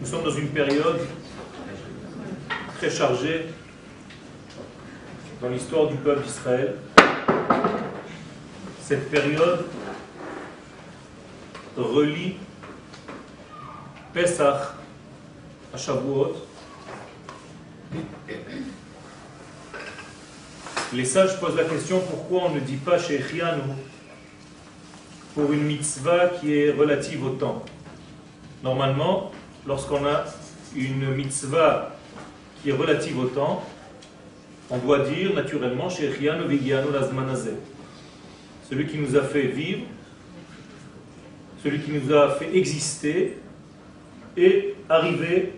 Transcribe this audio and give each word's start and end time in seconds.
nous 0.00 0.06
sommes 0.06 0.24
dans 0.24 0.30
une 0.30 0.48
période 0.48 1.00
très 2.76 2.90
chargée 2.90 3.46
dans 5.40 5.48
l'histoire 5.48 5.88
du 5.88 5.96
peuple 5.96 6.22
d'Israël. 6.22 6.74
Cette 8.82 9.10
période 9.10 9.64
relie 11.76 12.36
Pesach 14.12 14.74
à 15.72 15.78
Shavuot. 15.78 16.36
Les 20.92 21.04
sages 21.04 21.40
posent 21.40 21.56
la 21.56 21.64
question 21.64 22.00
pourquoi 22.00 22.44
on 22.44 22.54
ne 22.54 22.60
dit 22.60 22.76
pas 22.76 22.98
chez 22.98 23.16
Riano 23.16 23.62
pour 25.34 25.52
une 25.52 25.64
mitzvah 25.64 26.28
qui 26.28 26.56
est 26.56 26.70
relative 26.70 27.24
au 27.24 27.30
temps. 27.30 27.64
Normalement, 28.62 29.32
lorsqu'on 29.66 30.06
a 30.06 30.26
une 30.76 31.12
mitzvah 31.14 31.96
qui 32.62 32.70
est 32.70 32.72
relative 32.72 33.18
au 33.18 33.26
temps, 33.26 33.64
on 34.70 34.78
doit 34.78 35.00
dire 35.00 35.34
naturellement 35.34 35.90
Celui 35.90 36.30
qui 38.86 38.98
nous 38.98 39.16
a 39.16 39.22
fait 39.22 39.48
vivre, 39.48 39.82
celui 41.62 41.80
qui 41.80 41.90
nous 41.92 42.10
a 42.14 42.36
fait 42.36 42.56
exister 42.56 43.36
et 44.36 44.74
arriver 44.88 45.54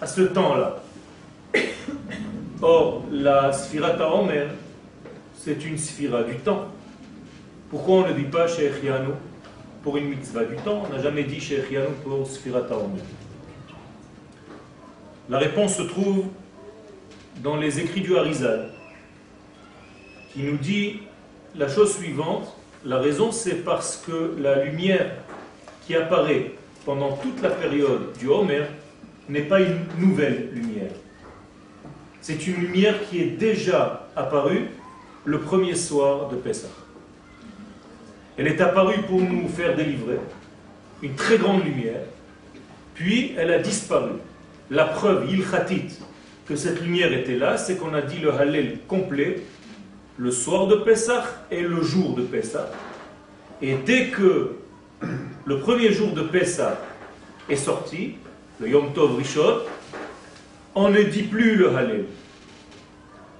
à 0.00 0.06
ce 0.06 0.22
temps-là. 0.22 0.82
Or, 2.62 3.04
la 3.10 3.52
Sphirata 3.52 4.08
Omer, 4.12 4.48
c'est 5.36 5.64
une 5.64 5.76
Sphira 5.76 6.22
du 6.22 6.36
temps. 6.36 6.68
Pourquoi 7.74 7.94
on 7.96 8.06
ne 8.06 8.12
dit 8.12 8.30
pas 8.30 8.46
Sheikh 8.46 8.86
pour 9.82 9.96
une 9.96 10.08
mitzvah 10.10 10.44
du 10.44 10.54
temps? 10.54 10.84
On 10.86 10.94
n'a 10.94 11.02
jamais 11.02 11.24
dit 11.24 11.40
Sheikh 11.40 11.76
pour 12.04 12.12
Omer. 12.12 13.02
La 15.28 15.38
réponse 15.38 15.78
se 15.78 15.82
trouve 15.82 16.26
dans 17.42 17.56
les 17.56 17.80
écrits 17.80 18.02
du 18.02 18.16
Harizal, 18.16 18.70
qui 20.32 20.44
nous 20.44 20.56
dit 20.56 21.00
la 21.56 21.66
chose 21.66 21.96
suivante. 21.96 22.56
La 22.84 23.00
raison, 23.00 23.32
c'est 23.32 23.64
parce 23.64 23.96
que 23.96 24.36
la 24.38 24.64
lumière 24.64 25.10
qui 25.84 25.96
apparaît 25.96 26.52
pendant 26.84 27.16
toute 27.16 27.42
la 27.42 27.50
période 27.50 28.16
du 28.20 28.28
Homer 28.28 28.66
n'est 29.28 29.48
pas 29.48 29.60
une 29.60 29.80
nouvelle 29.98 30.50
lumière. 30.52 30.92
C'est 32.20 32.46
une 32.46 32.54
lumière 32.54 32.94
qui 33.10 33.20
est 33.20 33.30
déjà 33.30 34.06
apparue 34.14 34.68
le 35.24 35.40
premier 35.40 35.74
soir 35.74 36.28
de 36.28 36.36
Pessah. 36.36 36.83
Elle 38.36 38.48
est 38.48 38.60
apparue 38.60 39.02
pour 39.02 39.20
nous 39.20 39.48
faire 39.48 39.76
délivrer, 39.76 40.18
une 41.02 41.14
très 41.14 41.38
grande 41.38 41.64
lumière, 41.64 42.00
puis 42.94 43.32
elle 43.36 43.52
a 43.52 43.58
disparu. 43.58 44.12
La 44.70 44.84
preuve 44.86 45.30
ilchatit 45.32 45.98
que 46.46 46.56
cette 46.56 46.80
lumière 46.80 47.12
était 47.12 47.36
là, 47.36 47.56
c'est 47.56 47.76
qu'on 47.76 47.94
a 47.94 48.02
dit 48.02 48.18
le 48.18 48.32
Hallel 48.32 48.78
complet 48.88 49.42
le 50.16 50.30
soir 50.30 50.66
de 50.66 50.76
Pessah 50.76 51.24
et 51.50 51.62
le 51.62 51.82
jour 51.82 52.14
de 52.14 52.22
Pessah. 52.22 52.70
Et 53.60 53.74
dès 53.84 54.08
que 54.08 54.52
le 55.44 55.58
premier 55.58 55.92
jour 55.92 56.12
de 56.12 56.22
Pessah 56.22 56.80
est 57.48 57.56
sorti, 57.56 58.14
le 58.60 58.68
Yom 58.68 58.92
Tov 58.92 59.16
Rishon, 59.16 59.60
on 60.74 60.90
ne 60.90 61.02
dit 61.02 61.24
plus 61.24 61.56
le 61.56 61.74
Hallel. 61.74 62.04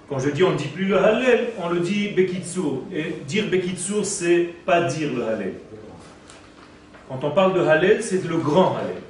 Quand 0.08 0.18
je 0.18 0.30
dis 0.30 0.42
on 0.44 0.52
ne 0.52 0.56
dit 0.56 0.68
plus 0.68 0.84
le 0.84 0.98
Hallel, 0.98 1.48
on 1.62 1.68
le 1.70 1.80
dit 1.80 2.08
Bekitsur. 2.08 2.82
Et 2.92 3.16
dire 3.26 3.48
Bekitsur, 3.48 4.04
c'est 4.04 4.50
pas 4.66 4.82
dire 4.82 5.10
le 5.14 5.24
Hallel. 5.24 5.54
Quand 7.08 7.22
on 7.22 7.30
parle 7.30 7.54
de 7.54 7.60
Hallel, 7.60 8.02
c'est 8.02 8.24
le 8.24 8.36
grand 8.36 8.76
Hallel. 8.76 9.02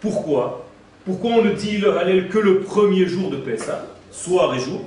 Pourquoi? 0.00 0.66
Pourquoi 1.04 1.30
on 1.32 1.42
ne 1.42 1.52
dit 1.52 1.78
le 1.78 1.96
Hallel 1.96 2.28
que 2.28 2.38
le 2.38 2.60
premier 2.60 3.06
jour 3.06 3.30
de 3.30 3.36
Pessah, 3.36 3.86
soir 4.10 4.54
et 4.54 4.58
jour? 4.58 4.82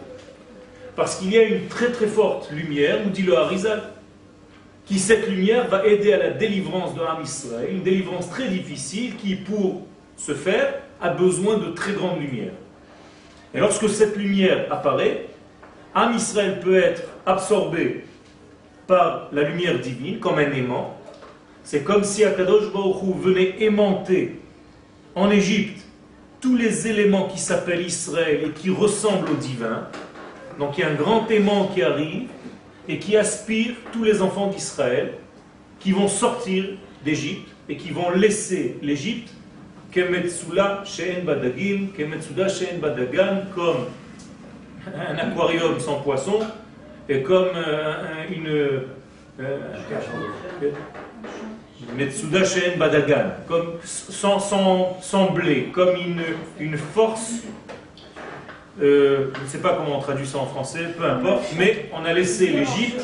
Parce 0.96 1.16
qu'il 1.16 1.32
y 1.32 1.38
a 1.38 1.44
une 1.44 1.68
très 1.68 1.92
très 1.92 2.08
forte 2.08 2.52
lumière, 2.52 3.00
nous 3.06 3.12
dit 3.12 3.22
le 3.24 3.38
Harizal, 3.38 3.82
qui 4.86 5.00
cette 5.00 5.30
lumière 5.30 5.70
va 5.70 5.86
aider 5.86 6.12
à 6.12 6.18
la 6.18 6.32
délivrance 6.32 6.94
de 6.96 7.00
l'âme 7.00 7.22
Israël, 7.24 7.70
une 7.72 7.84
délivrance 7.84 8.30
très 8.30 8.50
difficile 8.50 9.16
qui, 9.16 9.36
pour 9.36 9.86
se 10.18 10.34
faire, 10.34 10.74
a 11.00 11.10
besoin 11.10 11.58
de 11.58 11.70
très 11.70 11.94
grande 11.94 12.20
lumière. 12.20 12.52
Et 13.54 13.60
lorsque 13.60 13.90
cette 13.90 14.16
lumière 14.16 14.72
apparaît, 14.72 15.28
Am 15.96 16.14
Israël 16.16 16.60
peut 16.60 16.78
être 16.78 17.04
absorbé 17.26 18.06
par 18.86 19.30
la 19.32 19.44
lumière 19.44 19.80
divine 19.80 20.20
comme 20.20 20.38
un 20.38 20.52
aimant. 20.52 20.98
C'est 21.64 21.84
comme 21.84 22.04
si 22.04 22.24
Akadosh 22.24 22.72
venait 23.22 23.56
aimanter 23.60 24.40
en 25.16 25.32
Égypte 25.32 25.84
tous 26.42 26.56
les 26.56 26.88
éléments 26.88 27.28
qui 27.28 27.40
s'appellent 27.40 27.86
Israël 27.86 28.42
et 28.46 28.50
qui 28.52 28.70
ressemblent 28.70 29.32
au 29.32 29.36
divin. 29.36 29.88
Donc 30.58 30.78
il 30.78 30.82
y 30.82 30.84
a 30.84 30.90
un 30.90 30.96
grand 30.96 31.30
aimant 31.30 31.68
qui 31.74 31.82
arrive 31.82 32.28
et 32.88 33.00
qui 33.00 33.18
aspire 33.18 33.72
tous 33.92 34.04
les 34.04 34.22
enfants 34.22 34.48
d'Israël 34.48 35.14
qui 35.80 35.92
vont 35.92 36.08
sortir 36.08 36.66
d'Égypte 37.04 37.48
et 37.68 37.78
qui 37.78 37.92
vont 37.92 38.12
laisser 38.12 38.78
l'Égypte 38.82 39.32
Kemetsula 39.92 40.84
Sheen 40.86 41.26
Badagim, 41.26 41.90
Kemetsuda 41.98 42.48
Sheen 42.48 42.80
Badagan, 42.80 43.48
comme 43.56 43.88
un 44.88 45.18
aquarium 45.18 45.80
sans 45.80 46.00
poisson 46.02 46.40
et 47.08 47.22
comme 47.22 47.50
euh, 47.56 48.26
une. 48.32 48.48
Euh, 48.48 48.80
Metsuda 51.96 52.44
Sheen 52.44 52.78
Badagan, 52.78 53.32
comme 53.48 53.76
sans, 53.84 55.32
blé, 55.32 55.70
comme 55.74 55.96
une, 55.96 56.22
une 56.60 56.78
force. 56.78 57.44
Euh, 58.82 59.32
je 59.36 59.42
ne 59.42 59.48
sais 59.48 59.60
pas 59.60 59.74
comment 59.74 59.98
on 59.98 60.02
traduit 60.02 60.28
ça 60.28 60.38
en 60.40 60.46
français, 60.46 60.94
peu 60.98 61.06
importe, 61.06 61.44
mais 61.58 61.90
on 61.94 62.06
a 62.06 62.14
laissé 62.14 62.48
l'Égypte 62.48 63.02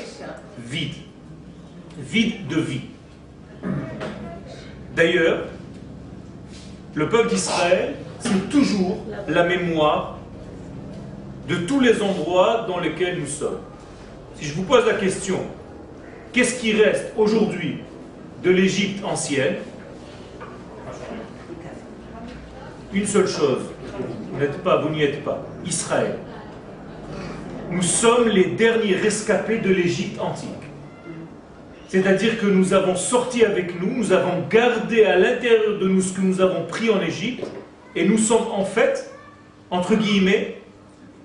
vide, 0.59 0.93
vide 1.97 2.47
de 2.47 2.59
vie. 2.59 2.81
D'ailleurs, 4.95 5.45
le 6.95 7.09
peuple 7.09 7.29
d'Israël, 7.29 7.95
c'est 8.19 8.49
toujours 8.49 8.97
la 9.27 9.43
mémoire 9.43 10.17
de 11.47 11.57
tous 11.57 11.79
les 11.79 12.01
endroits 12.01 12.65
dans 12.67 12.79
lesquels 12.79 13.19
nous 13.19 13.27
sommes. 13.27 13.59
Si 14.35 14.45
je 14.45 14.53
vous 14.53 14.63
pose 14.63 14.85
la 14.85 14.93
question, 14.93 15.39
qu'est-ce 16.31 16.59
qui 16.59 16.73
reste 16.73 17.11
aujourd'hui 17.17 17.79
de 18.43 18.49
l'Égypte 18.49 19.03
ancienne? 19.03 19.57
Une 22.93 23.05
seule 23.05 23.27
chose, 23.27 23.63
vous 24.31 24.39
n'êtes 24.39 24.63
pas, 24.63 24.81
vous 24.81 24.89
n'y 24.89 25.03
êtes 25.03 25.23
pas, 25.23 25.45
Israël. 25.65 26.17
Nous 27.69 27.81
sommes 27.81 28.29
les 28.29 28.51
derniers 28.51 28.95
rescapés 28.95 29.57
de 29.57 29.69
l'Égypte 29.69 30.19
antique. 30.21 30.49
C'est-à-dire 31.95 32.37
que 32.41 32.45
nous 32.45 32.73
avons 32.73 32.97
sorti 32.97 33.45
avec 33.45 33.79
nous, 33.79 33.89
nous 33.89 34.11
avons 34.11 34.45
gardé 34.49 35.05
à 35.05 35.17
l'intérieur 35.17 35.79
de 35.79 35.87
nous 35.87 36.01
ce 36.01 36.11
que 36.11 36.19
nous 36.19 36.41
avons 36.41 36.65
pris 36.65 36.89
en 36.89 36.99
Égypte, 37.01 37.45
et 37.95 38.05
nous 38.05 38.17
sommes 38.17 38.51
en 38.51 38.65
fait, 38.65 39.09
entre 39.71 39.95
guillemets, 39.95 40.57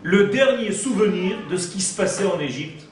le 0.04 0.28
dernier 0.28 0.70
souvenir 0.70 1.38
de 1.50 1.56
ce 1.56 1.72
qui 1.72 1.80
se 1.80 1.96
passait 1.96 2.24
en 2.24 2.38
Égypte. 2.38 2.84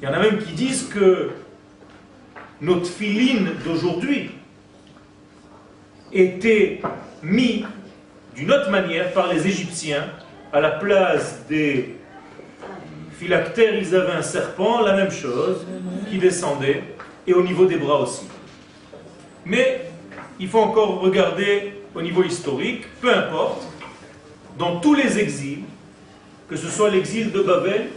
Il 0.00 0.06
y 0.06 0.08
en 0.08 0.14
a 0.14 0.20
même 0.20 0.38
qui 0.38 0.54
disent 0.54 0.88
que 0.88 1.32
notre 2.62 2.86
filine 2.86 3.50
d'aujourd'hui 3.62 4.30
était 6.14 6.80
mis 7.22 7.66
d'une 8.34 8.50
autre 8.50 8.70
manière 8.70 9.12
par 9.12 9.30
les 9.30 9.46
Égyptiens 9.46 10.06
à 10.50 10.62
la 10.62 10.70
place 10.70 11.44
des 11.46 11.99
phylactères, 13.20 13.74
ils 13.74 13.94
avaient 13.94 14.12
un 14.12 14.22
serpent, 14.22 14.80
la 14.80 14.94
même 14.94 15.10
chose, 15.10 15.66
qui 16.10 16.16
descendait, 16.16 16.82
et 17.26 17.34
au 17.34 17.42
niveau 17.42 17.66
des 17.66 17.76
bras 17.76 18.00
aussi. 18.00 18.26
Mais 19.44 19.82
il 20.38 20.48
faut 20.48 20.60
encore 20.60 21.00
regarder 21.00 21.74
au 21.94 22.00
niveau 22.00 22.24
historique, 22.24 22.84
peu 23.02 23.12
importe, 23.14 23.62
dans 24.58 24.80
tous 24.80 24.94
les 24.94 25.18
exils, 25.18 25.64
que 26.48 26.56
ce 26.56 26.68
soit 26.68 26.88
l'exil 26.88 27.30
de 27.30 27.42
Babel, 27.42 27.88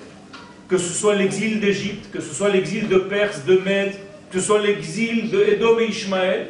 que 0.67 0.77
ce 0.77 0.93
soit 0.93 1.15
l'exil 1.15 1.61
d'Égypte, 1.61 2.11
que 2.11 2.19
ce 2.19 2.33
soit 2.33 2.49
l'exil 2.49 2.89
de 2.89 2.97
Perse, 2.97 3.45
de 3.45 3.57
Mède, 3.59 3.93
que 4.29 4.39
ce 4.41 4.45
soit 4.47 4.61
l'exil 4.61 5.31
de 5.31 5.41
Edom 5.41 5.79
et 5.79 5.85
Ishmaël, 5.85 6.49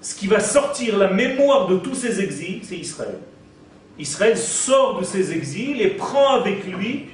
ce 0.00 0.14
qui 0.14 0.28
va 0.28 0.40
sortir 0.40 0.96
la 0.96 1.08
mémoire 1.08 1.66
de 1.66 1.76
tous 1.76 1.94
ces 1.94 2.22
exils, 2.22 2.60
c'est 2.62 2.78
Israël. 2.78 3.18
Israël 3.98 4.38
sort 4.38 4.98
de 4.98 5.04
ses 5.04 5.32
exils 5.32 5.82
et 5.82 5.88
prend 5.88 6.36
avec 6.36 6.64
lui 6.66 7.10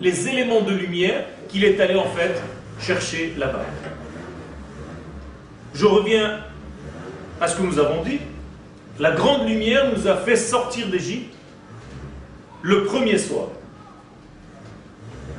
les 0.00 0.28
éléments 0.28 0.62
de 0.62 0.72
lumière 0.72 1.24
qu'il 1.48 1.64
est 1.64 1.80
allé 1.80 1.94
en 1.94 2.06
fait 2.06 2.40
chercher 2.80 3.34
là-bas. 3.36 3.64
Je 5.74 5.86
reviens 5.86 6.40
à 7.40 7.48
ce 7.48 7.56
que 7.56 7.62
nous 7.62 7.78
avons 7.78 8.02
dit. 8.02 8.20
La 8.98 9.12
grande 9.12 9.48
lumière 9.48 9.90
nous 9.94 10.06
a 10.08 10.16
fait 10.16 10.36
sortir 10.36 10.88
d'Égypte 10.88 11.34
le 12.62 12.84
premier 12.84 13.18
soir. 13.18 13.46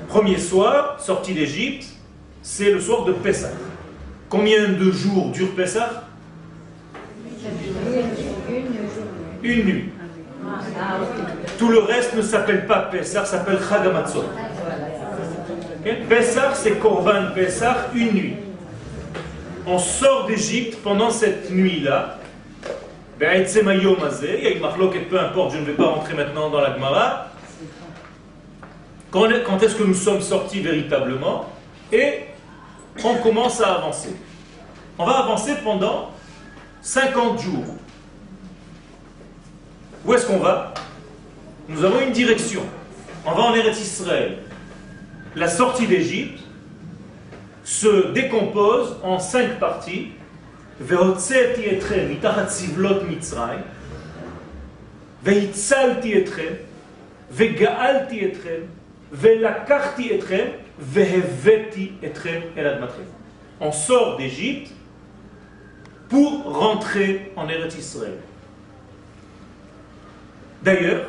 Premier 0.08 0.38
soir, 0.38 1.00
sortie 1.00 1.34
d'Égypte, 1.34 1.86
c'est 2.42 2.72
le 2.72 2.80
soir 2.80 3.06
de 3.06 3.13
Pessah. 3.13 3.52
Combien 4.30 4.69
de 4.69 4.92
jours 4.92 5.31
dure 5.31 5.52
Pessah? 5.56 6.04
Une 9.44 9.63
nuit. 9.63 9.90
Tout 11.58 11.69
le 11.69 11.80
reste 11.80 12.16
ne 12.16 12.22
s'appelle 12.22 12.66
pas 12.66 12.90
Pessah, 12.92 13.25
s'appelle 13.25 13.60
Chagamatzot. 13.68 14.25
Pessah, 15.83 16.54
c'est 16.54 16.80
Korban 16.80 17.31
Pessah, 17.33 17.89
une 17.95 18.12
nuit. 18.12 18.36
On 19.66 19.80
sort 19.80 20.28
d'Égypte 20.28 20.78
pendant 20.83 21.10
cette 21.10 21.51
nuit-là. 21.51 22.18
Il 23.19 23.25
y 23.25 23.25
a 23.25 25.00
peu 25.10 25.19
importe, 25.19 25.54
je 25.54 25.57
ne 25.57 25.66
vais 25.66 25.74
pas 25.74 25.88
rentrer 25.88 26.13
maintenant 26.13 26.50
dans 26.50 26.62
la 26.62 26.74
Gemara. 26.74 27.28
Quand, 29.12 29.28
quand 29.45 29.62
est-ce 29.62 29.75
que 29.75 29.83
nous 29.83 29.94
sommes 29.94 30.22
sortis 30.22 30.62
véritablement? 30.62 31.45
Et 31.92 32.22
on 33.04 33.16
commence 33.16 33.62
à 33.62 33.75
avancer. 33.75 34.16
On 34.98 35.06
va 35.06 35.19
avancer 35.19 35.56
pendant 35.63 36.12
50 36.81 37.42
jours. 37.42 37.75
Où 40.06 40.13
est-ce 40.13 40.25
qu'on 40.25 40.39
va? 40.39 40.74
Nous 41.68 41.84
avons 41.84 42.01
une 42.01 42.12
direction. 42.12 42.62
On 43.25 43.34
va 43.34 43.44
en 43.44 43.54
Eretz 43.54 43.80
Israël 43.80 44.39
La 45.34 45.49
sortie 45.49 45.87
d'Égypte 45.87 46.40
se 47.64 48.12
décompose 48.12 48.96
en 49.02 49.19
cinq 49.19 49.58
parties. 49.58 50.12
והוצאתי 50.81 51.78
אתכם 51.78 52.06
מתחת 52.11 52.49
סבלות 52.49 53.02
מצרים, 53.08 53.61
והצלתי 55.23 56.19
אתכם, 56.19 56.52
וגאלתי 57.32 58.26
אתכם, 58.26 58.61
ולקחתי 59.12 60.19
אתכם, 60.19 60.46
והבאתי 60.78 61.93
אתכם 62.06 62.40
אל 62.56 62.67
אדמתכם. 62.67 63.02
On 63.61 63.73
sort 63.73 64.19
d'Égypte 64.19 64.70
pour 66.11 66.44
rentrer 66.44 67.32
en 67.37 67.49
Eretz 67.49 67.75
Israël. 67.78 68.19
D'ailleurs, 70.62 71.06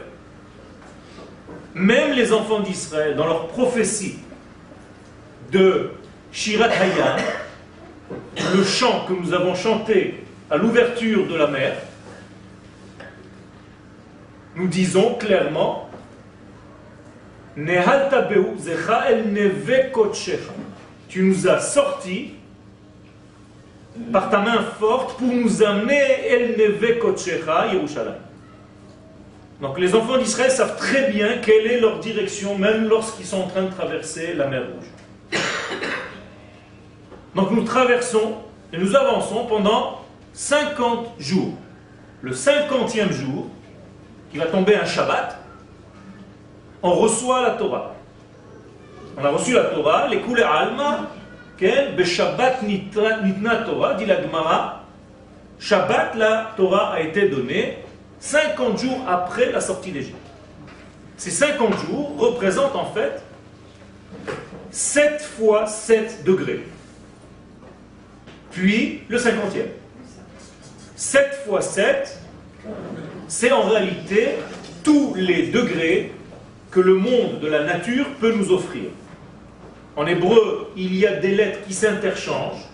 même 1.75 2.13
les 2.13 2.33
enfants 2.33 2.61
d'Israël, 2.61 3.17
dans 3.17 3.27
leur 3.27 3.49
prophétie 3.49 4.19
de 5.51 5.91
Shirat 6.33 6.71
Hayam, 6.71 7.19
le 8.55 8.65
chant 8.65 9.05
que 9.07 9.13
nous 9.13 9.33
avons 9.33 9.55
chanté 9.55 10.25
à 10.51 10.57
l'ouverture 10.57 11.27
de 11.27 11.35
la 11.35 11.47
mer, 11.47 11.77
nous 14.57 14.69
disons 14.69 15.15
clairement 15.15 15.89
tu 21.09 21.23
nous 21.23 21.49
as 21.49 21.61
sortis 21.61 22.35
par 24.11 24.31
ta 24.31 24.39
main 24.39 24.63
forte 24.79 25.19
pour 25.19 25.29
nous 25.29 25.63
amener 25.63 26.27
El 26.27 26.57
Neve 26.57 26.99
Yerushalayim. 27.73 28.32
Donc 29.63 29.79
les 29.79 29.95
enfants 29.95 30.19
d'Israël 30.19 30.51
savent 30.51 30.77
très 30.77 31.09
bien 31.13 31.39
quelle 31.39 31.69
est 31.69 31.79
leur 31.79 32.01
direction, 32.01 32.59
même 32.59 32.89
lorsqu'ils 32.89 33.25
sont 33.25 33.43
en 33.43 33.47
train 33.47 33.63
de 33.63 33.71
traverser 33.71 34.35
la 34.35 34.49
mer 34.49 34.63
Rouge. 34.63 35.41
Donc 37.37 37.53
nous 37.53 37.63
traversons 37.63 38.39
et 38.73 38.77
nous 38.77 38.97
avançons 38.97 39.47
pendant 39.47 40.01
50 40.33 41.15
jours. 41.21 41.55
Le 42.23 42.33
50e 42.33 43.13
jour, 43.13 43.47
qui 44.33 44.39
va 44.39 44.47
tomber 44.47 44.75
un 44.75 44.85
Shabbat, 44.85 45.39
on 46.83 46.95
reçoit 46.95 47.43
la 47.43 47.51
Torah. 47.51 47.95
On 49.17 49.25
a 49.25 49.29
reçu 49.29 49.53
la 49.53 49.65
Torah, 49.67 50.09
les 50.09 50.23
coulées 50.23 50.43
alma, 50.43 51.09
Shabbat 52.05 52.65
nitna 52.65 53.59
Torah, 53.59 53.95
dit 53.95 54.07
la 54.07 54.21
Gemara. 54.21 54.83
Shabbat, 55.61 56.17
la 56.17 56.51
Torah 56.57 56.95
a 56.95 57.01
été 57.01 57.29
donnée 57.29 57.79
50 58.23 58.79
jours 58.79 59.01
après 59.09 59.51
la 59.51 59.61
sortie 59.61 59.91
d'Égypte. 59.91 60.17
Ces 61.17 61.33
50 61.33 61.77
jours 61.87 62.17
représentent 62.17 62.77
en 62.77 62.87
fait 62.93 63.21
7 64.71 65.21
fois 65.21 65.67
7 65.67 66.23
degrés. 66.23 66.65
Puis 68.53 69.03
le 69.09 69.19
50e. 69.19 69.67
7 70.95 71.43
fois 71.45 71.63
7, 71.63 72.21
c'est 73.27 73.51
en 73.51 73.63
réalité 73.63 74.37
tous 74.85 75.15
les 75.17 75.49
degrés 75.49 76.13
que 76.71 76.79
le 76.79 76.95
monde 76.95 77.41
de 77.41 77.49
la 77.49 77.65
nature 77.65 78.07
peut 78.21 78.33
nous 78.33 78.53
offrir. 78.53 78.85
En 79.97 80.07
hébreu, 80.07 80.71
il 80.77 80.95
y 80.95 81.09
a 81.09 81.17
des 81.17 81.35
lettres 81.35 81.59
qui 81.67 81.75
s'interchangent, 81.75 82.69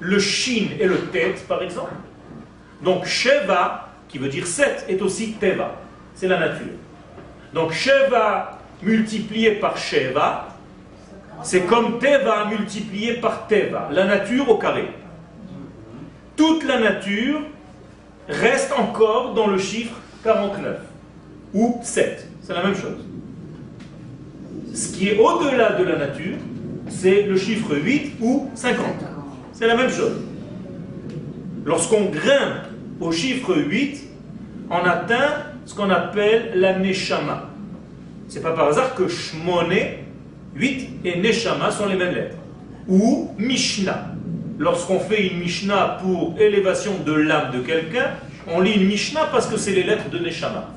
le 0.00 0.18
shin 0.18 0.70
et 0.80 0.86
le 0.86 0.98
tet 1.12 1.36
par 1.46 1.62
exemple. 1.62 1.94
Donc 2.82 3.06
Sheva 3.06 3.89
qui 4.10 4.18
veut 4.18 4.28
dire 4.28 4.46
7, 4.46 4.86
est 4.88 5.00
aussi 5.02 5.32
Teva. 5.34 5.76
C'est 6.14 6.28
la 6.28 6.38
nature. 6.38 6.74
Donc 7.54 7.72
Sheva 7.72 8.58
multiplié 8.82 9.52
par 9.52 9.76
Sheva, 9.76 10.48
c'est 11.42 11.62
comme 11.62 11.98
Teva 11.98 12.46
multiplié 12.46 13.14
par 13.14 13.46
Teva, 13.46 13.88
la 13.92 14.04
nature 14.04 14.48
au 14.48 14.58
carré. 14.58 14.88
Toute 16.36 16.64
la 16.64 16.78
nature 16.78 17.40
reste 18.28 18.72
encore 18.72 19.34
dans 19.34 19.46
le 19.46 19.58
chiffre 19.58 19.96
49 20.24 20.78
ou 21.54 21.80
7. 21.82 22.26
C'est 22.42 22.54
la 22.54 22.62
même 22.62 22.74
chose. 22.74 23.04
Ce 24.74 24.92
qui 24.92 25.08
est 25.08 25.18
au-delà 25.18 25.72
de 25.72 25.84
la 25.84 25.96
nature, 25.96 26.36
c'est 26.88 27.22
le 27.22 27.36
chiffre 27.36 27.76
8 27.76 28.16
ou 28.20 28.50
50. 28.54 28.84
C'est 29.52 29.66
la 29.66 29.76
même 29.76 29.90
chose. 29.90 30.16
Lorsqu'on 31.64 32.04
grimpe 32.06 32.69
au 33.00 33.12
chiffre 33.12 33.56
8, 33.56 33.98
on 34.70 34.84
atteint 34.84 35.44
ce 35.64 35.74
qu'on 35.74 35.90
appelle 35.90 36.52
la 36.54 36.78
Neshama. 36.78 37.48
C'est 38.28 38.42
pas 38.42 38.52
par 38.52 38.68
hasard 38.68 38.94
que 38.94 39.08
Shmone, 39.08 39.74
8 40.54 40.88
et 41.04 41.20
Neshama 41.20 41.70
sont 41.70 41.86
les 41.86 41.96
mêmes 41.96 42.14
lettres. 42.14 42.36
Ou 42.88 43.30
Mishnah. 43.38 44.14
Lorsqu'on 44.58 45.00
fait 45.00 45.28
une 45.28 45.38
Mishnah 45.38 45.98
pour 46.02 46.34
élévation 46.38 46.92
de 47.04 47.12
l'âme 47.12 47.52
de 47.52 47.60
quelqu'un, 47.60 48.10
on 48.46 48.60
lit 48.60 48.74
une 48.74 48.86
Mishnah 48.86 49.26
parce 49.32 49.46
que 49.46 49.56
c'est 49.56 49.72
les 49.72 49.82
lettres 49.82 50.10
de 50.10 50.18
Neshama. 50.18 50.68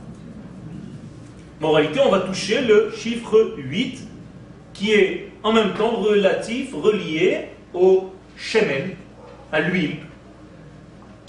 en 1.61 1.71
réalité, 1.71 1.99
on 2.05 2.09
va 2.09 2.21
toucher 2.21 2.61
le 2.61 2.93
chiffre 2.97 3.55
8 3.57 4.07
qui 4.73 4.91
est 4.91 5.29
en 5.43 5.51
même 5.53 5.73
temps 5.73 5.91
relatif, 5.91 6.73
relié 6.73 7.49
au 7.73 8.11
Shemen, 8.37 8.95
à 9.51 9.59
l'huile, 9.61 9.97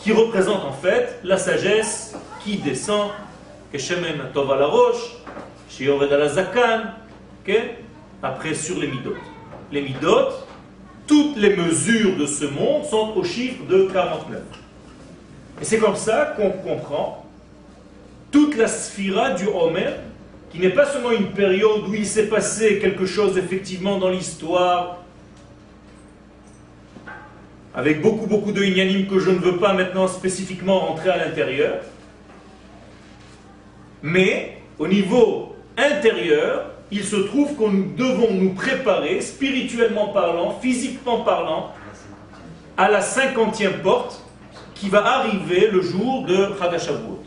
qui 0.04 0.12
représente 0.12 0.62
en 0.66 0.72
fait 0.72 1.18
la 1.24 1.38
sagesse 1.38 2.14
qui 2.44 2.58
descend, 2.58 3.10
Tov 4.34 4.52
à 4.52 4.56
la 4.56 4.66
roche, 4.66 5.16
à 5.80 6.16
la 6.16 6.28
Zakan, 6.28 6.82
après 8.22 8.52
sur 8.52 8.78
les 8.78 8.86
Midot. 8.86 9.16
Les 9.72 9.80
Midot, 9.80 10.28
toutes 11.06 11.38
les 11.38 11.56
mesures 11.56 12.18
de 12.18 12.26
ce 12.26 12.44
monde 12.44 12.84
sont 12.84 13.14
au 13.16 13.24
chiffre 13.24 13.64
de 13.64 13.88
49. 13.90 14.42
Et 15.62 15.64
c'est 15.64 15.78
comme 15.78 15.96
ça 15.96 16.34
qu'on 16.36 16.50
comprend 16.50 17.24
toute 18.30 18.58
la 18.58 18.68
sphira 18.68 19.30
du 19.30 19.46
Homer, 19.46 19.90
qui 20.52 20.58
n'est 20.58 20.68
pas 20.68 20.84
seulement 20.84 21.12
une 21.12 21.32
période 21.32 21.88
où 21.88 21.94
il 21.94 22.06
s'est 22.06 22.28
passé 22.28 22.78
quelque 22.78 23.06
chose 23.06 23.38
effectivement 23.38 23.98
dans 23.98 24.10
l'histoire, 24.10 25.03
avec 27.74 28.00
beaucoup 28.00 28.26
beaucoup 28.26 28.52
de 28.52 28.62
inyanim 28.62 29.06
que 29.06 29.18
je 29.18 29.30
ne 29.30 29.38
veux 29.38 29.58
pas 29.58 29.72
maintenant 29.72 30.06
spécifiquement 30.06 30.78
rentrer 30.78 31.10
à 31.10 31.16
l'intérieur, 31.16 31.80
mais 34.02 34.58
au 34.78 34.86
niveau 34.86 35.56
intérieur, 35.76 36.70
il 36.90 37.04
se 37.04 37.16
trouve 37.16 37.56
que 37.56 37.64
nous 37.64 37.92
devons 37.96 38.32
nous 38.32 38.50
préparer, 38.50 39.20
spirituellement 39.20 40.08
parlant, 40.08 40.58
physiquement 40.60 41.20
parlant, 41.20 41.72
à 42.76 42.88
la 42.88 43.00
cinquantième 43.00 43.80
porte 43.80 44.22
qui 44.74 44.88
va 44.88 45.04
arriver 45.04 45.68
le 45.68 45.80
jour 45.80 46.24
de 46.26 46.50
Chagashavuot. 46.58 47.22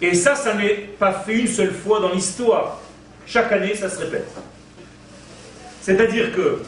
Et 0.00 0.14
ça, 0.14 0.34
ça 0.34 0.54
n'est 0.54 0.74
pas 0.74 1.12
fait 1.12 1.38
une 1.38 1.46
seule 1.46 1.72
fois 1.72 2.00
dans 2.00 2.10
l'histoire. 2.12 2.80
Chaque 3.26 3.52
année, 3.52 3.74
ça 3.74 3.88
se 3.88 3.98
répète. 4.00 4.28
C'est-à-dire 5.80 6.32
que 6.34 6.62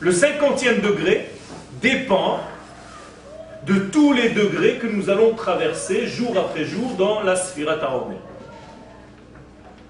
le 0.00 0.12
cinquantième 0.12 0.80
degré 0.80 1.28
dépend 1.80 2.40
de 3.66 3.74
tous 3.74 4.12
les 4.12 4.30
degrés 4.30 4.76
que 4.76 4.86
nous 4.86 5.10
allons 5.10 5.34
traverser 5.34 6.06
jour 6.06 6.36
après 6.38 6.64
jour 6.64 6.94
dans 6.96 7.22
la 7.22 7.36
Sphirata 7.36 7.94
Homer. 7.94 8.16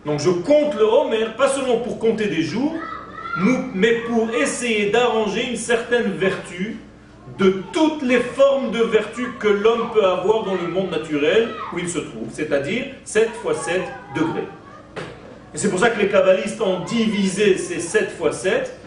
Donc 0.07 0.21
je 0.21 0.31
compte 0.31 0.75
le 0.75 0.85
Homer, 0.85 1.27
pas 1.37 1.49
seulement 1.49 1.79
pour 1.79 1.99
compter 1.99 2.27
des 2.29 2.43
jours, 2.43 2.75
mais 3.75 4.01
pour 4.09 4.31
essayer 4.35 4.91
d'arranger 4.91 5.51
une 5.51 5.57
certaine 5.57 6.13
vertu 6.13 6.79
de 7.39 7.63
toutes 7.73 8.03
les 8.03 8.21
formes 8.21 8.73
de 8.73 8.83
vertu 8.83 9.29
que 9.39 9.49
l'homme 9.49 9.91
peut 9.93 10.05
avoir 10.05 10.45
dans 10.45 10.55
le 10.55 10.67
monde 10.69 10.91
naturel 10.91 11.51
où 11.73 11.79
il 11.79 11.89
se 11.89 11.99
trouve, 11.99 12.29
c'est-à-dire 12.33 12.87
7 13.05 13.31
fois 13.43 13.55
7 13.55 13.83
degrés. 14.17 14.49
Et 15.55 15.59
c'est 15.59 15.69
pour 15.71 15.79
ça 15.79 15.91
que 15.91 16.01
les 16.01 16.09
kabbalistes 16.09 16.61
ont 16.61 16.81
divisé 16.81 17.59
ces 17.59 17.81
7 17.81 18.11
fois 18.11 18.33
7 18.33 18.78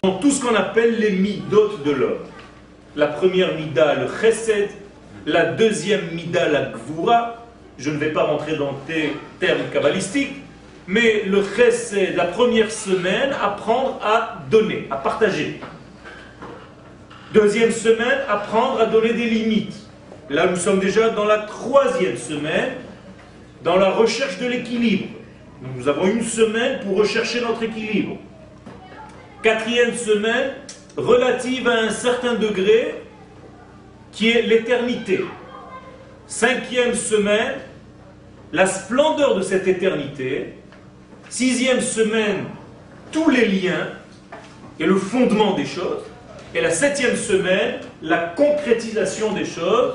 dans 0.00 0.18
tout 0.18 0.30
ce 0.30 0.42
qu'on 0.42 0.54
appelle 0.54 0.98
les 0.98 1.10
midot 1.10 1.76
de 1.84 1.90
l'homme. 1.90 2.24
La 2.96 3.08
première 3.08 3.54
mida, 3.54 3.94
le 3.94 4.06
chesed, 4.20 4.70
la 5.26 5.46
deuxième 5.46 6.12
mida, 6.12 6.48
la 6.48 6.70
gvura. 6.70 7.44
Je 7.78 7.90
ne 7.90 7.98
vais 7.98 8.10
pas 8.10 8.24
rentrer 8.24 8.56
dans 8.56 8.74
tes 8.86 9.14
termes 9.38 9.68
kabbalistiques, 9.72 10.36
mais 10.86 11.24
le 11.26 11.42
chesed, 11.42 12.16
la 12.16 12.24
première 12.24 12.70
semaine, 12.70 13.34
apprendre 13.42 14.00
à 14.02 14.42
donner, 14.50 14.86
à 14.90 14.96
partager. 14.96 15.60
Deuxième 17.34 17.70
semaine, 17.70 18.20
apprendre 18.28 18.80
à 18.80 18.86
donner 18.86 19.12
des 19.12 19.26
limites. 19.26 19.74
Là, 20.30 20.46
nous 20.46 20.56
sommes 20.56 20.80
déjà 20.80 21.10
dans 21.10 21.24
la 21.24 21.38
troisième 21.38 22.16
semaine, 22.16 22.72
dans 23.62 23.76
la 23.76 23.90
recherche 23.90 24.38
de 24.38 24.46
l'équilibre. 24.46 25.08
Nous 25.76 25.88
avons 25.88 26.06
une 26.06 26.24
semaine 26.24 26.80
pour 26.80 26.96
rechercher 26.96 27.40
notre 27.40 27.62
équilibre. 27.62 28.16
Quatrième 29.42 29.96
semaine, 29.96 30.52
relative 30.96 31.66
à 31.66 31.72
un 31.72 31.90
certain 31.90 32.34
degré, 32.34 32.94
qui 34.12 34.30
est 34.30 34.42
l'éternité. 34.42 35.24
Cinquième 36.28 36.94
semaine, 36.94 37.54
la 38.52 38.66
splendeur 38.66 39.34
de 39.34 39.42
cette 39.42 39.66
éternité. 39.66 40.54
Sixième 41.28 41.80
semaine, 41.80 42.44
tous 43.10 43.30
les 43.30 43.46
liens 43.46 43.88
et 44.78 44.86
le 44.86 44.94
fondement 44.94 45.56
des 45.56 45.66
choses. 45.66 46.04
Et 46.54 46.60
la 46.60 46.70
septième 46.70 47.16
semaine, 47.16 47.80
la 48.00 48.18
concrétisation 48.18 49.32
des 49.32 49.44
choses, 49.44 49.94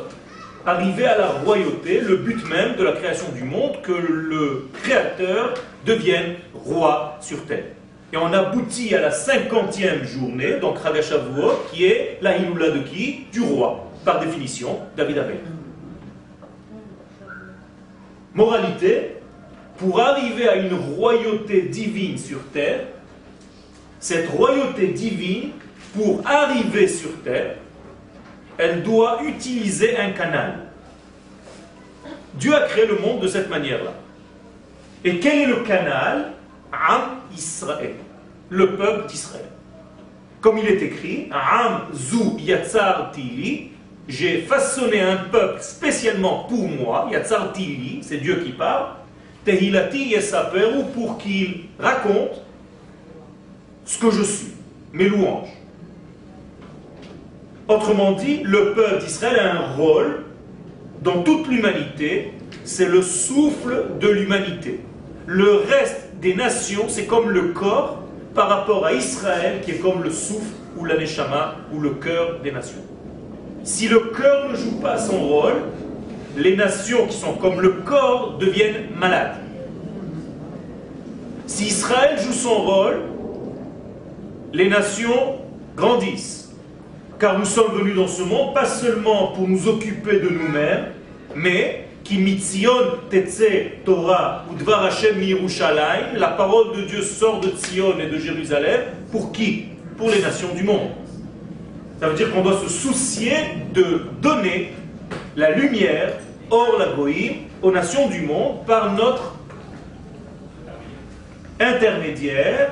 arriver 0.65 1.05
à 1.05 1.17
la 1.17 1.27
royauté, 1.27 2.01
le 2.01 2.17
but 2.17 2.45
même 2.49 2.75
de 2.75 2.83
la 2.83 2.91
création 2.91 3.29
du 3.29 3.43
monde, 3.43 3.81
que 3.81 3.93
le 3.93 4.67
Créateur 4.83 5.53
devienne 5.85 6.35
roi 6.53 7.17
sur 7.21 7.45
terre. 7.45 7.76
Et 8.13 8.17
on 8.17 8.31
aboutit 8.31 8.95
à 8.95 9.01
la 9.01 9.11
cinquantième 9.11 10.05
journée, 10.05 10.59
donc 10.61 10.77
Ragashavuot, 10.77 11.65
qui 11.71 11.85
est 11.85 12.19
la 12.21 12.37
de 12.39 12.79
qui? 12.79 13.25
Du 13.33 13.41
roi, 13.41 13.91
par 14.05 14.21
définition, 14.21 14.79
David 14.95 15.17
Abel. 15.17 15.39
Moralité, 18.33 19.15
pour 19.77 19.99
arriver 19.99 20.47
à 20.47 20.55
une 20.55 20.73
royauté 20.73 21.63
divine 21.63 22.17
sur 22.17 22.39
terre, 22.53 22.81
cette 23.99 24.29
royauté 24.29 24.87
divine, 24.87 25.51
pour 25.93 26.21
arriver 26.25 26.87
sur 26.87 27.09
terre, 27.23 27.55
elle 28.57 28.83
doit 28.83 29.21
utiliser 29.23 29.97
un 29.97 30.11
canal. 30.11 30.59
Dieu 32.35 32.55
a 32.55 32.61
créé 32.61 32.85
le 32.85 32.99
monde 32.99 33.19
de 33.21 33.27
cette 33.27 33.49
manière-là. 33.49 33.93
Et 35.03 35.19
quel 35.19 35.39
est 35.41 35.45
le 35.47 35.57
canal? 35.63 36.33
Am 36.71 37.16
Israël, 37.37 37.95
le 38.49 38.75
peuple 38.75 39.07
d'Israël. 39.07 39.45
Comme 40.41 40.57
il 40.57 40.67
est 40.67 40.81
écrit, 40.81 41.29
Am 41.31 41.87
Zu 41.93 42.39
Yatsar 42.39 43.11
Tili, 43.11 43.71
j'ai 44.07 44.41
façonné 44.41 45.01
un 45.01 45.17
peuple 45.17 45.61
spécialement 45.61 46.45
pour 46.45 46.67
moi, 46.67 47.09
Yatsar 47.11 47.51
Tili, 47.53 47.99
c'est 48.01 48.17
Dieu 48.17 48.41
qui 48.43 48.51
parle, 48.51 48.93
Tehilati 49.43 50.09
Yesaperu, 50.09 50.85
pour 50.93 51.17
qu'il 51.17 51.65
raconte 51.79 52.41
ce 53.85 53.97
que 53.99 54.11
je 54.11 54.23
suis, 54.23 54.53
mes 54.93 55.09
louanges. 55.09 55.49
Autrement 57.67 58.13
dit, 58.13 58.41
le 58.43 58.73
peuple 58.73 59.03
d'Israël 59.03 59.39
a 59.39 59.55
un 59.55 59.75
rôle 59.75 60.23
dans 61.01 61.23
toute 61.23 61.47
l'humanité, 61.47 62.31
c'est 62.63 62.85
le 62.85 63.01
souffle 63.01 63.97
de 63.99 64.07
l'humanité. 64.07 64.79
Le 65.25 65.55
reste 65.55 66.06
des 66.21 66.33
nations, 66.33 66.85
c'est 66.87 67.05
comme 67.05 67.29
le 67.29 67.49
corps 67.49 68.03
par 68.33 68.49
rapport 68.49 68.85
à 68.85 68.93
Israël, 68.93 69.61
qui 69.63 69.71
est 69.71 69.79
comme 69.79 70.03
le 70.03 70.11
souffle 70.11 70.53
ou 70.77 70.85
l'aneshama 70.85 71.55
ou 71.73 71.79
le 71.79 71.91
cœur 71.91 72.39
des 72.43 72.51
nations. 72.51 72.83
Si 73.63 73.87
le 73.87 73.99
cœur 73.99 74.49
ne 74.49 74.55
joue 74.55 74.79
pas 74.79 74.97
son 74.97 75.19
rôle, 75.19 75.61
les 76.37 76.55
nations 76.55 77.07
qui 77.07 77.17
sont 77.17 77.33
comme 77.33 77.61
le 77.61 77.69
corps 77.69 78.37
deviennent 78.37 78.89
malades. 78.99 79.37
Si 81.47 81.65
Israël 81.65 82.19
joue 82.19 82.33
son 82.33 82.55
rôle, 82.55 83.01
les 84.53 84.69
nations 84.69 85.39
grandissent. 85.75 86.51
Car 87.19 87.39
nous 87.39 87.45
sommes 87.45 87.73
venus 87.73 87.95
dans 87.95 88.07
ce 88.07 88.21
monde 88.21 88.53
pas 88.53 88.65
seulement 88.65 89.27
pour 89.29 89.47
nous 89.47 89.67
occuper 89.67 90.19
de 90.19 90.29
nous-mêmes, 90.29 90.85
mais 91.35 91.86
qui 92.07 92.17
mitzion 92.19 93.01
tetse 93.09 93.83
Torah 93.83 94.45
ou 94.49 94.55
dvar 94.55 94.85
Hashem 94.85 95.19
la 96.15 96.27
parole 96.29 96.77
de 96.77 96.83
Dieu 96.83 97.01
sort 97.01 97.41
de 97.41 97.49
Tzion 97.49 97.99
et 97.99 98.07
de 98.07 98.17
Jérusalem, 98.17 98.81
pour 99.11 99.33
qui? 99.33 99.65
Pour 99.97 100.09
les 100.09 100.21
nations 100.21 100.53
du 100.55 100.63
monde. 100.63 100.91
Ça 101.99 102.07
veut 102.07 102.15
dire 102.15 102.31
qu'on 102.31 102.43
doit 102.43 102.61
se 102.63 102.69
soucier 102.69 103.33
de 103.73 104.03
donner 104.21 104.71
la 105.35 105.51
lumière, 105.51 106.13
hors 106.49 106.77
la 106.79 106.93
goïm, 106.93 107.33
aux 107.61 107.71
nations 107.71 108.07
du 108.07 108.21
monde 108.21 108.65
par 108.65 108.93
notre 108.93 109.35
intermédiaire. 111.59 112.71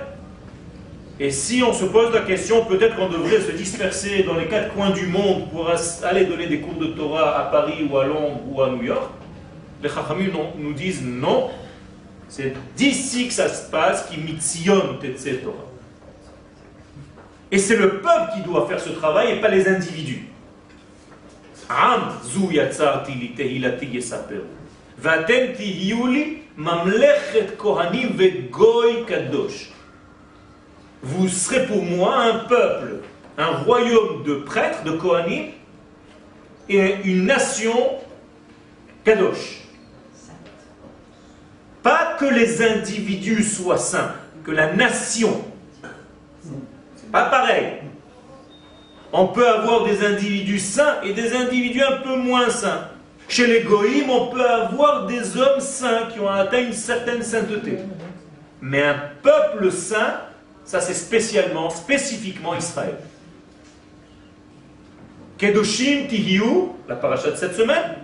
Et 1.19 1.31
si 1.31 1.61
on 1.61 1.73
se 1.73 1.85
pose 1.85 2.13
la 2.13 2.21
question, 2.21 2.63
peut-être 2.63 2.95
qu'on 2.95 3.09
devrait 3.09 3.41
se 3.41 3.51
disperser 3.51 4.23
dans 4.23 4.35
les 4.35 4.45
quatre 4.45 4.73
coins 4.73 4.91
du 4.91 5.07
monde 5.07 5.49
pour 5.49 5.69
aller 6.03 6.25
donner 6.25 6.47
des 6.47 6.59
cours 6.59 6.79
de 6.79 6.87
Torah 6.87 7.37
à 7.37 7.43
Paris 7.51 7.85
ou 7.89 7.97
à 7.97 8.05
Londres 8.05 8.39
ou 8.49 8.61
à 8.61 8.69
New 8.69 8.83
York, 8.83 9.11
les 9.85 9.91
Chachamim 9.91 10.31
nous 10.57 10.73
disent 10.73 11.03
non, 11.03 11.51
c'est 12.27 12.53
d'ici 12.75 13.27
que 13.27 13.33
ça 13.33 13.47
se 13.47 13.69
passe, 13.69 14.07
qui 14.09 14.19
mitzion 14.19 14.97
etc. 15.03 15.41
Et 17.51 17.59
c'est 17.59 17.75
le 17.75 17.99
peuple 17.99 18.31
qui 18.33 18.41
doit 18.41 18.67
faire 18.67 18.79
ce 18.79 18.89
travail 18.89 19.33
et 19.33 19.41
pas 19.41 19.49
les 19.49 19.67
individus. 19.67 20.27
Vous 31.03 31.27
serez 31.27 31.65
pour 31.67 31.83
moi 31.83 32.15
un 32.17 32.39
peuple, 32.45 33.01
un 33.37 33.51
royaume 33.57 34.23
de 34.23 34.35
prêtres, 34.35 34.83
de 34.83 34.91
Kohanim, 34.91 35.51
et 36.67 36.95
une 37.03 37.25
nation 37.25 37.99
kadosh. 39.03 39.64
Pas 41.85 42.15
que 42.17 42.25
les 42.25 42.63
individus 42.63 43.43
soient 43.43 43.77
saints, 43.77 44.15
que 44.43 44.49
la 44.49 44.73
nation. 44.73 45.45
Pas 47.11 47.25
pareil. 47.25 47.73
On 49.13 49.27
peut 49.27 49.47
avoir 49.47 49.85
des 49.85 50.03
individus 50.03 50.57
saints 50.57 50.95
et 51.03 51.13
des 51.13 51.35
individus 51.35 51.83
un 51.83 51.97
peu 51.97 52.15
moins 52.15 52.49
saints. 52.49 52.89
Chez 53.27 53.45
les 53.45 53.61
goïms, 53.61 54.09
on 54.09 54.29
peut 54.29 54.49
avoir 54.49 55.05
des 55.05 55.37
hommes 55.37 55.59
saints 55.59 56.07
qui 56.11 56.19
ont 56.19 56.27
atteint 56.27 56.63
une 56.63 56.73
certaine 56.73 57.21
sainteté. 57.21 57.77
Mais 58.61 58.81
un 58.81 58.99
peuple 59.21 59.71
saint, 59.71 60.21
ça, 60.63 60.81
c'est 60.81 60.95
spécialement, 60.95 61.69
spécifiquement 61.69 62.55
Israël. 62.55 62.95
Kedoshim 65.37 66.07
Tihiu, 66.07 66.71
la 66.89 66.95
paracha 66.95 67.29
de 67.29 67.35
cette 67.35 67.53
semaine, 67.53 67.97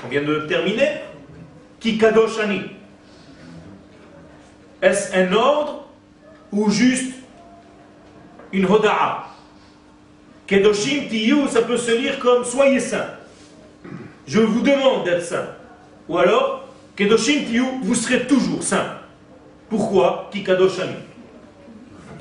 qu'on 0.00 0.08
vient 0.08 0.22
de 0.22 0.46
terminer, 0.48 1.02
qui 1.78 1.98
Kadoshani. 1.98 2.80
Est-ce 4.82 5.16
un 5.16 5.32
ordre 5.32 5.86
ou 6.50 6.68
juste 6.70 7.14
une 8.52 8.66
hoda'a 8.66 9.28
Kedoshim 10.46 11.08
Tihiu, 11.08 11.48
ça 11.48 11.62
peut 11.62 11.78
se 11.78 11.92
lire 11.92 12.18
comme 12.18 12.44
soyez 12.44 12.80
saints. 12.80 13.14
Je 14.26 14.40
vous 14.40 14.60
demande 14.60 15.04
d'être 15.04 15.22
saints. 15.22 15.48
Ou 16.08 16.18
alors, 16.18 16.68
Kedoshim 16.96 17.44
Tihiu, 17.44 17.64
vous 17.82 17.94
serez 17.94 18.26
toujours 18.26 18.62
saints. 18.62 18.98
Pourquoi? 19.70 20.28
Ki 20.30 20.42
Kadoshani 20.42 20.96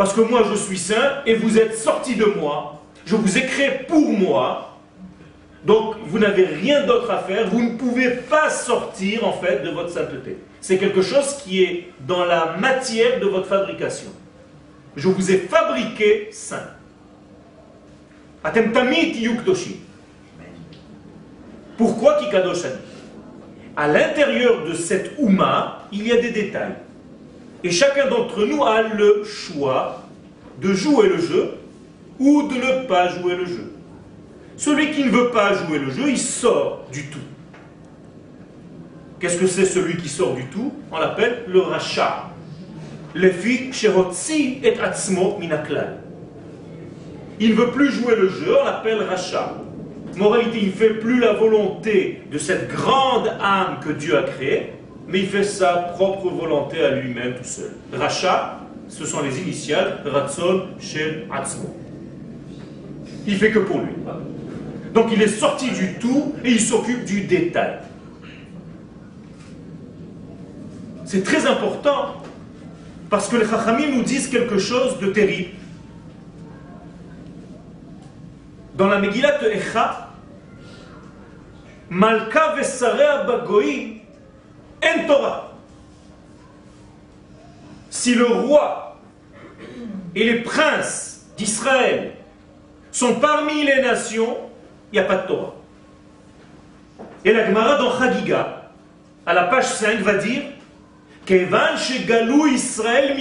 parce 0.02 0.14
que 0.14 0.22
moi 0.22 0.44
je 0.50 0.56
suis 0.56 0.80
saint 0.80 1.22
et 1.28 1.36
vous 1.36 1.60
êtes 1.60 1.78
sortis 1.78 2.16
de 2.16 2.26
moi. 2.26 2.82
Je 3.06 3.16
vous 3.16 3.38
ai 3.38 3.46
créé 3.46 3.70
pour 3.88 4.12
moi. 4.12 4.80
Donc 5.64 5.96
vous 6.08 6.18
n'avez 6.18 6.46
rien 6.46 6.88
d'autre 6.88 7.12
à 7.12 7.20
faire. 7.20 7.48
Vous 7.50 7.62
ne 7.62 7.78
pouvez 7.78 8.10
pas 8.10 8.50
sortir 8.50 9.28
en 9.28 9.34
fait 9.34 9.64
de 9.64 9.70
votre 9.70 9.92
sainteté. 9.92 10.38
C'est 10.62 10.78
quelque 10.78 11.02
chose 11.02 11.38
qui 11.44 11.64
est 11.64 11.90
dans 12.08 12.24
la 12.24 12.56
matière 12.60 13.20
de 13.20 13.26
votre 13.26 13.48
fabrication. 13.48 14.12
Je 14.96 15.08
vous 15.08 15.32
ai 15.32 15.38
fabriqué 15.38 16.30
saint. 16.32 16.68
Pourquoi 21.78 22.20
Kikadoshani 22.20 22.76
À 23.76 23.88
l'intérieur 23.88 24.64
de 24.66 24.74
cette 24.74 25.14
Ouma, 25.18 25.88
il 25.92 26.08
y 26.08 26.12
a 26.12 26.22
des 26.22 26.32
détails. 26.32 26.76
Et 27.64 27.72
chacun 27.72 28.08
d'entre 28.08 28.46
nous 28.46 28.64
a 28.64 28.84
le 28.84 29.24
choix 29.24 30.04
de 30.62 30.74
jouer 30.74 31.10
le 31.10 31.20
jeu 31.20 31.52
ou 32.20 32.44
de 32.44 32.54
ne 32.54 32.88
pas 32.88 33.10
jouer 33.10 33.36
le 33.36 33.46
jeu. 33.46 33.72
Celui 34.58 34.92
qui 34.92 35.04
ne 35.04 35.10
veut 35.10 35.30
pas 35.32 35.54
jouer 35.54 35.80
le 35.80 35.90
jeu, 35.90 36.10
il 36.10 36.20
sort 36.20 36.86
du 36.92 37.08
tout. 37.08 37.20
Qu'est-ce 39.22 39.38
que 39.38 39.46
c'est 39.46 39.66
celui 39.66 39.98
qui 39.98 40.10
sort 40.10 40.34
du 40.34 40.46
tout? 40.46 40.74
On 40.92 40.98
l'appelle 40.98 41.44
le 41.48 41.60
rachat. 41.60 42.32
Le 43.14 43.30
fi 43.30 43.70
et 44.64 44.80
atzmo 44.80 45.38
minaklal. 45.40 45.98
Il 47.40 47.52
ne 47.52 47.56
veut 47.56 47.70
plus 47.70 47.92
jouer 47.92 48.16
le 48.16 48.30
jeu, 48.30 48.56
on 48.60 48.66
l'appelle 48.66 49.04
rachat. 49.04 49.58
Moralité, 50.18 50.60
il 50.64 50.68
ne 50.70 50.72
fait 50.72 50.96
plus 50.96 51.20
la 51.20 51.34
volonté 51.34 52.24
de 52.32 52.38
cette 52.40 52.68
grande 52.68 53.28
âme 53.40 53.78
que 53.86 53.92
Dieu 53.92 54.18
a 54.18 54.24
créée, 54.24 54.74
mais 55.08 55.20
il 55.20 55.28
fait 55.28 55.44
sa 55.44 55.74
propre 55.74 56.28
volonté 56.30 56.84
à 56.84 56.96
lui-même 56.96 57.36
tout 57.36 57.44
seul. 57.44 57.72
Rachat, 57.94 58.60
ce 58.88 59.06
sont 59.06 59.22
les 59.22 59.40
initiales 59.40 60.00
Ratzon 60.04 60.64
Shel 60.80 61.28
Atzmo. 61.32 61.76
Il 63.28 63.36
fait 63.36 63.52
que 63.52 63.60
pour 63.60 63.78
lui. 63.78 63.94
Donc 64.96 65.10
il 65.14 65.22
est 65.22 65.28
sorti 65.28 65.70
du 65.70 66.00
tout 66.00 66.34
et 66.44 66.50
il 66.50 66.60
s'occupe 66.60 67.06
du 67.06 67.22
détail. 67.22 67.78
C'est 71.12 71.24
très 71.24 71.46
important 71.46 72.22
parce 73.10 73.28
que 73.28 73.36
les 73.36 73.46
Chachamim 73.46 73.98
nous 73.98 74.04
disent 74.04 74.30
quelque 74.30 74.58
chose 74.58 74.98
de 75.00 75.08
terrible. 75.08 75.58
Dans 78.76 78.88
la 78.88 78.98
Megillah 78.98 79.38
de 79.40 79.48
Echa, 79.48 80.08
Malka 81.90 82.56
vesarea 82.56 83.26
bagoï 83.26 84.04
en 84.82 85.06
Torah. 85.06 85.52
Si 87.90 88.16
le 88.16 88.28
roi 88.28 88.98
et 90.16 90.24
les 90.24 90.40
princes 90.44 91.26
d'Israël 91.36 92.14
sont 92.90 93.16
parmi 93.16 93.66
les 93.66 93.82
nations, 93.82 94.38
il 94.94 94.96
n'y 94.96 95.00
a 95.00 95.10
pas 95.10 95.18
de 95.18 95.28
Torah. 95.28 95.56
Et 97.26 97.34
la 97.34 97.48
Gemara 97.48 97.78
dans 97.80 98.00
Chagiga, 98.00 98.72
à 99.26 99.34
la 99.34 99.44
page 99.44 99.66
5, 99.66 100.00
va 100.00 100.14
dire 100.14 100.44
Kevan 101.32 101.78
galou 102.08 102.46
Israël 102.48 103.16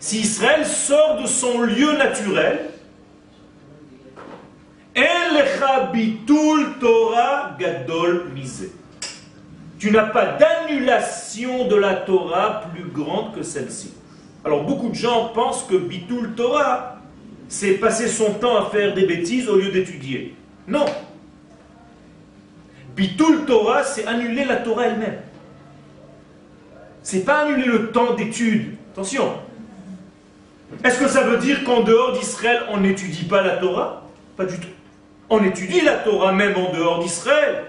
si 0.00 0.18
Israël 0.18 0.66
sort 0.66 1.22
de 1.22 1.28
son 1.28 1.60
lieu 1.60 1.96
naturel, 1.96 2.70
Torah 6.80 7.56
gadol 7.56 8.32
Tu 9.78 9.92
n'as 9.92 10.06
pas 10.06 10.38
d'annulation 10.38 11.68
de 11.68 11.76
la 11.76 11.94
Torah 11.94 12.64
plus 12.74 12.90
grande 12.90 13.32
que 13.32 13.44
celle-ci. 13.44 13.94
Alors 14.44 14.64
beaucoup 14.64 14.88
de 14.88 14.96
gens 14.96 15.28
pensent 15.28 15.62
que 15.62 15.76
bitul 15.76 16.34
Torah, 16.34 16.96
c'est 17.46 17.74
passer 17.74 18.08
son 18.08 18.32
temps 18.34 18.56
à 18.56 18.70
faire 18.70 18.92
des 18.94 19.06
bêtises 19.06 19.48
au 19.48 19.54
lieu 19.54 19.70
d'étudier. 19.70 20.34
Non. 20.66 20.86
Bitul 22.96 23.44
Torah, 23.44 23.84
c'est 23.84 24.08
annuler 24.08 24.44
la 24.44 24.56
Torah 24.56 24.86
elle-même. 24.86 25.29
C'est 27.02 27.24
pas 27.24 27.40
annuler 27.40 27.66
le 27.66 27.90
temps 27.90 28.14
d'étude. 28.14 28.76
Attention. 28.92 29.32
Est-ce 30.84 30.98
que 30.98 31.08
ça 31.08 31.22
veut 31.22 31.38
dire 31.38 31.64
qu'en 31.64 31.82
dehors 31.82 32.12
d'Israël, 32.12 32.62
on 32.70 32.78
n'étudie 32.78 33.24
pas 33.24 33.42
la 33.42 33.56
Torah? 33.56 34.04
Pas 34.36 34.44
du 34.44 34.58
tout. 34.58 34.68
On 35.28 35.42
étudie 35.44 35.80
la 35.80 35.94
Torah 35.94 36.32
même 36.32 36.56
en 36.56 36.72
dehors 36.72 37.00
d'Israël. 37.02 37.64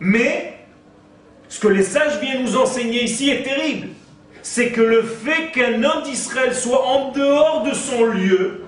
Mais 0.00 0.58
ce 1.48 1.60
que 1.60 1.68
les 1.68 1.82
sages 1.82 2.18
viennent 2.20 2.42
nous 2.42 2.56
enseigner 2.56 3.04
ici 3.04 3.30
est 3.30 3.42
terrible. 3.42 3.88
C'est 4.42 4.70
que 4.70 4.80
le 4.80 5.02
fait 5.02 5.50
qu'un 5.52 5.84
homme 5.84 6.02
d'Israël 6.02 6.54
soit 6.54 6.84
en 6.84 7.12
dehors 7.12 7.62
de 7.62 7.74
son 7.74 8.04
lieu, 8.06 8.64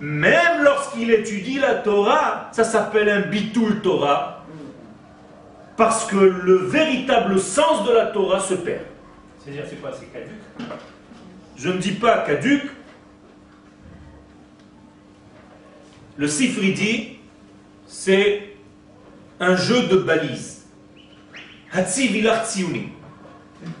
même 0.00 0.62
lorsqu'il 0.62 1.10
étudie 1.10 1.58
la 1.58 1.74
Torah, 1.74 2.48
ça 2.52 2.64
s'appelle 2.64 3.08
un 3.08 3.20
bitul 3.20 3.80
Torah, 3.80 4.39
parce 5.80 6.04
que 6.04 6.16
le 6.16 6.56
véritable 6.56 7.40
sens 7.40 7.86
de 7.86 7.92
la 7.92 8.04
Torah 8.08 8.38
se 8.38 8.52
perd. 8.52 8.84
C'est-à-dire, 9.38 9.64
c'est 9.66 9.80
quoi 9.80 9.90
C'est 9.98 10.12
caduc? 10.12 10.36
Je 11.56 11.70
ne 11.70 11.78
dis 11.78 11.92
pas 11.92 12.18
caduc, 12.18 12.64
Le 16.18 16.28
Sifridi, 16.28 17.16
c'est 17.86 18.56
un 19.40 19.56
jeu 19.56 19.84
de 19.84 19.96
balises. 19.96 20.66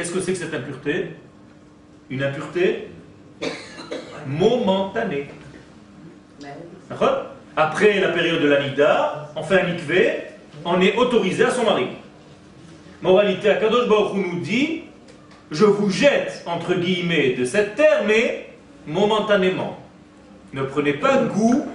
Qu'est-ce 0.00 0.12
que 0.12 0.20
c'est 0.22 0.32
que 0.32 0.38
cette 0.38 0.54
impureté? 0.54 1.10
Une 2.08 2.22
impureté 2.22 2.88
momentanée. 4.26 5.28
Après 7.54 8.00
la 8.00 8.08
période 8.08 8.40
de 8.40 8.48
la 8.48 8.66
Nida, 8.66 9.30
on 9.36 9.42
fait 9.42 9.60
un 9.60 9.68
ikvé, 9.68 10.22
on 10.64 10.80
est 10.80 10.96
autorisé 10.96 11.44
à 11.44 11.50
son 11.50 11.64
mari. 11.64 11.88
Moralité, 13.02 13.50
Akadosh 13.50 13.90
Baruch 13.90 14.14
nous 14.14 14.40
dit 14.40 14.84
Je 15.50 15.66
vous 15.66 15.90
jette, 15.90 16.44
entre 16.46 16.72
guillemets, 16.76 17.34
de 17.34 17.44
cette 17.44 17.74
terre, 17.74 18.04
mais 18.06 18.54
momentanément. 18.86 19.78
Ne 20.54 20.62
prenez 20.62 20.94
pas 20.94 21.18
goût 21.24 21.66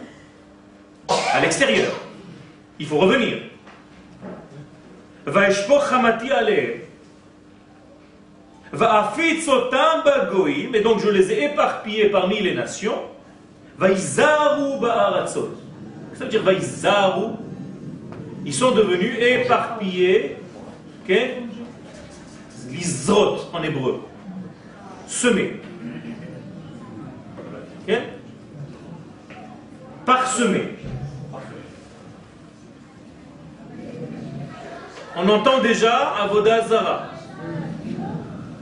à 1.31 1.41
l'extérieur. 1.41 1.91
Il 2.79 2.87
faut 2.87 2.97
revenir. 2.97 3.37
Et 8.73 8.77
donc 10.81 10.99
je 10.99 11.09
les 11.09 11.31
ai 11.31 11.45
éparpillés 11.45 12.09
parmi 12.09 12.41
les 12.41 12.53
nations. 12.53 13.01
Ça 13.79 13.87
veut 16.23 16.29
dire 16.29 16.43
ils 18.45 18.53
sont 18.53 18.71
devenus 18.71 19.17
éparpillés, 19.19 20.37
okay? 21.03 21.35
en 23.53 23.63
hébreu, 23.63 24.01
semés. 25.07 25.61
Parsemés. 30.05 30.75
On 35.15 35.29
entend 35.29 35.59
déjà 35.59 36.09
Avodazara. 36.21 37.14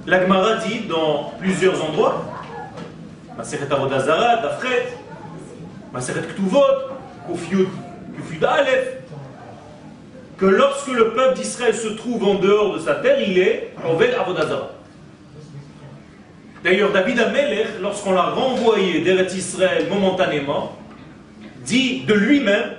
L'Agmara 0.05 0.55
dit 0.57 0.81
dans 0.81 1.33
plusieurs 1.39 1.81
endroits, 1.83 2.25
Maseret 3.37 3.71
Avodazara, 3.71 4.41
Dafret, 4.41 4.89
Maseret 5.93 6.27
Ktuvot, 6.27 6.59
Kufiud, 7.27 7.67
Kufiud 8.15 8.43
Aleph, 8.43 8.97
que 10.37 10.45
lorsque 10.45 10.89
le 10.89 11.11
peuple 11.11 11.37
d'Israël 11.37 11.73
se 11.73 11.87
trouve 11.87 12.23
en 12.25 12.35
dehors 12.35 12.73
de 12.75 12.79
sa 12.79 12.95
terre, 12.95 13.21
il 13.21 13.37
est 13.37 13.73
Oved 13.89 14.13
Avodazara. 14.13 14.71
D'ailleurs, 16.63 16.91
David 16.91 17.19
Amelech, 17.19 17.79
lorsqu'on 17.81 18.13
l'a 18.13 18.23
renvoyé 18.23 19.01
d'Eretz 19.01 19.33
Israël 19.35 19.87
momentanément, 19.89 20.77
dit 21.65 22.01
de 22.01 22.13
lui-même 22.13 22.71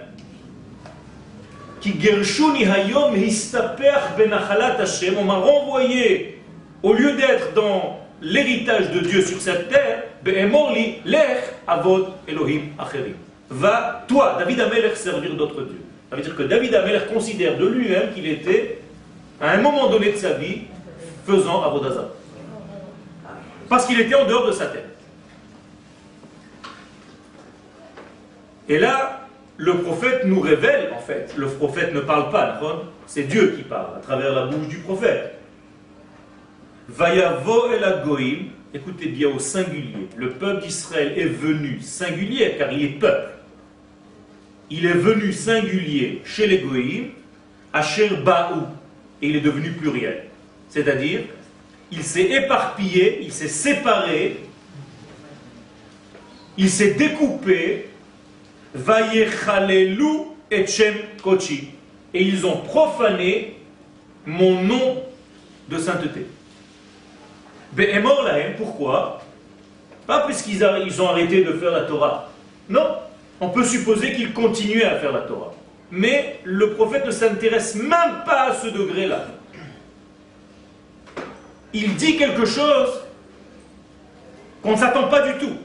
hayom 1.86 3.14
on 5.18 5.24
m'a 5.24 5.34
renvoyé 5.34 6.42
au 6.84 6.92
lieu 6.92 7.12
d'être 7.14 7.54
dans 7.54 7.98
l'héritage 8.20 8.90
de 8.90 9.00
Dieu 9.00 9.22
sur 9.22 9.40
cette 9.40 9.70
terre, 9.70 10.04
lech 10.24 11.38
avod 11.66 12.08
Elohim 12.28 12.72
acherim. 12.78 13.14
Va, 13.48 14.04
toi, 14.06 14.36
David 14.38 14.60
Amelech, 14.60 14.96
servir 14.96 15.34
d'autres 15.34 15.62
dieux. 15.62 15.80
Ça 16.10 16.16
veut 16.16 16.22
dire 16.22 16.36
que 16.36 16.42
David 16.42 16.74
Ameler 16.74 17.00
considère 17.12 17.56
de 17.56 17.66
lui-même 17.66 18.12
qu'il 18.12 18.26
était, 18.26 18.82
à 19.40 19.52
un 19.52 19.62
moment 19.62 19.88
donné 19.88 20.12
de 20.12 20.16
sa 20.16 20.34
vie, 20.34 20.62
faisant 21.26 21.62
Avodazar. 21.62 22.08
Parce 23.68 23.86
qu'il 23.86 23.98
était 23.98 24.14
en 24.14 24.26
dehors 24.26 24.46
de 24.46 24.52
sa 24.52 24.66
tête. 24.66 24.84
Et 28.68 28.78
là, 28.78 29.26
le 29.56 29.78
prophète 29.78 30.26
nous 30.26 30.40
révèle, 30.40 30.92
en 30.94 31.00
fait, 31.00 31.32
le 31.36 31.46
prophète 31.46 31.94
ne 31.94 32.00
parle 32.00 32.30
pas, 32.30 32.60
c'est 33.06 33.22
Dieu 33.22 33.54
qui 33.56 33.62
parle 33.62 33.96
à 33.96 34.00
travers 34.00 34.34
la 34.34 34.46
bouche 34.46 34.68
du 34.68 34.78
prophète. 34.78 35.38
Vayavo 36.88 37.72
el 37.72 37.82
Agoim, 37.82 38.50
écoutez 38.74 39.06
bien 39.06 39.28
au 39.28 39.38
singulier, 39.38 40.08
le 40.16 40.30
peuple 40.30 40.66
d'Israël 40.66 41.14
est 41.16 41.24
venu 41.24 41.80
singulier 41.80 42.56
car 42.58 42.72
il 42.72 42.82
est 42.84 42.98
peuple. 42.98 43.30
Il 44.70 44.84
est 44.84 44.92
venu 44.92 45.32
singulier 45.32 46.20
chez 46.24 46.46
les 46.46 46.58
Goïm, 46.58 47.06
Asher 47.72 48.10
Baou, 48.22 48.66
et 49.22 49.28
il 49.28 49.36
est 49.36 49.40
devenu 49.40 49.70
pluriel. 49.72 50.24
C'est-à-dire, 50.68 51.20
il 51.90 52.02
s'est 52.02 52.30
éparpillé, 52.30 53.20
il 53.22 53.32
s'est 53.32 53.48
séparé, 53.48 54.40
il 56.58 56.68
s'est 56.68 56.94
découpé, 56.94 57.88
Vayechalelu 58.74 60.04
et 60.50 60.64
Kochi. 61.22 61.70
Et 62.12 62.22
ils 62.22 62.44
ont 62.44 62.58
profané 62.58 63.56
mon 64.26 64.62
nom 64.62 65.02
de 65.68 65.78
sainteté. 65.78 66.26
Be'emor 67.74 68.22
lahem, 68.22 68.54
pourquoi? 68.56 69.20
Pas 70.06 70.20
parce 70.20 70.42
qu'ils 70.42 70.62
ont 71.02 71.08
arrêté 71.08 71.42
de 71.42 71.52
faire 71.52 71.72
la 71.72 71.82
Torah. 71.82 72.28
Non, 72.68 72.96
on 73.40 73.48
peut 73.48 73.64
supposer 73.64 74.12
qu'ils 74.12 74.32
continuaient 74.32 74.84
à 74.84 74.98
faire 74.98 75.12
la 75.12 75.20
Torah. 75.20 75.52
Mais 75.90 76.40
le 76.44 76.70
prophète 76.70 77.06
ne 77.06 77.10
s'intéresse 77.10 77.74
même 77.74 78.22
pas 78.24 78.50
à 78.50 78.54
ce 78.54 78.68
degré-là. 78.68 79.26
Il 81.72 81.96
dit 81.96 82.16
quelque 82.16 82.44
chose 82.44 83.02
qu'on 84.62 84.72
ne 84.72 84.76
s'attend 84.76 85.08
pas 85.08 85.22
du 85.22 85.38
tout. 85.38 85.56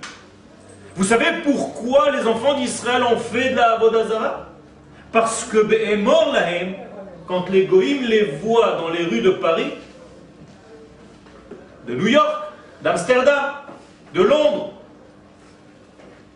Vous 0.96 1.04
savez 1.04 1.28
pourquoi 1.44 2.12
les 2.12 2.26
enfants 2.28 2.56
d'Israël 2.56 3.04
ont 3.04 3.18
fait 3.18 3.52
de 3.52 3.56
la 3.56 3.74
Avodazara 3.74 4.48
Parce 5.12 5.46
que 5.46 5.64
Be'emor 5.64 6.32
lahem, 6.34 6.74
quand 7.28 7.50
les 7.50 7.66
goïms 7.66 8.06
les 8.06 8.24
voient 8.24 8.78
dans 8.78 8.90
les 8.90 9.04
rues 9.04 9.22
de 9.22 9.30
Paris, 9.30 9.72
de 11.90 11.96
New 11.96 12.08
York, 12.08 12.52
d'Amsterdam, 12.84 13.56
de 14.14 14.22
Londres, 14.22 14.74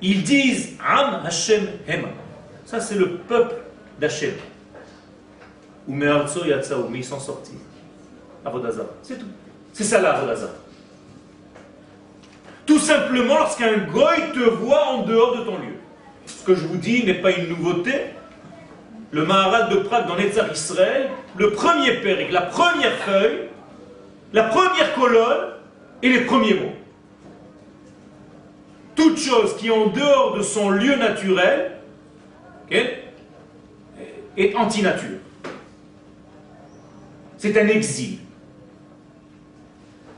ils 0.02 0.24
disent 0.24 0.78
Am 0.86 1.22
Hashem 1.26 1.68
Hema. 1.88 2.10
Ça, 2.66 2.80
c'est 2.80 2.96
le 2.96 3.18
peuple 3.18 3.56
d'Hachem. 4.00 4.34
Ou 5.88 5.94
Me'arzo 5.94 6.44
Yatsaou, 6.44 6.88
mais 6.90 7.00
ils 7.00 7.06
sont 7.06 7.20
sortis. 7.20 7.58
Avodazara. 8.44 8.90
C'est 9.04 9.20
tout. 9.20 9.28
C'est 9.72 9.84
ça 9.84 10.02
la. 10.02 10.20
Tout 12.66 12.80
simplement 12.80 13.38
lorsqu'un 13.40 13.78
goy 13.92 14.32
te 14.34 14.40
voit 14.40 14.88
en 14.88 15.04
dehors 15.04 15.38
de 15.38 15.44
ton 15.44 15.58
lieu. 15.58 15.76
Ce 16.26 16.44
que 16.44 16.56
je 16.56 16.66
vous 16.66 16.78
dis 16.78 17.04
n'est 17.06 17.22
pas 17.22 17.32
une 17.32 17.50
nouveauté, 17.50 17.94
le 19.12 19.26
Maharal 19.26 19.70
de 19.70 19.76
Prague 19.78 20.08
dans 20.08 20.16
l'Etzar 20.16 20.52
Israël, 20.52 21.10
le 21.38 21.52
premier 21.52 21.94
péric, 21.96 22.32
la 22.32 22.42
première 22.42 22.94
feuille, 23.00 23.50
la 24.34 24.44
première 24.44 24.94
colonne 24.96 25.52
et 26.02 26.10
les 26.10 26.22
premiers 26.22 26.56
mots. 26.56 26.74
Toute 28.96 29.18
chose 29.18 29.56
qui 29.58 29.68
est 29.68 29.72
en 29.72 29.88
dehors 29.88 30.36
de 30.36 30.42
son 30.42 30.70
lieu 30.70 30.96
naturel 30.96 31.72
est 32.70 34.56
anti-nature. 34.56 35.20
C'est 37.38 37.60
un 37.62 37.68
exil. 37.68 38.18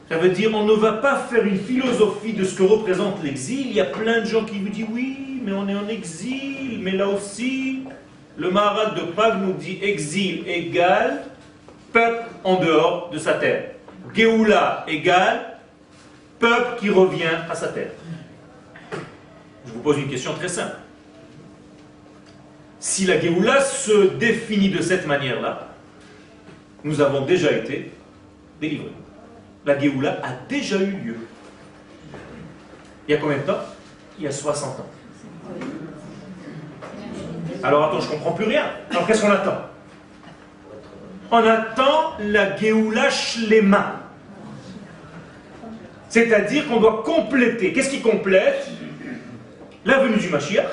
Ça 0.10 0.18
veut 0.18 0.30
dire 0.30 0.52
on 0.54 0.64
ne 0.66 0.74
va 0.74 0.94
pas 0.94 1.18
faire 1.18 1.46
une 1.46 1.60
philosophie 1.60 2.34
de 2.34 2.46
ce 2.46 2.56
que 2.56 2.64
représente 2.64 3.24
l'exil. 3.24 3.68
Il 3.68 3.74
y 3.74 3.82
a 3.82 3.86
plein 3.86 4.22
de 4.22 4.26
gens 4.26 4.46
qui 4.46 4.60
vous 4.60 4.70
disent 4.70 4.86
oui, 4.92 5.42
mais 5.44 5.52
on 5.52 5.68
est 5.68 5.76
en 5.76 5.88
exil, 5.88 6.80
mais 6.82 6.92
là 6.92 7.10
aussi, 7.10 7.84
le 8.38 8.52
Maharat 8.52 8.92
de 8.92 9.02
Prague 9.12 9.42
nous 9.42 9.54
dit 9.54 9.80
exil 9.82 10.48
égale 10.48 11.26
peuple 11.92 12.26
en 12.44 12.60
dehors 12.60 13.10
de 13.12 13.18
sa 13.18 13.34
terre. 13.34 13.75
Géoula 14.16 14.86
égale 14.88 15.58
peuple 16.40 16.80
qui 16.80 16.90
revient 16.90 17.38
à 17.50 17.56
sa 17.56 17.68
terre. 17.68 17.92
Je 19.68 19.74
vous 19.74 19.80
pose 19.80 19.98
une 19.98 20.10
question 20.10 20.34
très 20.36 20.48
simple. 20.48 20.78
Si 22.80 23.06
la 23.06 23.20
Géoula 23.20 23.62
se 23.62 24.16
définit 24.16 24.70
de 24.70 24.82
cette 24.82 25.06
manière-là, 25.08 25.70
nous 26.84 27.02
avons 27.02 27.26
déjà 27.26 27.52
été 27.52 27.92
délivrés. 28.62 28.94
La 29.66 29.78
Géoula 29.78 30.20
a 30.24 30.32
déjà 30.48 30.78
eu 30.78 30.92
lieu. 30.92 31.18
Il 33.08 33.12
y 33.12 33.16
a 33.16 33.18
combien 33.18 33.38
de 33.38 33.44
temps? 33.44 33.60
Il 34.18 34.24
y 34.24 34.28
a 34.28 34.32
60 34.32 34.80
ans. 34.80 34.90
Alors 37.64 37.86
attends, 37.86 38.00
je 38.00 38.08
ne 38.08 38.12
comprends 38.12 38.34
plus 38.34 38.46
rien. 38.46 38.66
Alors 38.92 39.08
qu'est-ce 39.08 39.22
qu'on 39.22 39.32
attend? 39.32 39.62
On 41.32 41.38
attend 41.38 42.14
la 42.20 42.56
Géoula 42.56 43.10
Shlema. 43.10 44.04
C'est-à-dire 46.10 46.68
qu'on 46.68 46.80
doit 46.80 47.04
compléter. 47.04 47.74
Qu'est-ce 47.74 47.90
qui 47.90 48.02
complète? 48.02 48.68
La 49.86 50.00
venue 50.00 50.18
du 50.18 50.30
Mashiach 50.30 50.66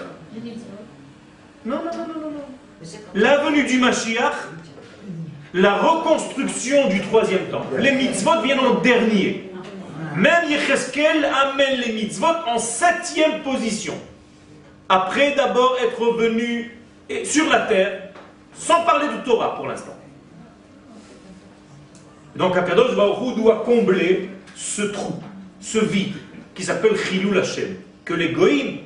Non, 1.64 1.77
non, 1.77 1.83
non, 1.85 2.07
non, 2.07 2.31
non. 2.31 2.88
La 3.14 3.38
venue 3.38 3.64
du 3.64 3.79
Mashiach, 3.79 4.35
la 5.55 5.77
reconstruction 5.77 6.88
du 6.88 7.01
troisième 7.03 7.47
temple. 7.51 7.77
Les 7.79 7.92
mitzvot 7.92 8.40
viennent 8.42 8.61
en 8.61 8.75
dernier. 8.81 9.51
Même 10.16 10.51
Yecheskel 10.51 11.25
amène 11.25 11.81
les 11.81 11.92
mitzvot 11.92 12.27
en 12.47 12.59
septième 12.59 13.42
position. 13.42 13.95
Après 14.88 15.35
d'abord 15.35 15.77
être 15.83 16.12
venu 16.16 16.77
sur 17.25 17.49
la 17.49 17.61
terre, 17.61 18.11
sans 18.55 18.83
parler 18.85 19.09
du 19.09 19.23
Torah 19.25 19.55
pour 19.57 19.66
l'instant. 19.66 19.97
Donc 22.37 22.57
Akadosh 22.57 22.95
Baruch 22.95 23.37
doit 23.37 23.62
combler 23.64 24.31
ce 24.62 24.83
trou, 24.83 25.14
ce 25.61 25.79
vide, 25.79 26.14
qui 26.55 26.62
s'appelle 26.62 26.96
Chilul 26.96 27.37
Hashem, 27.37 27.75
que 28.05 28.14
les 28.14 28.31
Goïms 28.31 28.79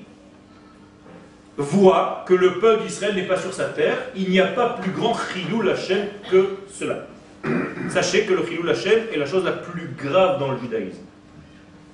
voient 1.58 2.24
que 2.26 2.34
le 2.34 2.58
peuple 2.58 2.84
d'Israël 2.84 3.14
n'est 3.14 3.26
pas 3.26 3.38
sur 3.38 3.52
sa 3.52 3.66
terre, 3.66 3.98
il 4.14 4.30
n'y 4.30 4.40
a 4.40 4.46
pas 4.46 4.70
plus 4.80 4.90
grand 4.90 5.14
Chilul 5.14 5.68
Hashem 5.68 6.06
que 6.30 6.56
cela. 6.72 7.06
Sachez 7.90 8.24
que 8.24 8.32
le 8.32 8.44
Chilul 8.46 8.70
Hashem 8.70 9.00
est 9.12 9.18
la 9.18 9.26
chose 9.26 9.44
la 9.44 9.52
plus 9.52 9.88
grave 10.02 10.38
dans 10.38 10.50
le 10.50 10.58
judaïsme. 10.58 11.04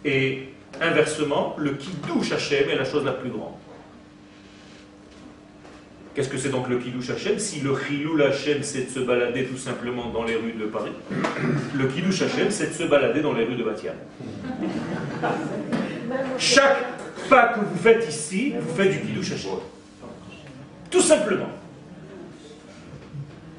Et 0.04 0.48
inversement, 0.80 1.56
le 1.58 1.72
Kiddush 1.72 2.32
Hashem 2.32 2.70
est 2.70 2.76
la 2.76 2.84
chose 2.84 3.04
la 3.04 3.12
plus 3.12 3.30
grande. 3.30 3.54
Qu'est-ce 6.14 6.28
que 6.28 6.36
c'est 6.36 6.50
donc 6.50 6.68
le 6.68 6.76
Kiddush 6.76 7.08
Hashem 7.08 7.38
Si 7.38 7.60
le 7.60 7.74
Chilul 7.74 8.20
Hashem, 8.22 8.62
c'est 8.62 8.84
de 8.84 8.90
se 8.90 9.00
balader 9.00 9.44
tout 9.44 9.56
simplement 9.56 10.10
dans 10.10 10.24
les 10.24 10.34
rues 10.34 10.52
de 10.52 10.66
Paris, 10.66 10.92
le 11.74 11.86
Kiddush 11.86 12.20
Hashem, 12.22 12.50
c'est 12.50 12.68
de 12.68 12.74
se 12.74 12.82
balader 12.82 13.22
dans 13.22 13.32
les 13.32 13.44
rues 13.44 13.56
de 13.56 13.64
Batian. 13.64 13.94
Chaque 16.38 16.84
pas 17.30 17.54
que 17.54 17.60
vous 17.60 17.78
faites 17.82 18.06
ici, 18.06 18.52
vous 18.60 18.74
faites 18.74 18.90
du 18.90 19.00
Kiddush 19.00 19.32
Hashem. 19.32 19.52
Tout 20.90 21.00
simplement. 21.00 21.48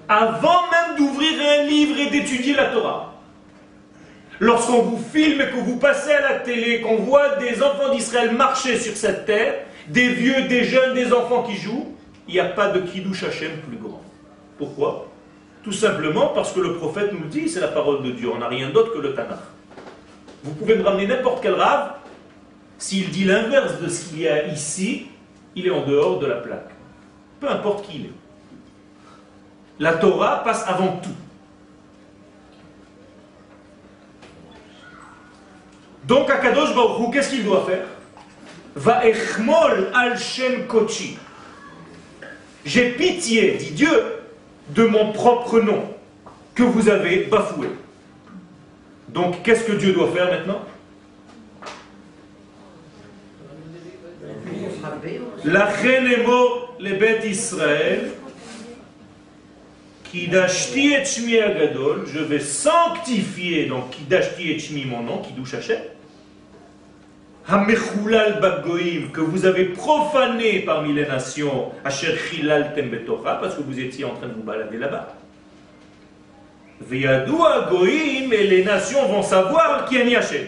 Avant 0.08 0.62
même 0.70 0.98
d'ouvrir 0.98 1.32
un 1.60 1.64
livre 1.64 2.00
et 2.00 2.12
d'étudier 2.12 2.54
la 2.54 2.66
Torah, 2.66 3.20
lorsqu'on 4.40 4.84
vous 4.84 5.04
filme 5.12 5.42
et 5.42 5.50
que 5.50 5.56
vous 5.56 5.78
passez 5.78 6.12
à 6.12 6.22
la 6.22 6.40
télé, 6.40 6.82
qu'on 6.82 6.98
voit 6.98 7.38
des 7.38 7.64
enfants 7.64 7.92
d'Israël 7.92 8.36
marcher 8.36 8.78
sur 8.78 8.96
cette 8.96 9.26
terre, 9.26 9.56
des 9.88 10.10
vieux, 10.10 10.44
des 10.48 10.66
jeunes, 10.66 10.94
des 10.94 11.12
enfants 11.14 11.42
qui 11.42 11.56
jouent, 11.56 11.96
il 12.28 12.34
n'y 12.34 12.40
a 12.40 12.46
pas 12.46 12.70
de 12.70 12.80
Kiddush 12.80 13.24
Hashem 13.24 13.52
plus 13.68 13.78
grand. 13.78 14.02
Pourquoi? 14.58 15.08
Tout 15.64 15.72
simplement 15.72 16.28
parce 16.28 16.52
que 16.52 16.60
le 16.60 16.76
prophète 16.76 17.12
nous 17.14 17.28
dit, 17.28 17.48
c'est 17.48 17.60
la 17.62 17.70
parole 17.70 18.04
de 18.04 18.12
Dieu, 18.12 18.30
on 18.34 18.38
n'a 18.38 18.48
rien 18.48 18.70
d'autre 18.70 18.94
que 18.94 19.00
le 19.00 19.14
Tanakh. 19.14 19.40
Vous 20.44 20.54
pouvez 20.54 20.76
me 20.76 20.84
ramener 20.84 21.08
n'importe 21.08 21.42
quel 21.42 21.54
rave, 21.54 21.94
s'il 22.78 23.10
dit 23.12 23.24
l'inverse 23.24 23.80
de 23.80 23.88
ce 23.88 24.10
qu'il 24.10 24.20
y 24.20 24.28
a 24.28 24.48
ici, 24.48 25.08
il 25.56 25.68
est 25.68 25.72
en 25.72 25.86
dehors 25.86 26.20
de 26.20 26.26
la 26.26 26.36
plaque. 26.36 26.70
Peu 27.40 27.50
importe 27.50 27.86
qui 27.86 27.98
il 27.98 28.06
est. 28.08 28.14
La 29.80 29.94
Torah 29.94 30.44
passe 30.44 30.68
avant 30.68 30.98
tout. 30.98 31.10
Donc 36.06 36.30
Akadosh 36.30 36.76
Baruch 36.76 37.14
qu'est-ce 37.14 37.30
qu'il 37.30 37.46
doit 37.46 37.66
faire? 37.66 37.86
Va 38.76 39.08
echmol 39.08 39.90
al 39.94 40.18
shem 40.18 40.68
kochi. 40.68 41.18
J'ai 42.66 42.92
pitié, 42.92 43.54
dit 43.54 43.72
Dieu, 43.72 44.04
de 44.70 44.84
mon 44.86 45.12
propre 45.12 45.60
nom 45.60 45.84
que 46.56 46.64
vous 46.64 46.90
avez 46.90 47.26
bafoué. 47.26 47.68
Donc 49.10 49.44
qu'est-ce 49.44 49.66
que 49.66 49.74
Dieu 49.74 49.94
doit 49.94 50.12
faire 50.12 50.32
maintenant? 50.32 50.62
La 55.46 55.70
les 56.80 56.94
bêtes 56.94 57.26
Israël, 57.26 58.12
Kidashti 60.06 60.94
et 60.94 61.42
Agadol, 61.42 62.06
je 62.08 62.20
vais 62.20 62.40
sanctifier, 62.40 63.66
donc 63.66 63.90
Kidashti 63.92 64.52
et 64.52 64.86
mon 64.86 65.02
nom, 65.02 65.22
Hamechulal 65.22 65.44
Bagoim, 65.62 65.93
que 67.46 69.22
vous 69.22 69.46
avez 69.46 69.66
profané 69.66 70.60
parmi 70.60 70.94
les 70.94 71.06
nations, 71.06 71.72
Asher 71.84 72.16
parce 73.42 73.56
que 73.56 73.62
vous 73.62 73.80
étiez 73.80 74.06
en 74.06 74.14
train 74.16 74.28
de 74.28 74.34
vous 74.34 74.44
balader 74.44 74.78
là-bas. 74.78 75.16
Veyadoua 76.82 77.68
Goïm 77.70 78.34
et 78.34 78.48
les 78.48 78.64
nations 78.64 79.06
vont 79.08 79.24
savoir 79.24 79.86
qui 79.86 79.98
est 79.98 80.16
Hachem. 80.16 80.46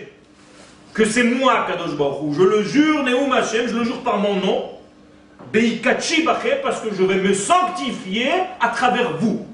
Que 0.93 1.05
c'est 1.05 1.23
moi, 1.23 1.65
Kadosh. 1.67 1.91
Je 2.31 2.43
le 2.43 2.63
jure, 2.63 3.03
Neum 3.03 3.31
Hachem, 3.31 3.67
je 3.67 3.75
le 3.75 3.83
jure 3.83 4.01
par 4.01 4.17
mon 4.17 4.35
nom. 4.35 4.71
Beikachi 5.51 6.23
parce 6.23 6.81
que 6.81 6.93
je 6.93 7.03
vais 7.03 7.15
me 7.15 7.33
sanctifier 7.33 8.29
à 8.59 8.69
travers 8.69 9.17
vous. 9.17 9.45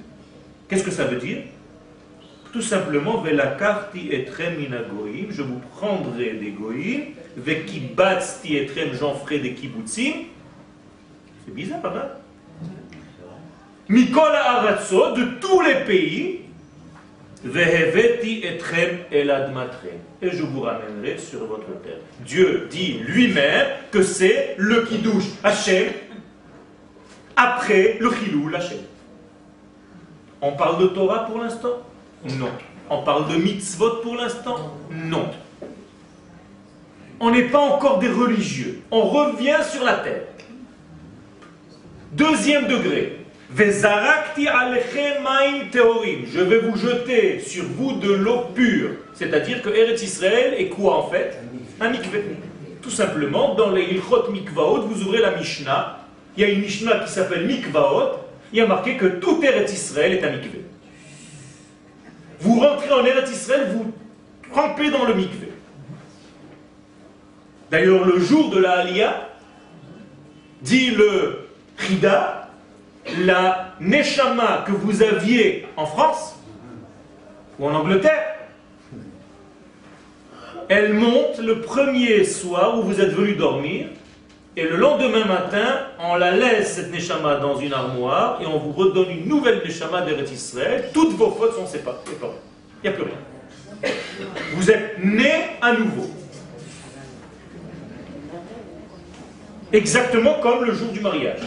Qu'est-ce 0.68 0.84
que 0.84 0.92
ça 0.92 1.06
veut 1.06 1.18
dire? 1.18 1.40
Tout 2.52 2.62
simplement, 2.62 3.22
Velakarti 3.22 4.12
etrem 4.12 4.56
je 5.30 5.42
vous 5.42 5.60
prendrai 5.78 6.32
des 6.34 6.52
goïm, 6.52 7.02
Vekibatsti 7.38 8.58
etrem, 8.58 8.94
j'en 8.94 9.16
ferai 9.16 9.40
des 9.40 9.54
kibbutzim. 9.54 10.26
C'est 11.46 11.54
bizarre, 11.54 11.82
pas 11.82 11.90
mal. 11.90 12.18
Aratzot, 13.90 15.16
de 15.16 15.40
tous 15.40 15.62
les 15.62 15.86
pays, 15.86 16.42
Veheveti 17.44 18.44
etrem 18.44 19.00
eladmatrem. 19.12 19.98
Et 20.22 20.32
je 20.32 20.44
vous 20.44 20.62
ramènerai 20.62 21.18
sur 21.18 21.46
votre 21.46 21.82
terre. 21.82 21.98
Dieu 22.20 22.68
dit 22.70 23.00
lui-même 23.00 23.68
que 23.92 24.04
c'est 24.04 24.56
le 24.58 24.84
kidouche 24.84 25.26
Hachem 25.44 25.88
après 27.36 27.98
le 28.00 28.12
chilou 28.12 28.52
Hachem. 28.54 28.78
On 30.42 30.52
parle 30.52 30.82
de 30.84 30.88
Torah 30.88 31.26
pour 31.26 31.40
l'instant? 31.40 31.82
Non. 32.26 32.52
On 32.90 33.04
parle 33.04 33.32
de 33.32 33.38
mitzvot 33.38 34.02
pour 34.04 34.16
l'instant? 34.16 34.78
Non. 34.92 35.30
On 37.20 37.32
n'est 37.32 37.50
pas 37.50 37.60
encore 37.60 38.00
des 38.00 38.10
religieux. 38.10 38.82
On 38.92 39.02
revient 39.02 39.60
sur 39.64 39.84
la 39.84 39.94
terre. 39.94 40.24
Deuxième 42.12 42.68
degré. 42.68 43.18
Je 43.54 43.64
vais 46.42 46.60
vous 46.60 46.76
jeter 46.76 47.40
sur 47.40 47.64
vous 47.66 47.94
de 47.94 48.12
l'eau 48.12 48.46
pure. 48.56 48.92
C'est-à-dire 49.14 49.62
que 49.62 49.70
Eretz 49.70 50.02
Israël 50.04 50.56
est 50.58 50.70
quoi 50.70 50.98
en 50.98 51.10
fait? 51.10 51.38
Un 51.80 51.90
mikveh. 51.90 52.24
Tout 52.82 52.90
simplement, 52.90 53.56
dans 53.56 53.70
les 53.72 53.84
Ilchot 53.84 54.32
Mikvaot, 54.32 54.82
vous 54.82 55.04
ouvrez 55.04 55.20
la 55.20 55.32
Mishnah. 55.32 56.00
Il 56.36 56.44
y 56.44 56.46
a 56.46 56.50
une 56.50 56.62
Mishnah 56.62 57.00
qui 57.00 57.12
s'appelle 57.12 57.46
Mikvaot. 57.46 58.20
Il 58.54 58.60
y 58.60 58.62
a 58.62 58.66
marqué 58.66 58.98
que 58.98 59.06
tout 59.06 59.44
Eretz 59.44 59.72
Israël 59.72 60.14
est 60.14 60.24
un 60.24 60.32
mikveh. 60.32 60.61
Vous 62.42 62.60
rentrez 62.60 62.92
en 62.92 63.06
Eretz 63.06 63.30
Israël, 63.32 63.68
vous 63.72 63.94
trempez 64.52 64.90
dans 64.90 65.06
le 65.06 65.14
mikveh. 65.14 65.52
D'ailleurs, 67.70 68.04
le 68.04 68.20
jour 68.20 68.50
de 68.50 68.60
la 68.60 68.80
Aliyah, 68.80 69.30
dit 70.62 70.90
le 70.90 71.48
Chida, 71.78 72.50
la 73.20 73.76
Neshama 73.80 74.64
que 74.66 74.72
vous 74.72 75.04
aviez 75.04 75.68
en 75.78 75.86
France 75.86 76.36
ou 77.60 77.68
en 77.68 77.76
Angleterre, 77.76 78.36
elle 80.68 80.94
monte 80.94 81.38
le 81.40 81.62
premier 81.62 82.24
soir 82.24 82.80
où 82.80 82.84
vous 82.84 83.00
êtes 83.02 83.14
venu 83.14 83.36
dormir, 83.36 83.88
et 84.58 84.64
le 84.64 84.76
lendemain 84.76 85.26
matin, 85.26 85.88
on 86.00 86.16
la 86.16 86.32
laisse, 86.32 86.76
cette 86.76 86.92
Neshama, 86.92 87.38
dans 87.38 87.58
une 87.58 87.74
armoire, 87.74 88.42
et 88.42 88.46
on 88.46 88.58
vous 88.58 88.72
redonne 88.72 89.10
une 89.10 89.28
nouvelle 89.28 89.62
Neshama 89.66 90.02
d'Eretz 90.02 90.32
Israël. 90.32 90.90
Toutes 90.94 91.14
vos 91.14 91.32
fautes 91.32 91.56
sont 91.56 91.68
séparées. 91.68 91.98
Il 92.84 92.90
n'y 92.90 92.96
a 92.96 92.98
plus 92.98 93.06
rien. 93.06 93.94
Vous 94.54 94.70
êtes 94.70 95.04
né 95.04 95.32
à 95.62 95.74
nouveau. 95.74 96.10
Exactement 99.72 100.36
comme 100.42 100.66
le 100.66 100.74
jour 100.74 100.90
du 100.90 101.00
mariage 101.00 101.40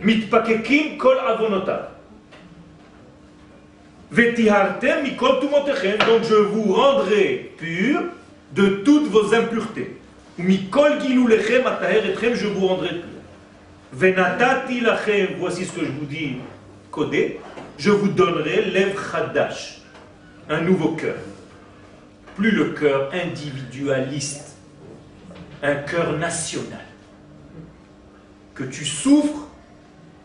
mitpakekim 0.00 0.98
kol 0.98 1.18
avonotav. 1.18 1.88
Donc 4.10 6.22
je 6.22 6.34
vous 6.34 6.72
rendrai 6.72 7.52
pur 7.58 8.02
de 8.54 8.66
toutes 8.84 9.08
vos 9.08 9.34
impuretés. 9.34 9.98
Je 10.38 10.44
vous 12.46 12.66
rendrai 12.66 12.88
pur. 12.90 13.04
Venatati 13.92 14.80
lachem, 14.80 15.36
voici 15.38 15.64
ce 15.64 15.72
que 15.72 15.84
je 15.84 15.90
vous 15.90 16.04
dis, 16.04 16.36
codé, 16.90 17.40
je 17.78 17.90
vous 17.90 18.08
donnerai 18.08 18.66
l'ev 18.66 18.94
chadash, 19.10 19.80
un 20.50 20.60
nouveau 20.60 20.90
cœur. 20.90 21.16
Plus 22.34 22.50
le 22.50 22.70
cœur 22.70 23.10
individualiste, 23.14 24.56
un 25.62 25.76
cœur 25.76 26.12
national. 26.18 26.84
Que 28.54 28.64
tu 28.64 28.84
souffres 28.84 29.48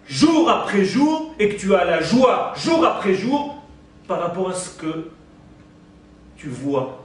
jour 0.08 0.50
après 0.50 0.84
jour 0.84 1.34
et 1.40 1.50
que 1.50 1.60
tu 1.60 1.74
as 1.74 1.86
la 1.86 2.02
joie 2.02 2.54
jour 2.58 2.86
après 2.86 3.14
jour 3.14 3.64
par 4.08 4.20
rapport 4.20 4.50
à 4.50 4.54
ce 4.54 4.78
que 4.78 5.10
tu 6.36 6.50
vois 6.50 7.01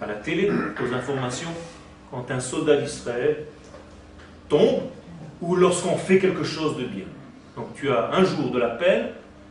à 0.00 0.06
la 0.06 0.14
télé, 0.14 0.50
aux 0.50 0.94
informations, 0.94 1.50
quand 2.10 2.30
un 2.30 2.40
soldat 2.40 2.76
d'Israël 2.76 3.44
tombe 4.48 4.82
ou 5.40 5.56
lorsqu'on 5.56 5.96
fait 5.96 6.18
quelque 6.18 6.44
chose 6.44 6.76
de 6.76 6.84
bien. 6.84 7.06
Donc 7.56 7.74
tu 7.74 7.90
as 7.90 8.10
un 8.12 8.24
jour 8.24 8.50
de 8.50 8.58
la 8.58 8.70
peine, 8.70 9.08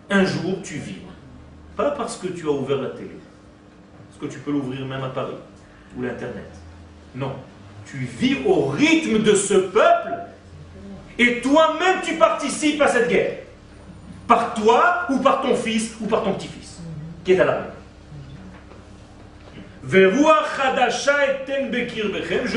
un 0.09 0.25
jour 0.25 0.61
tu 0.63 0.75
vis. 0.75 0.97
Pas 1.75 1.91
parce 1.91 2.17
que 2.17 2.27
tu 2.27 2.47
as 2.47 2.51
ouvert 2.51 2.81
la 2.81 2.89
télé, 2.89 3.17
parce 4.09 4.21
que 4.21 4.33
tu 4.33 4.39
peux 4.39 4.51
l'ouvrir 4.51 4.85
même 4.85 5.03
à 5.03 5.09
Paris 5.09 5.33
ou 5.97 6.01
l'Internet. 6.03 6.49
Non, 7.15 7.33
tu 7.85 7.97
vis 7.97 8.37
au 8.45 8.65
rythme 8.65 9.19
de 9.23 9.33
ce 9.33 9.55
peuple 9.55 10.13
et 11.17 11.41
toi-même, 11.41 12.01
tu 12.03 12.15
participes 12.15 12.81
à 12.81 12.87
cette 12.87 13.09
guerre. 13.09 13.37
Par 14.27 14.53
toi, 14.53 15.05
ou 15.09 15.19
par 15.19 15.41
ton 15.41 15.55
fils, 15.55 15.95
ou 16.01 16.07
par 16.07 16.23
ton 16.23 16.33
petit-fils, 16.33 16.79
qui 17.23 17.33
est 17.33 17.39
à 17.39 17.45
l'armée. 17.45 17.67
Je 19.85 20.07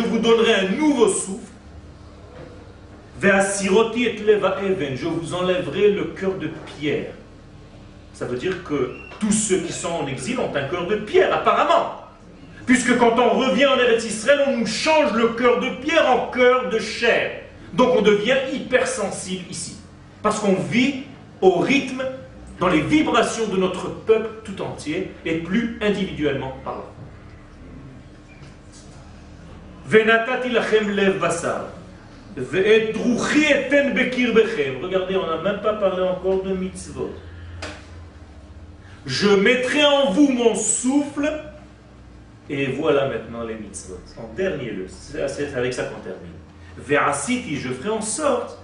vous 0.01 0.19
donnerai 0.19 0.55
un 0.55 0.69
nouveau 0.71 1.09
souffle. 1.09 1.53
Je 3.21 5.07
vous 5.07 5.35
enlèverai 5.35 5.91
le 5.91 6.05
cœur 6.05 6.35
de 6.35 6.49
pierre. 6.79 7.13
Ça 8.13 8.27
veut 8.27 8.37
dire 8.37 8.63
que 8.63 8.93
tous 9.19 9.33
ceux 9.33 9.59
qui 9.59 9.73
sont 9.73 9.91
en 9.91 10.07
exil 10.07 10.39
ont 10.39 10.55
un 10.55 10.69
cœur 10.69 10.87
de 10.87 10.97
pierre, 10.97 11.35
apparemment. 11.35 12.03
Puisque 12.65 12.97
quand 12.97 13.19
on 13.19 13.31
revient 13.31 13.67
en 13.67 13.77
Eretz 13.79 14.05
Israël, 14.05 14.45
on 14.47 14.59
nous 14.59 14.67
change 14.67 15.13
le 15.15 15.29
cœur 15.29 15.61
de 15.61 15.71
pierre 15.85 16.09
en 16.11 16.31
cœur 16.31 16.71
de 16.71 16.79
chair. 16.79 17.43
Donc 17.73 17.97
on 17.97 18.03
devient 18.03 18.37
hypersensible 18.53 19.45
ici. 19.51 19.77
Parce 20.23 20.39
qu'on 20.39 20.55
vit 20.55 21.05
au 21.41 21.59
rythme, 21.59 22.05
dans 22.59 22.69
les 22.69 22.81
vibrations 22.81 23.49
de 23.49 23.57
notre 23.57 23.89
peuple 23.89 24.31
tout 24.45 24.63
entier, 24.63 25.13
et 25.25 25.39
plus 25.39 25.79
individuellement 25.83 26.57
parlant. 26.65 26.96
Venatati 29.87 30.51
lachem 30.51 30.91
lev 30.91 31.21
basar. 31.21 31.67
Regardez, 32.37 32.93
on 35.17 35.27
n'a 35.27 35.43
même 35.43 35.63
pas 35.63 35.75
parlé 35.75 36.03
encore 36.03 36.43
de 36.43 36.55
mitzvot. 36.55 37.15
Je 39.07 39.29
mettrai 39.29 39.85
en 39.85 40.11
vous 40.11 40.33
mon 40.33 40.55
souffle, 40.55 41.33
et 42.51 42.67
voilà 42.67 43.09
maintenant 43.09 43.45
les 43.45 43.55
mitzvot. 43.55 43.99
En 44.19 44.35
dernier 44.35 44.71
lieu, 44.71 44.87
c'est 44.89 45.55
avec 45.55 45.73
ça 45.73 45.85
qu'on 45.85 46.01
termine. 46.01 46.35
Ve'asiti, 46.77 47.57
je 47.57 47.71
ferai 47.71 47.89
en 47.89 48.03
sorte, 48.03 48.59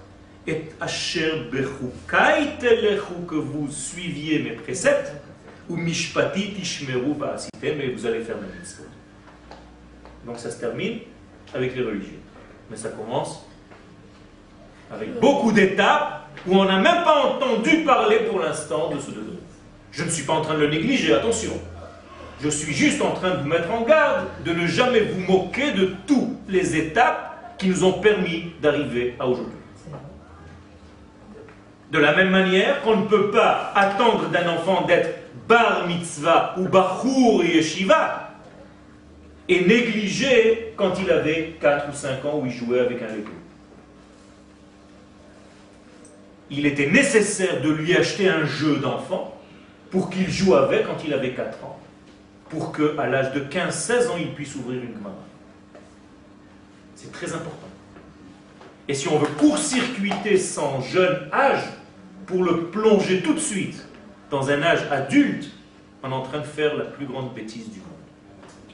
et 0.46 0.64
asher 0.80 1.48
que 3.26 3.36
vous 3.36 3.70
suiviez 3.70 4.40
mes 4.40 4.52
préceptes, 4.52 5.14
ou 5.70 5.76
mishpati 5.76 6.52
tishmeru 6.54 7.14
va'asitem, 7.16 7.80
et 7.80 7.90
vous 7.90 8.04
allez 8.04 8.20
faire 8.20 8.36
mes 8.36 8.58
mitzvot. 8.58 8.84
Donc 10.26 10.38
ça 10.38 10.50
se 10.50 10.60
termine 10.60 10.98
avec 11.54 11.76
les 11.76 11.82
religieux. 11.82 12.20
Mais 12.70 12.76
ça 12.76 12.90
commence 12.90 13.46
avec 14.90 15.18
beaucoup 15.20 15.52
d'étapes 15.52 16.28
où 16.46 16.56
on 16.56 16.64
n'a 16.64 16.78
même 16.78 17.04
pas 17.04 17.24
entendu 17.24 17.84
parler 17.84 18.18
pour 18.28 18.40
l'instant 18.40 18.90
de 18.90 18.98
ce 18.98 19.10
degré. 19.10 19.38
Je 19.90 20.04
ne 20.04 20.10
suis 20.10 20.24
pas 20.24 20.34
en 20.34 20.40
train 20.42 20.54
de 20.54 20.60
le 20.60 20.68
négliger, 20.68 21.14
attention. 21.14 21.52
Je 22.42 22.48
suis 22.48 22.72
juste 22.72 23.00
en 23.02 23.12
train 23.12 23.30
de 23.30 23.42
vous 23.42 23.48
mettre 23.48 23.70
en 23.70 23.82
garde 23.82 24.26
de 24.44 24.52
ne 24.52 24.66
jamais 24.66 25.00
vous 25.00 25.20
moquer 25.20 25.72
de 25.72 25.94
toutes 26.06 26.38
les 26.48 26.76
étapes 26.76 27.56
qui 27.58 27.68
nous 27.68 27.84
ont 27.84 28.00
permis 28.00 28.52
d'arriver 28.60 29.14
à 29.20 29.28
aujourd'hui. 29.28 29.54
De 31.92 31.98
la 31.98 32.16
même 32.16 32.30
manière 32.30 32.82
qu'on 32.82 32.96
ne 32.96 33.06
peut 33.06 33.30
pas 33.30 33.72
attendre 33.74 34.28
d'un 34.30 34.48
enfant 34.48 34.86
d'être 34.86 35.18
bar 35.46 35.86
mitzvah 35.86 36.54
ou 36.58 36.66
bachour 36.68 37.44
yeshiva 37.44 38.21
et 39.48 39.64
négliger 39.64 40.72
quand 40.76 40.94
il 41.00 41.10
avait 41.10 41.56
4 41.60 41.90
ou 41.90 41.94
5 41.94 42.24
ans 42.24 42.40
où 42.40 42.46
il 42.46 42.52
jouait 42.52 42.80
avec 42.80 43.02
un 43.02 43.08
Lego. 43.08 43.32
Il 46.50 46.66
était 46.66 46.90
nécessaire 46.90 47.60
de 47.60 47.70
lui 47.70 47.96
acheter 47.96 48.28
un 48.28 48.44
jeu 48.44 48.76
d'enfant 48.76 49.40
pour 49.90 50.10
qu'il 50.10 50.30
joue 50.30 50.54
avec 50.54 50.86
quand 50.86 51.04
il 51.04 51.12
avait 51.12 51.32
4 51.32 51.64
ans, 51.64 51.78
pour 52.48 52.72
qu'à 52.72 53.06
l'âge 53.06 53.32
de 53.32 53.40
15-16 53.40 54.08
ans, 54.08 54.16
il 54.18 54.32
puisse 54.32 54.54
ouvrir 54.54 54.82
une 54.82 55.00
main. 55.02 55.14
C'est 56.94 57.12
très 57.12 57.32
important. 57.32 57.68
Et 58.88 58.94
si 58.94 59.08
on 59.08 59.18
veut 59.18 59.28
court-circuiter 59.38 60.38
son 60.38 60.80
jeune 60.82 61.28
âge 61.32 61.64
pour 62.26 62.44
le 62.44 62.66
plonger 62.66 63.22
tout 63.22 63.34
de 63.34 63.40
suite 63.40 63.86
dans 64.30 64.50
un 64.50 64.62
âge 64.62 64.86
adulte, 64.90 65.50
on 66.02 66.10
est 66.10 66.14
en 66.14 66.22
train 66.22 66.40
de 66.40 66.46
faire 66.46 66.76
la 66.76 66.84
plus 66.84 67.06
grande 67.06 67.32
bêtise 67.34 67.70
du 67.70 67.78
monde. 67.78 67.91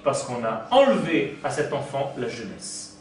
Parce 0.04 0.22
qu'on 0.22 0.44
a 0.44 0.66
enlevé 0.70 1.38
à 1.44 1.50
cet 1.50 1.72
enfant 1.72 2.14
la 2.18 2.28
jeunesse. 2.28 2.98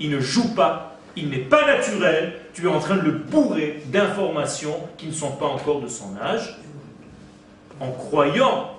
Il 0.00 0.10
ne 0.10 0.20
joue 0.20 0.54
pas, 0.54 0.96
il 1.16 1.30
n'est 1.30 1.38
pas 1.38 1.66
naturel, 1.66 2.34
tu 2.54 2.66
es 2.66 2.68
en 2.68 2.80
train 2.80 2.96
de 2.96 3.02
le 3.02 3.12
bourrer 3.12 3.82
d'informations 3.86 4.88
qui 4.96 5.06
ne 5.06 5.12
sont 5.12 5.32
pas 5.32 5.46
encore 5.46 5.80
de 5.80 5.88
son 5.88 6.16
âge, 6.20 6.58
en 7.80 7.90
croyant 7.92 8.70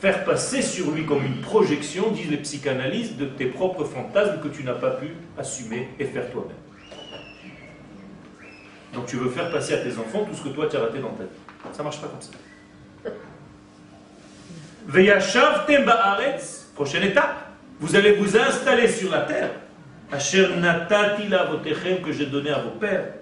faire 0.00 0.24
passer 0.24 0.60
sur 0.60 0.90
lui 0.90 1.06
comme 1.06 1.24
une 1.24 1.40
projection, 1.40 2.10
disent 2.10 2.30
les 2.30 2.36
psychanalystes, 2.38 3.16
de 3.16 3.24
tes 3.24 3.46
propres 3.46 3.84
fantasmes 3.84 4.40
que 4.42 4.48
tu 4.48 4.62
n'as 4.62 4.74
pas 4.74 4.90
pu 4.90 5.14
assumer 5.38 5.88
et 5.98 6.04
faire 6.04 6.30
toi-même. 6.30 6.56
Donc 8.92 9.06
tu 9.06 9.16
veux 9.16 9.30
faire 9.30 9.50
passer 9.50 9.74
à 9.74 9.78
tes 9.78 9.98
enfants 9.98 10.24
tout 10.24 10.36
ce 10.36 10.42
que 10.42 10.50
toi 10.50 10.66
tu 10.70 10.76
as 10.76 10.80
raté 10.80 10.98
dans 10.98 11.10
ta 11.10 11.24
vie. 11.24 11.30
Ça 11.72 11.78
ne 11.78 11.84
marche 11.84 12.00
pas 12.00 12.08
comme 12.08 12.20
ça. 12.20 12.30
Ba'aretz, 14.86 16.70
prochaine 16.74 17.04
étape. 17.04 17.48
Vous 17.80 17.96
allez 17.96 18.12
vous 18.12 18.36
installer 18.36 18.88
sur 18.88 19.10
la 19.10 19.22
terre. 19.22 19.50
Asher 20.12 20.48
natati 20.56 21.28
lavotechem 21.28 22.02
que 22.02 22.12
j'ai 22.12 22.26
donné 22.26 22.50
à 22.50 22.58
vos 22.58 22.78
pères. 22.78 23.14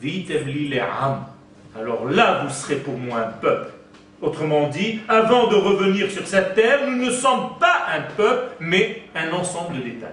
Vitem 0.00 0.46
li 0.46 0.68
le'am. 0.68 1.26
Alors 1.78 2.06
là, 2.06 2.42
vous 2.42 2.52
serez 2.52 2.76
pour 2.76 2.98
moi 2.98 3.20
un 3.20 3.30
peuple. 3.30 3.70
Autrement 4.20 4.68
dit, 4.68 5.00
avant 5.08 5.46
de 5.46 5.56
revenir 5.56 6.10
sur 6.10 6.26
cette 6.26 6.54
terre, 6.54 6.80
nous 6.86 7.06
ne 7.06 7.10
sommes 7.10 7.58
pas 7.58 7.86
un 7.96 8.02
peuple, 8.16 8.54
mais 8.60 9.02
un 9.14 9.32
ensemble 9.32 9.78
de 9.78 9.82
détails. 9.82 10.10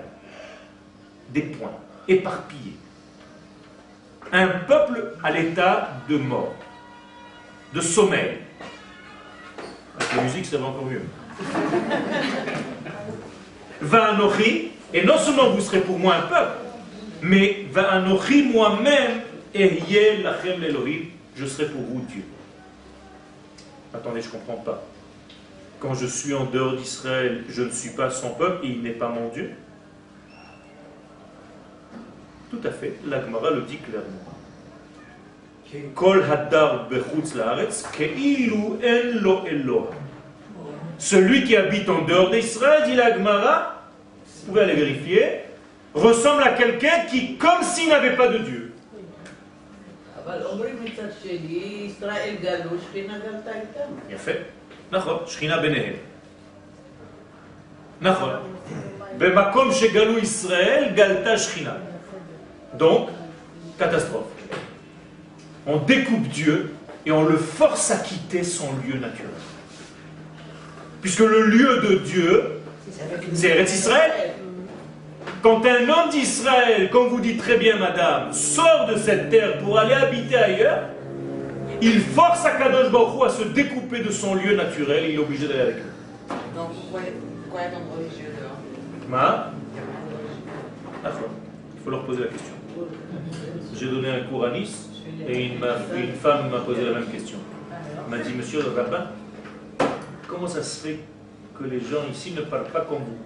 Des 1.29 1.41
points 1.41 1.75
éparpillés. 2.07 2.77
Un 4.31 4.47
peuple 4.47 5.13
à 5.23 5.31
l'état 5.31 5.89
de 6.07 6.17
mort, 6.17 6.55
de 7.73 7.81
sommeil. 7.81 8.37
La 10.15 10.23
musique, 10.23 10.45
ça 10.45 10.57
va 10.57 10.67
encore 10.67 10.85
mieux. 10.85 11.01
Va'anochi, 13.81 14.71
et 14.93 15.05
non 15.05 15.17
seulement 15.17 15.51
vous 15.51 15.61
serez 15.61 15.81
pour 15.81 15.99
moi 15.99 16.15
un 16.15 16.21
peuple, 16.23 16.57
mais 17.21 17.65
Va'anochi 17.71 18.43
moi-même, 18.43 19.21
Ehyeh 19.53 20.23
lachem 20.23 20.61
l'Elohim, 20.61 21.05
je 21.35 21.45
serai 21.45 21.67
pour 21.69 21.81
vous 21.81 22.01
Dieu. 22.01 22.23
Attendez, 23.93 24.21
je 24.21 24.27
ne 24.27 24.31
comprends 24.31 24.57
pas. 24.57 24.83
Quand 25.79 25.93
je 25.93 26.07
suis 26.07 26.33
en 26.33 26.45
dehors 26.45 26.75
d'Israël, 26.75 27.43
je 27.49 27.61
ne 27.61 27.69
suis 27.69 27.91
pas 27.91 28.09
son 28.09 28.31
peuple 28.31 28.65
et 28.65 28.69
il 28.69 28.81
n'est 28.81 28.91
pas 28.91 29.09
mon 29.09 29.29
Dieu 29.29 29.51
Tout 32.49 32.59
à 32.63 32.71
fait, 32.71 32.97
l'Agmara 33.05 33.51
le 33.51 33.61
dit 33.61 33.77
clairement. 33.77 34.26
Kol 35.94 36.22
hadar 36.22 36.88
keilu 37.96 38.78
en 38.82 39.22
lo 39.22 39.46
Eloh. 39.46 39.88
Celui 40.98 41.44
qui 41.44 41.56
habite 41.56 41.88
en 41.88 42.02
dehors 42.02 42.30
d'Israël, 42.30 42.84
dit 42.84 42.94
l'Agmara, 42.94 43.82
vous 44.24 44.46
pouvez 44.48 44.60
aller 44.60 44.74
vérifier, 44.74 45.40
ressemble 45.94 46.42
à 46.42 46.50
quelqu'un 46.50 47.06
qui, 47.10 47.36
comme 47.36 47.62
s'il 47.62 47.88
n'avait 47.88 48.16
pas 48.16 48.28
de 48.28 48.38
Dieu. 48.38 48.72
יפה, 54.10 54.30
נכון, 54.92 55.18
שכינה 55.26 55.58
ביניהם. 55.58 55.94
נכון. 58.00 58.30
במקום 59.18 59.72
שגלו 59.72 60.18
ישראל, 60.18 60.92
גלתה 60.94 61.38
שכינה. 61.38 61.74
Donc, 62.78 63.10
catastrophe. 63.78 64.35
On 65.67 65.77
découpe 65.77 66.27
Dieu 66.29 66.73
et 67.05 67.11
on 67.11 67.25
le 67.25 67.35
force 67.35 67.91
à 67.91 67.97
quitter 67.97 68.43
son 68.43 68.67
lieu 68.85 68.97
naturel. 68.99 69.29
Puisque 71.01 71.19
le 71.19 71.47
lieu 71.47 71.81
de 71.89 71.95
Dieu, 71.97 72.43
c'est 73.33 73.49
Eretz 73.49 73.73
Israël. 73.73 74.11
Quand 75.43 75.65
un 75.65 75.89
homme 75.89 76.09
d'Israël, 76.09 76.89
comme 76.89 77.09
vous 77.09 77.19
dites 77.19 77.39
très 77.39 77.57
bien 77.57 77.77
madame, 77.77 78.31
sort 78.31 78.87
de 78.89 78.97
cette 78.97 79.29
terre 79.29 79.57
pour 79.59 79.77
aller 79.77 79.93
habiter 79.93 80.37
ailleurs, 80.37 80.85
il 81.81 81.99
force 81.99 82.45
à 82.45 82.51
Kadosh 82.51 82.89
Baruch 82.89 83.25
à 83.25 83.29
se 83.29 83.43
découper 83.43 83.99
de 83.99 84.09
son 84.09 84.35
lieu 84.35 84.55
naturel 84.55 85.03
et 85.03 85.09
il 85.09 85.15
est 85.15 85.19
obligé 85.19 85.47
d'aller 85.47 85.59
avec 85.59 85.75
eux. 85.77 86.33
Donc 86.55 86.69
pourquoi, 86.73 87.01
pourquoi 87.43 87.61
être 87.61 87.77
religieux 87.95 88.31
dehors? 88.39 88.57
Ma? 89.09 89.51
Il 91.05 91.83
faut 91.83 91.91
leur 91.91 92.05
poser 92.05 92.21
la 92.21 92.27
question. 92.27 92.53
J'ai 93.75 93.87
donné 93.87 94.09
un 94.09 94.21
cours 94.21 94.45
à 94.45 94.51
Nice 94.51 94.86
et 95.27 95.45
une, 95.45 95.59
femme 96.13 96.49
m'a 96.49 96.59
posé 96.59 96.85
la 96.85 96.93
même 96.99 97.07
question. 97.07 97.37
Elle 97.71 98.17
m'a 98.17 98.23
dit, 98.23 98.33
monsieur 98.33 98.61
le 98.61 98.69
rabbin, 98.69 99.07
comment 100.27 100.47
ça 100.47 100.63
se 100.63 100.87
fait 100.87 100.99
que 101.57 101.65
les 101.65 101.79
gens 101.79 102.05
ici 102.11 102.31
ne 102.31 102.41
parlent 102.41 102.71
pas 102.71 102.81
comme 102.81 102.99
vous? 102.99 103.17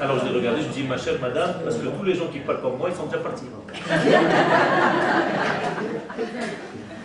Alors 0.00 0.18
je 0.20 0.26
l'ai 0.26 0.38
regardé, 0.38 0.62
je 0.62 0.68
dis, 0.68 0.84
ma 0.84 0.96
chère 0.96 1.20
madame, 1.20 1.54
parce 1.64 1.76
que 1.76 1.86
tous 1.86 2.04
les 2.04 2.14
gens 2.14 2.28
qui 2.28 2.38
parlent 2.38 2.60
comme 2.60 2.78
moi, 2.78 2.88
ils 2.90 2.96
sont 2.96 3.06
déjà 3.06 3.18
partis. 3.18 3.44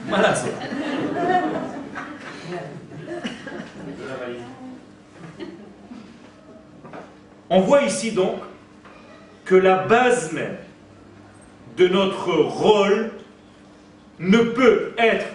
voilà. 0.07 0.33
On 7.49 7.61
voit 7.61 7.81
ici 7.81 8.11
donc 8.11 8.35
que 9.43 9.55
la 9.55 9.77
base 9.87 10.31
même 10.31 10.57
de 11.79 11.87
notre 11.87 12.33
rôle 12.33 13.09
ne 14.19 14.39
peut 14.39 14.91
être 14.97 15.25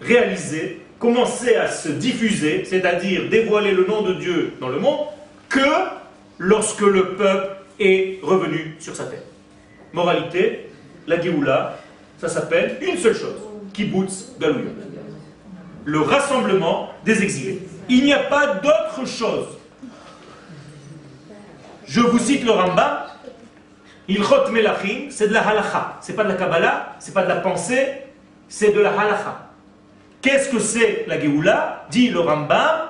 réalisée 0.00 0.80
commencer 1.00 1.56
à 1.56 1.68
se 1.68 1.88
diffuser, 1.88 2.64
c'est-à-dire 2.64 3.28
dévoiler 3.28 3.72
le 3.72 3.84
nom 3.84 4.02
de 4.02 4.14
Dieu 4.14 4.54
dans 4.60 4.68
le 4.68 4.78
monde, 4.78 5.08
que 5.48 5.58
lorsque 6.38 6.80
le 6.80 7.16
peuple 7.16 7.56
est 7.80 8.20
revenu 8.22 8.76
sur 8.78 8.94
sa 8.94 9.04
terre. 9.04 9.22
Moralité, 9.92 10.70
la 11.06 11.20
Géoula, 11.20 11.78
ça 12.18 12.28
s'appelle 12.28 12.78
une 12.80 12.96
seule 12.96 13.16
chose, 13.16 13.36
Kibbutz 13.74 14.38
Galouyot. 14.40 14.70
Le 15.84 16.00
rassemblement 16.00 16.90
des 17.04 17.22
exilés. 17.22 17.60
Il 17.88 18.04
n'y 18.04 18.12
a 18.12 18.20
pas 18.20 18.54
d'autre 18.54 19.06
chose. 19.06 19.46
Je 21.86 22.00
vous 22.00 22.18
cite 22.18 22.44
le 22.44 22.50
Rambam, 22.50 23.05
Ilchot 24.08 24.50
Melachim, 24.52 25.10
c'est 25.10 25.28
de 25.28 25.32
la 25.32 25.46
halacha. 25.46 25.98
C'est 26.00 26.14
pas 26.14 26.24
de 26.24 26.28
la 26.28 26.36
Kabbalah, 26.36 26.96
c'est 26.98 27.12
pas 27.12 27.22
de 27.22 27.28
la 27.28 27.36
pensée, 27.36 27.88
c'est 28.48 28.72
de 28.72 28.80
la 28.80 28.90
halacha. 28.90 29.50
Qu'est-ce 30.22 30.48
que 30.50 30.58
c'est 30.58 31.04
la 31.06 31.20
Géoula? 31.20 31.86
Dit 31.90 32.08
le 32.08 32.20
Rambam, 32.20 32.88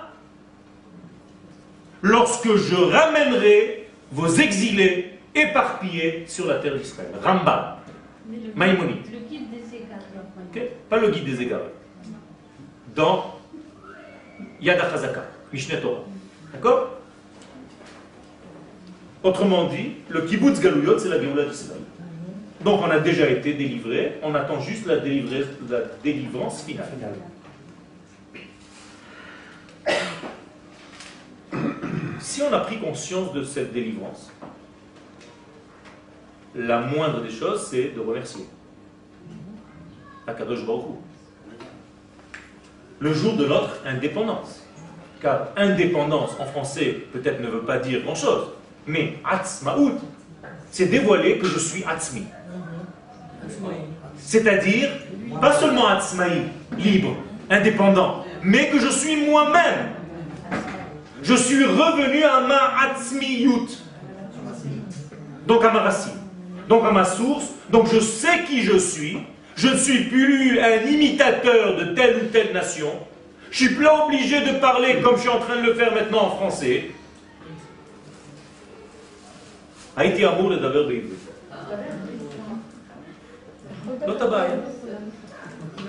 lorsque 2.03 2.55
je 2.57 2.77
ramènerai 2.77 3.89
vos 4.13 4.29
exilés 4.29 5.19
éparpillés 5.35 6.25
sur 6.27 6.47
la 6.47 6.57
terre 6.57 6.77
d'Israël. 6.77 7.11
Rambam. 7.23 7.77
Maïmonide. 8.55 9.07
Le 9.13 9.19
guide 9.29 9.51
des 9.51 9.77
égarés. 9.77 10.73
Pas 10.89 10.99
le 10.99 11.11
guide 11.11 11.25
des 11.25 11.43
égarés. 11.43 11.63
Dans 12.95 13.39
Yad 14.61 14.79
HaChazaka, 14.81 15.25
Mishneh 15.53 15.81
Torah. 15.81 16.01
D'accord? 16.53 16.96
Autrement 19.23 19.65
dit, 19.65 19.93
le 20.09 20.23
kibbutz 20.23 20.61
galouyot, 20.61 20.99
c'est 20.99 21.09
la 21.09 21.21
Géoula 21.21 21.45
d'Israël. 21.45 21.81
Donc 22.63 22.81
on 22.83 22.91
a 22.91 22.99
déjà 22.99 23.29
été 23.29 23.55
délivré, 23.55 24.19
on 24.23 24.35
attend 24.35 24.61
juste 24.61 24.87
la, 24.87 24.97
délivrance 26.03 26.65
finale. 26.65 26.89
Si 32.19 32.43
on 32.43 32.53
a 32.53 32.59
pris 32.61 32.79
conscience 32.79 33.33
de 33.33 33.43
cette 33.45 33.73
délivrance, 33.73 34.31
la 36.55 36.81
moindre 36.81 37.23
des 37.23 37.31
choses, 37.31 37.69
c'est 37.71 37.95
de 37.95 38.01
remercier. 38.01 38.45
Akadosh 40.27 40.61
Le 42.99 43.15
jour 43.15 43.37
de 43.37 43.47
notre 43.47 43.79
indépendance. 43.87 44.65
Car 45.23 45.49
indépendance 45.57 46.33
en 46.39 46.47
français 46.47 47.05
peut-être 47.13 47.41
ne 47.41 47.49
veut 47.49 47.63
pas 47.63 47.79
dire 47.79 48.03
grand-chose, 48.03 48.49
mais 48.87 49.19
atzmaout, 49.25 49.99
c'est 50.71 50.87
dévoiler 50.87 51.39
que 51.39 51.47
je 51.47 51.59
suis 51.59 51.85
atzmi. 51.85 52.25
C'est-à-dire, 54.19 54.91
pas 55.41 55.53
seulement 55.53 55.89
Atzmaï, 55.89 56.43
libre, 56.79 57.17
indépendant, 57.51 58.25
mais 58.43 58.69
que 58.69 58.79
je 58.79 58.89
suis 58.89 59.25
moi-même. 59.25 59.91
Je 61.23 61.35
suis 61.35 61.65
revenu 61.65 62.23
à 62.25 62.41
ma 62.41 62.73
Atzmiyut. 62.83 63.69
Donc 65.47 65.65
à 65.65 65.71
ma 65.71 65.81
racine. 65.81 66.13
Donc 66.69 66.85
à 66.85 66.91
ma 66.91 67.05
source. 67.05 67.47
Donc 67.71 67.89
je 67.93 68.01
sais 68.01 68.45
qui 68.45 68.63
je 68.63 68.77
suis. 68.77 69.19
Je 69.57 69.69
ne 69.69 69.77
suis 69.77 70.05
plus 70.05 70.61
un 70.61 70.87
imitateur 70.87 71.77
de 71.77 71.95
telle 71.95 72.17
ou 72.17 72.27
telle 72.27 72.53
nation. 72.53 72.93
Je 73.51 73.65
suis 73.65 73.75
plus 73.75 73.87
obligé 73.87 74.41
de 74.41 74.59
parler 74.59 75.01
comme 75.03 75.17
je 75.17 75.23
suis 75.23 75.31
en 75.31 75.39
train 75.39 75.57
de 75.57 75.67
le 75.67 75.75
faire 75.75 75.95
maintenant 75.95 76.25
en 76.25 76.37
français. 76.37 76.91
Haïti 79.97 80.25
amour 80.25 80.51
le 80.51 80.57
daver 80.59 80.85
לא 84.07 84.17
את 84.17 84.23
הבעיה. 84.23 84.57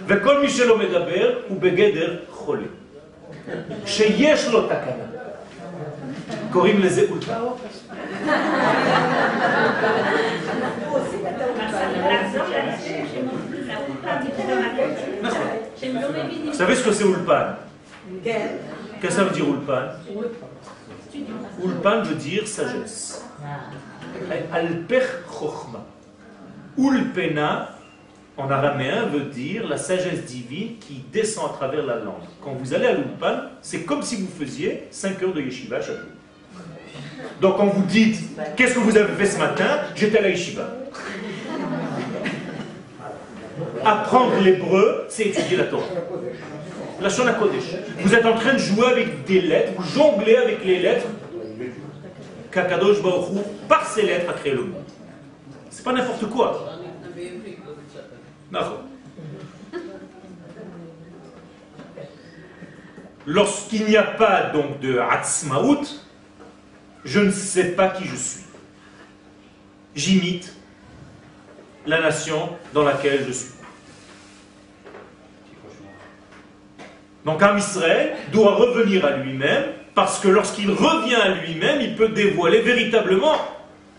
וכל 0.07 0.41
מי 0.41 0.49
שלא 0.49 0.77
מדבר 0.77 1.39
הוא 1.47 1.61
בגדר 1.61 2.17
חולה. 2.29 2.67
שיש 3.85 4.47
לו 4.47 4.65
תקנה. 4.65 5.07
קוראים 6.51 6.79
לזה 6.79 7.05
אולפן. 7.11 7.33
נכון. 15.21 15.47
Savez 16.53 16.75
ce 16.75 16.83
que 16.83 16.91
c'est 16.91 17.03
Ulpan 17.03 17.55
Qu'est-ce 18.23 19.01
que 19.01 19.09
ça 19.09 19.23
veut 19.25 19.31
dire 19.31 19.45
Ulpan 19.47 19.83
Ulpan 21.63 22.01
veut 22.01 22.15
dire 22.15 22.47
sagesse. 22.47 23.23
Alpech 24.53 25.03
Chochma. 25.27 25.85
Ulpena, 26.77 27.69
en 28.37 28.49
araméen, 28.51 29.05
veut 29.05 29.25
dire 29.31 29.67
la 29.67 29.77
sagesse 29.77 30.25
divine 30.25 30.77
qui 30.79 31.03
descend 31.11 31.45
à 31.51 31.53
travers 31.53 31.85
la 31.85 31.95
langue. 31.95 32.23
Quand 32.43 32.53
vous 32.53 32.73
allez 32.73 32.85
à 32.85 32.93
l'Ulpan, 32.93 33.49
c'est 33.61 33.81
comme 33.81 34.03
si 34.03 34.17
vous 34.17 34.27
faisiez 34.27 34.83
5 34.91 35.21
heures 35.23 35.33
de 35.33 35.41
yeshiva 35.41 35.81
chaque 35.81 35.95
jour. 35.95 36.05
Donc 37.41 37.57
quand 37.57 37.67
vous 37.67 37.83
dites, 37.83 38.19
qu'est-ce 38.55 38.75
que 38.75 38.79
vous 38.79 38.95
avez 38.95 39.13
fait 39.13 39.25
ce 39.25 39.39
matin 39.39 39.81
J'étais 39.95 40.19
à 40.19 40.21
la 40.21 40.29
yeshiva. 40.29 40.67
Apprendre 43.83 44.39
l'hébreu, 44.41 45.05
c'est 45.09 45.25
étudier 45.25 45.57
la 45.57 45.65
Torah. 45.65 45.85
La 47.01 47.09
Shona 47.09 47.33
Kodesh. 47.33 47.75
Vous 47.99 48.13
êtes 48.13 48.25
en 48.25 48.35
train 48.35 48.53
de 48.53 48.59
jouer 48.59 48.87
avec 48.87 49.25
des 49.25 49.41
lettres, 49.41 49.73
vous 49.77 49.83
jonglez 49.83 50.35
avec 50.35 50.63
les 50.65 50.79
lettres 50.79 51.05
qu'Akadosh 52.51 53.01
Baruch 53.01 53.29
Hu, 53.31 53.39
par 53.67 53.85
ces 53.87 54.03
lettres, 54.03 54.29
a 54.29 54.33
créé 54.33 54.53
le 54.53 54.63
monde. 54.63 54.83
C'est 55.69 55.83
pas 55.83 55.93
n'importe 55.93 56.25
quoi. 56.29 56.65
Lorsqu'il 63.25 63.85
n'y 63.85 63.97
a 63.97 64.03
pas 64.03 64.51
donc 64.51 64.79
de 64.79 64.99
Hatzmaout, 64.99 65.85
je 67.03 67.19
ne 67.19 67.31
sais 67.31 67.71
pas 67.71 67.89
qui 67.89 68.05
je 68.05 68.15
suis. 68.15 68.43
J'imite 69.95 70.53
la 71.85 72.01
nation 72.01 72.49
dans 72.73 72.83
laquelle 72.83 73.25
je 73.27 73.31
suis. 73.31 73.53
Donc 77.25 77.43
un 77.43 77.57
Israël 77.57 78.15
doit 78.31 78.55
revenir 78.55 79.03
à 79.05 79.17
lui-même, 79.17 79.65
parce 79.97 80.19
que 80.19 80.27
lorsqu'il 80.27 80.69
revient 80.69 81.15
à 81.15 81.29
lui-même, 81.29 81.81
il 81.81 81.95
peut 81.95 82.09
dévoiler 82.09 82.61
véritablement 82.61 83.33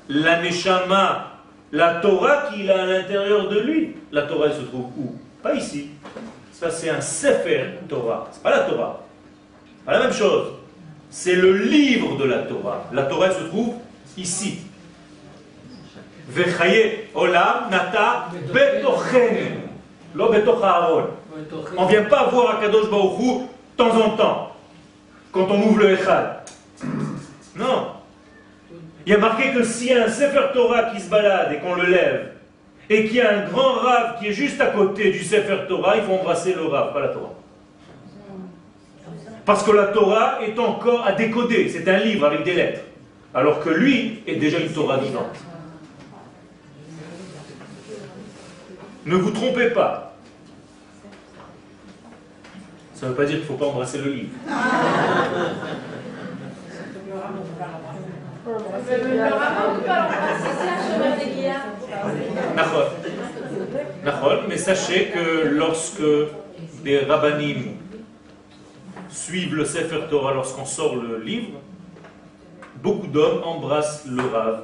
la 0.09 0.41
Neshama, 0.41 1.33
la 1.73 1.97
Torah 1.97 2.51
qu'il 2.53 2.71
a 2.71 2.83
à 2.83 2.87
l'intérieur 2.87 3.49
de 3.49 3.59
lui. 3.59 3.97
La 4.13 4.23
Torah, 4.23 4.47
elle 4.47 4.53
se 4.53 4.61
trouve 4.61 4.85
où? 4.97 5.17
Pas 5.43 5.55
ici. 5.55 5.89
Ça, 6.53 6.71
c'est 6.71 6.89
un 6.89 7.01
Sefer 7.01 7.81
Torah. 7.89 8.29
C'est 8.31 8.45
pas 8.45 8.51
la 8.51 8.61
Torah. 8.61 9.01
Pas 9.85 9.95
la 9.95 9.99
même 10.05 10.13
chose. 10.13 10.53
C'est 11.11 11.35
le 11.35 11.53
livre 11.53 12.17
de 12.17 12.27
la 12.27 12.43
Torah. 12.43 12.85
La 12.93 13.03
Torah, 13.03 13.27
elle 13.27 13.33
se 13.33 13.49
trouve 13.49 13.75
ici. 14.17 14.59
Vechaye 16.29 17.09
olam 17.13 17.71
nata 17.73 18.29
betochen. 18.55 19.63
Lo 20.15 20.33
On 21.77 21.85
ne 21.85 21.91
vient 21.91 22.05
pas 22.05 22.29
voir 22.31 22.59
Akadosh 22.59 22.89
Baruch 22.89 23.19
Hu 23.19 23.33
de 23.41 23.77
temps 23.77 24.01
en 24.01 24.11
temps, 24.11 24.48
quand 25.33 25.51
on 25.51 25.63
ouvre 25.63 25.81
le 25.81 25.93
Echad. 25.93 26.43
Non. 27.57 27.89
Il 29.07 29.13
y 29.13 29.15
a 29.15 29.19
marqué 29.19 29.53
que 29.53 29.65
s'il 29.65 29.89
y 29.89 29.95
a 29.95 30.05
un 30.05 30.09
Sefer 30.09 30.53
Torah 30.53 30.91
qui 30.91 31.01
se 31.01 31.09
balade 31.09 31.53
et 31.53 31.59
qu'on 31.59 31.75
le 31.75 31.87
lève, 31.87 32.33
et 32.91 33.07
qu'il 33.07 33.17
y 33.17 33.21
a 33.21 33.39
un 33.39 33.49
grand 33.49 33.73
rave 33.73 34.19
qui 34.19 34.29
est 34.29 34.33
juste 34.33 34.61
à 34.61 34.67
côté 34.67 35.11
du 35.11 35.23
Sefer 35.23 35.67
Torah, 35.69 35.97
il 35.97 36.03
faut 36.03 36.13
embrasser 36.13 36.55
le 36.55 36.67
rave, 36.67 36.93
pas 36.93 37.01
la 37.01 37.09
Torah. 37.09 37.35
Parce 39.45 39.63
que 39.63 39.71
la 39.71 39.87
Torah 39.87 40.41
est 40.43 40.59
encore 40.59 41.07
à 41.07 41.13
décoder, 41.13 41.69
c'est 41.71 41.89
un 41.89 41.99
livre 41.99 42.27
avec 42.27 42.45
des 42.45 42.55
lettres. 42.55 42.81
Alors 43.35 43.61
que 43.61 43.71
lui 43.71 44.23
est 44.27 44.37
déjà 44.37 44.59
une 44.59 44.73
Torah 44.73 44.99
vivante. 44.99 45.37
Ne 49.07 49.17
vous 49.17 49.31
trompez 49.31 49.71
pas. 49.71 50.08
Ça 52.99 53.07
ne 53.07 53.11
veut 53.13 53.17
pas 53.17 53.27
dire 53.27 53.37
qu'il 53.37 53.43
ne 53.43 53.47
faut 53.47 53.55
pas 53.55 53.67
embrasser 53.67 53.99
le 53.99 54.11
livre. 54.11 54.31
Mais 64.49 64.57
sachez 64.57 65.13
que 65.15 65.47
lorsque 65.47 66.03
des 66.83 66.99
rabbinim 66.99 67.77
suivent 69.09 69.55
le 69.55 69.65
Sefer 69.65 70.01
Torah 70.11 70.35
lorsqu'on 70.35 70.65
sort 70.65 70.97
le 70.97 71.21
livre, 71.21 71.61
beaucoup 72.83 73.07
d'hommes 73.07 73.45
embrassent 73.45 74.07
le 74.07 74.23
Rav, 74.23 74.63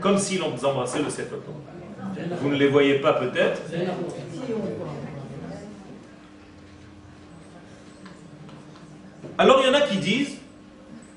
comme 0.00 0.18
s'ils 0.18 0.42
embrassaient 0.42 1.02
le 1.02 1.10
Sefer 1.10 1.36
Torah. 1.44 2.26
Vous 2.40 2.48
ne 2.48 2.56
les 2.56 2.66
voyez 2.66 2.98
pas 2.98 3.12
peut-être? 3.12 3.62
Alors 9.38 9.60
il 9.62 9.66
y 9.66 9.70
en 9.70 9.74
a 9.74 9.82
qui 9.82 9.96
disent 9.96 10.36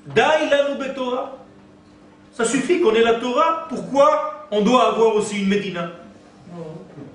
Daïlanou 0.06 0.78
Torah. 0.94 1.38
Ça 2.32 2.44
suffit 2.44 2.80
qu'on 2.80 2.94
ait 2.94 3.02
la 3.02 3.14
Torah. 3.14 3.66
Pourquoi 3.68 4.46
on 4.50 4.62
doit 4.62 4.88
avoir 4.88 5.14
aussi 5.14 5.42
une 5.42 5.48
Médina? 5.48 5.90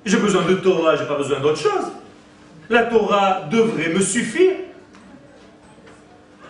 J'ai 0.06 0.18
besoin 0.18 0.44
de 0.44 0.56
Torah, 0.56 0.96
j'ai 0.96 1.06
pas 1.06 1.18
besoin 1.18 1.40
d'autre 1.40 1.60
chose. 1.60 1.92
La 2.70 2.84
Torah 2.84 3.42
devrait 3.50 3.90
me 3.90 4.02
suffire. 4.02 4.56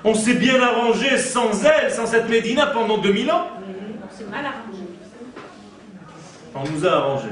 On 0.03 0.13
s'est 0.13 0.33
bien 0.33 0.61
arrangé 0.61 1.17
sans 1.17 1.63
elle, 1.63 1.91
sans 1.91 2.05
cette 2.05 2.29
Médina 2.29 2.67
pendant 2.67 2.97
2000 2.97 3.31
ans. 3.31 3.47
On 4.03 4.17
s'est 4.17 4.25
mal 4.25 4.45
arrangé. 4.45 4.83
On 6.55 6.69
nous 6.69 6.85
a 6.85 6.91
arrangé. 6.91 7.29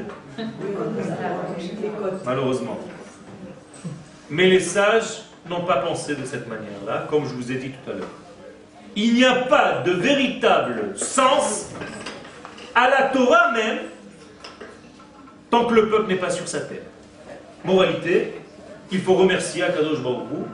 Malheureusement. 2.26 2.80
Mais 4.30 4.48
les 4.48 4.60
sages 4.60 5.24
n'ont 5.50 5.66
pas 5.66 5.78
pensé 5.78 6.16
de 6.16 6.26
cette 6.26 6.48
manière-là, 6.48 7.08
comme 7.10 7.26
je 7.26 7.34
vous 7.34 7.52
ai 7.52 7.56
dit 7.56 7.72
tout 7.72 7.92
à 7.92 7.94
l'heure. 7.94 8.08
Il 8.96 9.16
n'y 9.16 9.26
a 9.26 9.36
pas 9.36 9.82
de 9.86 9.92
véritable 9.92 10.94
sens 10.98 11.70
à 12.76 12.90
la 12.90 13.04
Torah 13.04 13.52
même 13.52 13.80
tant 15.50 15.66
que 15.66 15.74
le 15.74 15.90
peuple 15.90 16.10
n'est 16.10 16.16
pas 16.16 16.30
sur 16.30 16.48
sa 16.48 16.62
terre. 16.62 16.84
Moralité, 17.64 18.34
il 18.92 19.02
faut 19.02 19.14
remercier 19.14 19.64
Akadosh 19.64 20.02
Baruch 20.02 20.48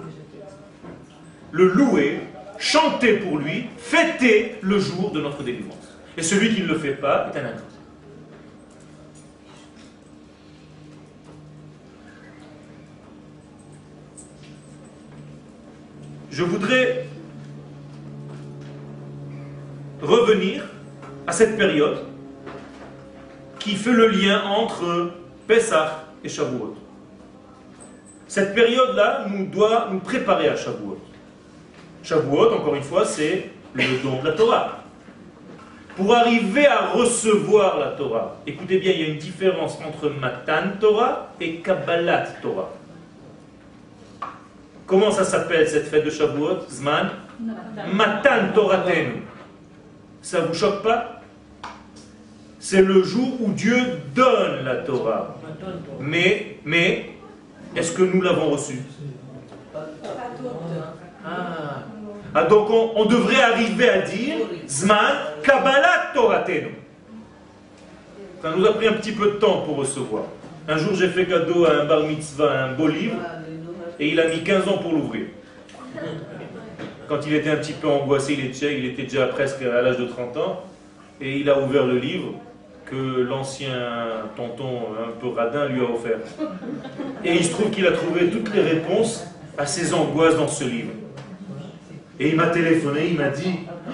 le 1.51 1.67
louer, 1.67 2.21
chanter 2.57 3.13
pour 3.13 3.37
lui, 3.37 3.67
fêter 3.77 4.57
le 4.61 4.79
jour 4.79 5.11
de 5.11 5.21
notre 5.21 5.43
délivrance. 5.43 5.97
Et 6.17 6.23
celui 6.23 6.53
qui 6.53 6.61
ne 6.61 6.67
le 6.67 6.77
fait 6.77 6.93
pas 6.93 7.31
est 7.33 7.37
un 7.37 7.45
ingrat. 7.45 7.76
Je 16.37 16.43
voudrais 16.43 17.07
revenir 20.03 20.65
à 21.25 21.31
cette 21.31 21.57
période 21.57 22.03
qui 23.57 23.73
fait 23.73 23.91
le 23.91 24.07
lien 24.09 24.43
entre 24.43 25.13
Pessah 25.47 26.03
et 26.23 26.29
Shavuot. 26.29 26.75
Cette 28.27 28.53
période-là 28.53 29.25
nous 29.31 29.47
doit 29.47 29.87
nous 29.91 29.97
préparer 29.97 30.49
à 30.49 30.55
Shavuot. 30.55 30.99
Shavuot, 32.03 32.53
encore 32.53 32.75
une 32.75 32.83
fois, 32.83 33.03
c'est 33.03 33.49
le 33.73 34.03
don 34.03 34.21
de 34.21 34.27
la 34.27 34.33
Torah. 34.33 34.83
Pour 35.95 36.13
arriver 36.13 36.67
à 36.67 36.89
recevoir 36.89 37.79
la 37.79 37.87
Torah, 37.93 38.37
écoutez 38.45 38.77
bien, 38.77 38.91
il 38.91 39.01
y 39.01 39.03
a 39.05 39.07
une 39.07 39.17
différence 39.17 39.79
entre 39.83 40.09
Matan 40.09 40.77
Torah 40.79 41.33
et 41.41 41.55
Kabbalat 41.61 42.27
Torah. 42.43 42.69
Comment 44.87 45.11
ça 45.11 45.25
s'appelle 45.25 45.67
cette 45.67 45.87
fête 45.87 46.05
de 46.05 46.09
Shavuot 46.09 46.61
Zman? 46.69 47.09
Matan 47.93 48.53
Toraten. 48.55 49.21
Ça 50.21 50.39
vous 50.39 50.53
choque 50.53 50.81
pas? 50.81 51.21
C'est 52.57 52.81
le 52.81 53.03
jour 53.03 53.41
où 53.41 53.51
Dieu 53.51 53.77
donne 54.15 54.63
la 54.63 54.77
Torah. 54.77 55.35
Mais, 55.99 56.59
mais, 56.63 57.11
est-ce 57.75 57.91
que 57.91 58.03
nous 58.03 58.21
l'avons 58.21 58.51
reçue? 58.51 58.81
Ah. 61.25 61.83
ah. 62.33 62.43
donc 62.45 62.69
on, 62.69 63.05
devrait 63.05 63.41
arriver 63.41 63.89
à 63.89 64.01
dire 64.01 64.35
Zman 64.67 65.15
Kabbalat 65.43 66.13
Toratenu. 66.13 66.75
Ça 68.41 68.51
nous 68.55 68.65
a 68.65 68.73
pris 68.73 68.87
un 68.87 68.93
petit 68.93 69.11
peu 69.11 69.31
de 69.31 69.35
temps 69.35 69.63
pour 69.63 69.77
recevoir. 69.77 70.23
Un 70.69 70.77
jour, 70.77 70.93
j'ai 70.95 71.09
fait 71.09 71.25
cadeau 71.25 71.65
à 71.65 71.81
un 71.81 71.85
bar 71.85 72.03
mitzvah, 72.03 72.65
un 72.65 72.73
beau 72.73 72.87
livre 72.87 73.15
et 73.99 74.09
il 74.09 74.19
a 74.19 74.27
mis 74.27 74.43
15 74.43 74.67
ans 74.67 74.77
pour 74.77 74.93
l'ouvrir. 74.93 75.25
Quand 77.07 77.25
il 77.25 77.33
était 77.33 77.49
un 77.49 77.55
petit 77.55 77.73
peu 77.73 77.87
angoissé, 77.87 78.33
il 78.33 78.85
était, 78.85 79.03
déjà 79.03 79.27
presque 79.27 79.61
à 79.61 79.81
l'âge 79.81 79.97
de 79.97 80.05
30 80.05 80.37
ans, 80.37 80.63
et 81.21 81.37
il 81.39 81.49
a 81.49 81.59
ouvert 81.59 81.85
le 81.85 81.97
livre, 81.97 82.33
que 82.85 83.21
l'ancien 83.21 83.73
tonton 84.35 84.81
un 84.97 85.19
peu 85.19 85.29
radin 85.29 85.67
lui 85.67 85.81
a 85.81 85.83
offert. 85.83 86.19
Et 87.23 87.33
il 87.33 87.43
se 87.43 87.51
trouve 87.51 87.69
qu'il 87.69 87.85
a 87.87 87.91
trouvé 87.91 88.29
toutes 88.29 88.53
les 88.53 88.61
réponses 88.61 89.25
à 89.57 89.65
ses 89.65 89.93
angoisses 89.93 90.37
dans 90.37 90.47
ce 90.47 90.63
livre. 90.63 90.91
Et 92.19 92.29
il 92.29 92.35
m'a 92.35 92.47
téléphoné, 92.47 93.07
il 93.11 93.17
m'a 93.17 93.29
dit 93.29 93.55
oh, 93.89 93.91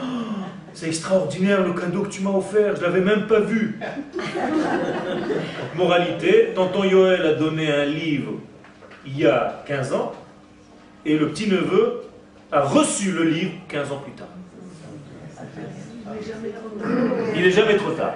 C'est 0.73 0.87
extraordinaire 0.87 1.65
le 1.65 1.73
cadeau 1.73 2.01
que 2.01 2.09
tu 2.09 2.21
m'as 2.21 2.31
offert, 2.31 2.75
je 2.75 2.81
ne 2.81 2.85
l'avais 2.85 3.01
même 3.01 3.27
pas 3.27 3.39
vu. 3.39 3.79
moralité, 5.75 6.49
tonton 6.53 6.83
Yoel 6.83 7.25
a 7.25 7.33
donné 7.33 7.71
un 7.71 7.85
livre 7.85 8.33
il 9.05 9.19
y 9.19 9.25
a 9.25 9.63
15 9.67 9.93
ans, 9.93 10.13
et 11.05 11.17
le 11.17 11.29
petit-neveu 11.29 12.03
a 12.51 12.61
reçu 12.61 13.11
le 13.11 13.23
livre 13.23 13.51
15 13.67 13.91
ans 13.91 13.99
plus 13.99 14.13
tard. 14.13 14.27
Il 17.35 17.41
n'est 17.41 17.51
jamais 17.51 17.75
trop 17.75 17.91
tard. 17.91 18.13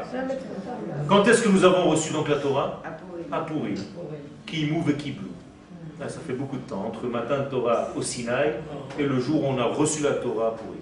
Quand 1.08 1.28
est-ce 1.28 1.42
que 1.42 1.50
nous 1.50 1.64
avons 1.64 1.90
reçu 1.90 2.14
donc 2.14 2.30
la 2.30 2.38
Torah? 2.38 2.82
À 3.32 3.40
Pourri. 3.42 3.76
Qui 4.46 4.68
mouve 4.68 4.90
et 4.92 4.94
qui 4.94 5.12
blou. 5.12 5.30
ça 6.00 6.20
fait 6.26 6.34
beaucoup 6.34 6.58
de 6.58 6.62
temps, 6.62 6.86
entre 6.86 7.04
le 7.04 7.10
matin 7.10 7.40
de 7.40 7.50
Torah 7.50 7.90
au 7.96 8.02
Sinaï 8.02 8.54
et 8.98 9.04
le 9.04 9.20
jour 9.20 9.44
où 9.44 9.48
on 9.48 9.58
a 9.58 9.66
reçu 9.66 10.04
la 10.04 10.14
Torah 10.14 10.50
à 10.50 10.52
Pourri. 10.52 10.78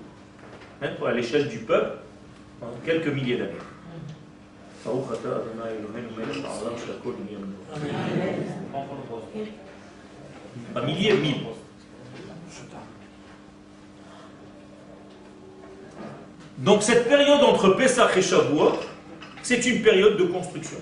Hein, 0.82 0.90
à 1.08 1.12
l'échelle 1.14 1.48
du 1.48 1.60
peuple, 1.60 1.98
en 2.62 2.68
quelques 2.86 3.08
milliers 3.08 3.38
d'années. 3.38 3.54
Un 10.76 10.82
millier, 10.82 11.14
mille. 11.14 11.42
Donc 16.58 16.84
cette 16.84 17.08
période 17.08 17.42
entre 17.42 17.70
Pessah 17.70 18.10
et 18.16 18.22
Shavuot, 18.22 18.74
c'est 19.44 19.66
une 19.66 19.82
période 19.82 20.18
de 20.18 20.24
construction. 20.24 20.78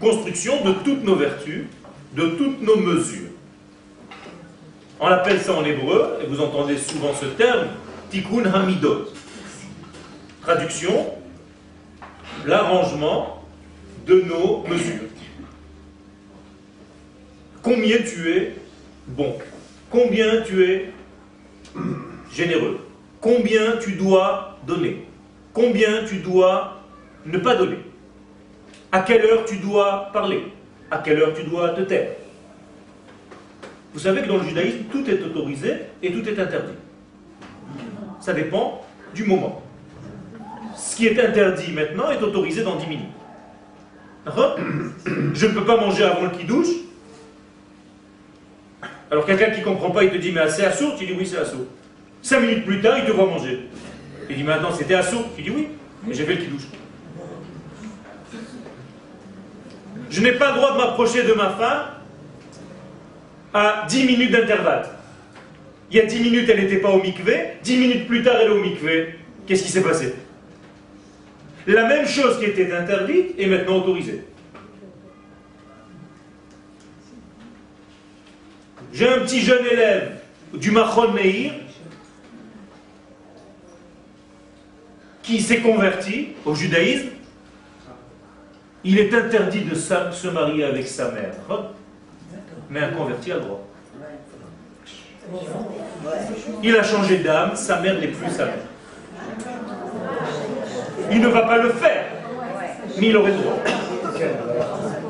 Construction 0.00 0.64
de 0.64 0.72
toutes 0.84 1.04
nos 1.04 1.14
vertus, 1.14 1.66
de 2.14 2.26
toutes 2.30 2.62
nos 2.62 2.76
mesures. 2.76 3.28
On 4.98 5.06
appelle 5.06 5.40
ça 5.40 5.54
en 5.54 5.64
hébreu, 5.64 6.18
et 6.22 6.26
vous 6.26 6.40
entendez 6.40 6.76
souvent 6.78 7.12
ce 7.14 7.26
terme, 7.26 7.68
Tikkun 8.10 8.44
Hamidot. 8.52 9.08
Traduction, 10.42 11.14
l'arrangement 12.46 13.44
de 14.06 14.22
nos 14.22 14.66
mesures. 14.66 15.09
Combien 17.62 17.98
tu 17.98 18.30
es 18.30 18.54
bon? 19.06 19.36
Combien 19.90 20.42
tu 20.42 20.64
es 20.64 20.92
généreux? 22.32 22.78
Combien 23.20 23.76
tu 23.76 23.92
dois 23.92 24.58
donner? 24.66 25.04
Combien 25.52 26.04
tu 26.08 26.16
dois 26.16 26.80
ne 27.26 27.38
pas 27.38 27.56
donner? 27.56 27.78
À 28.92 29.00
quelle 29.00 29.24
heure 29.26 29.44
tu 29.44 29.56
dois 29.56 30.10
parler? 30.12 30.52
À 30.90 30.98
quelle 30.98 31.20
heure 31.20 31.34
tu 31.34 31.44
dois 31.44 31.70
te 31.70 31.82
taire? 31.82 32.12
Vous 33.92 34.00
savez 34.00 34.22
que 34.22 34.28
dans 34.28 34.38
le 34.38 34.44
judaïsme, 34.44 34.84
tout 34.90 35.08
est 35.10 35.22
autorisé 35.22 35.72
et 36.02 36.12
tout 36.12 36.26
est 36.28 36.38
interdit. 36.38 36.72
Ça 38.20 38.32
dépend 38.32 38.84
du 39.14 39.24
moment. 39.24 39.62
Ce 40.76 40.96
qui 40.96 41.06
est 41.08 41.20
interdit 41.20 41.72
maintenant 41.72 42.10
est 42.10 42.22
autorisé 42.22 42.62
dans 42.62 42.76
10 42.76 42.86
minutes. 42.86 43.06
Je 45.34 45.46
ne 45.46 45.52
peux 45.52 45.64
pas 45.64 45.76
manger 45.76 46.04
avant 46.04 46.22
le 46.22 46.30
qui-douche. 46.30 46.68
Alors 49.10 49.26
quelqu'un 49.26 49.50
qui 49.50 49.60
ne 49.60 49.64
comprend 49.64 49.90
pas, 49.90 50.04
il 50.04 50.10
te 50.10 50.16
dit 50.16 50.32
mais 50.32 50.48
c'est 50.48 50.64
assourd 50.64 50.94
Tu 50.96 51.06
dis 51.06 51.14
oui 51.18 51.26
c'est 51.26 51.38
assourd. 51.38 51.66
Cinq 52.22 52.40
minutes 52.40 52.64
plus 52.64 52.80
tard, 52.80 52.98
il 52.98 53.04
te 53.04 53.12
voit 53.12 53.26
manger. 53.26 53.60
Il 54.28 54.36
dit 54.36 54.44
maintenant 54.44 54.72
c'était 54.72 54.94
assourd 54.94 55.24
Tu 55.36 55.42
dis 55.42 55.50
oui, 55.50 55.68
mais 56.06 56.14
j'ai 56.14 56.24
fait 56.24 56.34
le 56.34 56.42
qui-douche. 56.42 56.66
Je 60.10 60.20
n'ai 60.20 60.32
pas 60.32 60.50
le 60.50 60.56
droit 60.56 60.72
de 60.72 60.78
m'approcher 60.78 61.22
de 61.22 61.32
ma 61.32 61.50
femme 61.50 61.86
à 63.54 63.86
10 63.88 64.04
minutes 64.04 64.32
d'intervalle. 64.32 64.88
Il 65.90 65.96
y 65.96 66.00
a 66.00 66.06
10 66.06 66.20
minutes, 66.20 66.48
elle 66.48 66.60
n'était 66.60 66.78
pas 66.78 66.90
au 66.90 67.02
mikvé, 67.02 67.58
10 67.62 67.76
minutes 67.76 68.06
plus 68.06 68.22
tard, 68.22 68.36
elle 68.40 68.48
est 68.48 68.50
au 68.50 68.60
mikvé. 68.60 69.14
Qu'est-ce 69.46 69.62
qui 69.64 69.70
s'est 69.70 69.82
passé? 69.82 70.14
La 71.66 71.86
même 71.86 72.06
chose 72.06 72.38
qui 72.38 72.46
était 72.46 72.72
interdite 72.72 73.34
est 73.38 73.46
maintenant 73.46 73.78
autorisée. 73.78 74.24
J'ai 78.92 79.08
un 79.08 79.20
petit 79.20 79.40
jeune 79.40 79.64
élève 79.66 80.18
du 80.52 80.70
Machon 80.70 81.12
Meir 81.12 81.52
qui 85.22 85.40
s'est 85.40 85.60
converti 85.60 86.30
au 86.44 86.54
judaïsme. 86.54 87.08
Il 88.82 88.98
est 88.98 89.14
interdit 89.14 89.62
de 89.62 89.74
se 89.74 90.28
marier 90.28 90.64
avec 90.64 90.88
sa 90.88 91.10
mère. 91.10 91.34
Mais 92.68 92.80
un 92.80 92.90
converti 92.90 93.30
a 93.30 93.36
le 93.36 93.40
droit. 93.42 93.66
Il 96.62 96.76
a 96.76 96.82
changé 96.82 97.18
d'âme, 97.18 97.54
sa 97.54 97.80
mère 97.80 98.00
n'est 98.00 98.08
plus 98.08 98.30
sa 98.30 98.46
mère. 98.46 98.54
Il 101.12 101.20
ne 101.20 101.28
va 101.28 101.42
pas 101.42 101.58
le 101.58 101.70
faire, 101.70 102.06
mais 102.98 103.08
il 103.08 103.16
aurait 103.16 103.32
le 103.32 103.38
droit. 103.38 103.58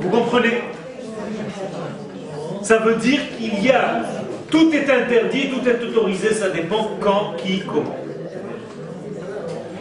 Vous 0.01 0.11
comprenez? 0.11 0.63
Ça 2.63 2.79
veut 2.79 2.97
dire 2.97 3.21
qu'il 3.37 3.65
y 3.65 3.71
a... 3.71 4.03
Tout 4.51 4.73
est 4.75 4.91
interdit, 4.91 5.49
tout 5.49 5.69
est 5.69 5.81
autorisé, 5.83 6.35
ça 6.35 6.51
dépend 6.51 6.91
quand, 7.01 7.35
qui, 7.37 7.61
comment. 7.61 7.97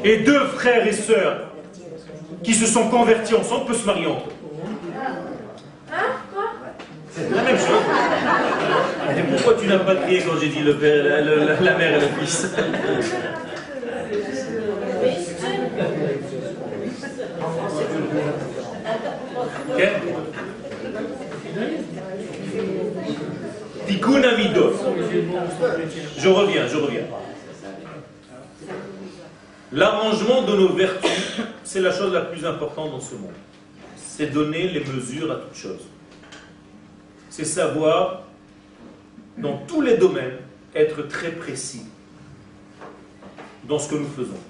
Et 0.03 0.17
deux 0.17 0.45
frères 0.55 0.85
et 0.85 0.91
sœurs 0.91 1.49
qui 2.43 2.53
se 2.53 2.67
sont 2.67 2.87
convertis 2.89 3.33
ensemble 3.33 3.65
peuvent 3.65 3.81
se 3.81 3.85
marier 3.85 4.05
entre 4.05 4.27
eux. 4.27 4.33
C'est 7.11 7.29
la 7.35 7.41
même 7.41 7.57
chose. 7.57 7.83
Et 9.17 9.21
pourquoi 9.23 9.53
tu 9.59 9.67
n'as 9.67 9.79
pas 9.79 9.95
crié 9.95 10.21
quand 10.21 10.39
j'ai 10.39 10.49
dit 10.49 10.59
le 10.59 10.75
père, 10.75 11.03
la, 11.61 11.77
mère 11.77 11.97
et 11.97 12.01
le 12.01 12.07
fils? 12.19 12.47
Je 26.17 26.27
reviens, 26.27 26.67
je 26.67 26.77
reviens. 26.77 27.03
L'arrangement 29.71 30.43
de 30.43 30.55
nos 30.55 30.73
vertus, 30.73 31.41
c'est 31.63 31.81
la 31.81 31.91
chose 31.91 32.11
la 32.13 32.21
plus 32.21 32.45
importante 32.45 32.91
dans 32.91 32.99
ce 32.99 33.15
monde. 33.15 33.33
C'est 33.95 34.27
donner 34.27 34.67
les 34.67 34.81
mesures 34.81 35.31
à 35.31 35.35
toute 35.35 35.55
chose 35.55 35.85
c'est 37.39 37.45
savoir, 37.45 38.23
dans 39.37 39.59
tous 39.59 39.79
les 39.79 39.95
domaines, 39.95 40.39
être 40.75 41.03
très 41.03 41.31
précis 41.31 41.83
dans 43.63 43.79
ce 43.79 43.89
que 43.89 43.95
nous 43.95 44.09
faisons. 44.09 44.41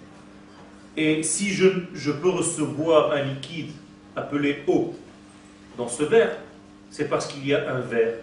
Et 0.98 1.22
si 1.22 1.52
je, 1.52 1.68
je 1.94 2.12
peux 2.12 2.30
recevoir 2.30 3.12
un 3.12 3.22
liquide 3.22 3.70
appelé 4.16 4.64
eau 4.66 4.96
dans 5.78 5.88
ce 5.88 6.02
verre, 6.02 6.36
c'est 6.90 7.08
parce 7.08 7.28
qu'il 7.28 7.46
y 7.46 7.54
a 7.54 7.72
un 7.72 7.80
verre 7.80 8.16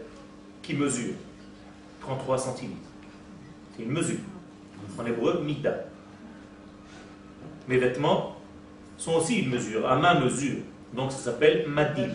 qui 0.62 0.74
mesure 0.74 1.14
33 2.06 2.38
centilitres. 2.38 2.76
C'est 3.76 3.82
une 3.82 3.92
mesure. 3.92 4.18
En 4.98 5.04
hébreu, 5.04 5.42
mida. 5.44 5.74
Mes 7.68 7.78
vêtements 7.78 8.36
sont 8.96 9.14
aussi 9.14 9.40
une 9.40 9.50
mesure, 9.50 9.86
à 9.88 9.96
ma 9.96 10.18
mesure. 10.18 10.58
Donc 10.94 11.12
ça 11.12 11.18
s'appelle 11.18 11.66
madim. 11.68 12.10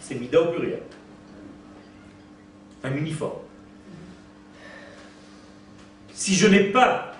C'est 0.00 0.14
mida 0.14 0.40
au 0.40 0.46
pluriel 0.46 0.80
un 2.84 2.94
uniforme. 2.96 3.38
Si 6.12 6.34
je 6.34 6.46
n'ai 6.46 6.64
pas 6.64 7.12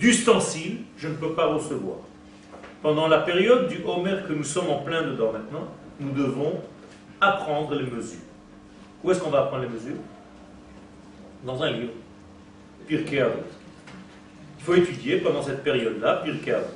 d'ustensile, 0.00 0.78
je 0.96 1.08
ne 1.08 1.14
peux 1.14 1.34
pas 1.34 1.46
recevoir. 1.46 1.98
Pendant 2.82 3.06
la 3.06 3.18
période 3.18 3.68
du 3.68 3.82
Homer 3.84 4.16
que 4.26 4.32
nous 4.32 4.44
sommes 4.44 4.70
en 4.70 4.78
plein 4.78 5.02
dedans 5.02 5.32
maintenant, 5.32 5.68
nous 6.00 6.10
devons 6.12 6.60
apprendre 7.20 7.74
les 7.74 7.90
mesures. 7.90 8.18
Où 9.04 9.10
est-ce 9.10 9.20
qu'on 9.20 9.30
va 9.30 9.42
apprendre 9.42 9.64
les 9.64 9.68
mesures? 9.68 10.00
Dans 11.44 11.62
un 11.62 11.70
livre. 11.70 11.92
Pirkei 12.86 13.20
Avot. 13.20 13.42
Il 14.58 14.64
faut 14.64 14.74
étudier 14.74 15.18
pendant 15.18 15.42
cette 15.42 15.62
période-là 15.62 16.22
Pirkei 16.24 16.52
Avot. 16.52 16.66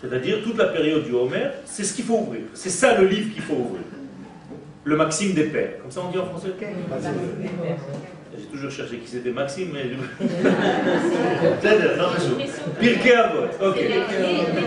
C'est-à-dire 0.00 0.42
toute 0.42 0.58
la 0.58 0.66
période 0.66 1.04
du 1.04 1.12
Homer, 1.12 1.48
c'est 1.64 1.84
ce 1.84 1.94
qu'il 1.94 2.04
faut 2.04 2.18
ouvrir. 2.18 2.42
C'est 2.54 2.70
ça 2.70 3.00
le 3.00 3.06
livre 3.06 3.32
qu'il 3.32 3.42
faut 3.42 3.54
ouvrir 3.54 3.82
le 4.86 4.96
Maxime 4.96 5.34
des 5.34 5.44
pères. 5.44 5.78
Comme 5.82 5.90
ça 5.90 6.00
on 6.06 6.10
dit 6.10 6.18
en 6.18 6.24
français 6.26 6.48
J'ai 8.38 8.44
toujours 8.44 8.70
cherché 8.70 8.98
qui 8.98 9.10
c'était 9.10 9.30
Maxime, 9.30 9.70
mais. 9.72 9.84
Pirkei 12.78 13.14
Avot, 13.14 13.46
ok. 13.60 13.76
Les 13.76 13.88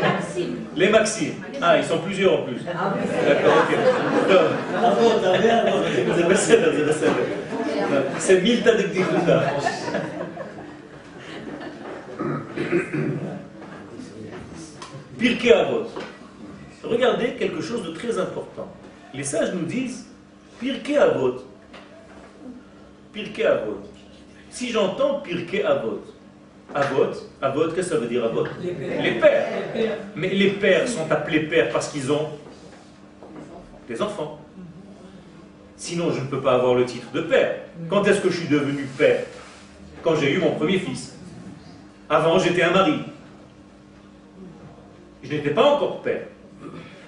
Maximes. 0.02 0.58
Les 0.76 0.90
Maximes. 0.90 1.36
Ah, 1.62 1.78
ils 1.78 1.86
sont 1.86 2.00
plusieurs 2.00 2.42
en 2.42 2.44
plus. 2.44 2.58
D'accord, 2.66 3.66
ok. 3.70 3.78
C'est 6.36 6.60
Milta 7.90 8.76
de 8.76 8.84
Gdikuta. 8.84 9.44
Pirkei 15.18 15.52
Avot. 15.54 15.88
regardez 16.84 17.34
quelque 17.34 17.62
chose 17.62 17.84
de 17.84 17.92
très 17.92 18.18
important. 18.18 18.68
Les 19.14 19.24
sages 19.24 19.54
nous 19.54 19.66
disent 19.66 20.06
Pirkei 20.60 20.98
Avot. 20.98 21.44
Pirkei 23.12 23.46
Avot. 23.46 23.82
Si 24.50 24.70
j'entends 24.72 25.20
Pirkei 25.22 25.64
Avot, 25.64 26.02
Avot, 26.74 27.12
Avot, 27.42 27.68
qu'est-ce 27.70 27.90
que 27.90 27.96
ça 27.96 27.98
veut 27.98 28.08
dire 28.08 28.24
Avot 28.24 28.46
Les 28.62 28.72
pères. 28.74 28.94
Les 29.04 29.12
pères. 29.84 29.98
Mais 30.16 30.30
les 30.30 30.52
pères 30.52 30.88
sont 30.88 31.12
appelés 31.12 31.42
pères 31.42 31.70
parce 31.70 31.90
qu'ils 31.90 32.12
ont 32.12 32.30
des 33.88 34.02
enfants. 34.02 34.40
Sinon, 35.76 36.12
je 36.12 36.20
ne 36.20 36.28
peux 36.28 36.42
pas 36.42 36.54
avoir 36.56 36.76
le 36.76 36.86
titre 36.86 37.12
de 37.14 37.22
père. 37.22 37.56
Quand 37.88 38.06
est-ce 38.06 38.20
que 38.20 38.30
je 38.30 38.40
suis 38.40 38.48
devenu 38.48 38.84
père? 38.98 39.24
Quand 40.04 40.16
j'ai 40.16 40.34
eu 40.34 40.40
mon 40.40 40.52
premier 40.52 40.80
fils. 40.80 41.16
Avant, 42.10 42.40
j'étais 42.40 42.64
un 42.64 42.72
mari. 42.72 43.00
Je 45.24 45.32
n'étais 45.32 45.52
pas 45.52 45.64
encore 45.64 46.02
père. 46.02 46.24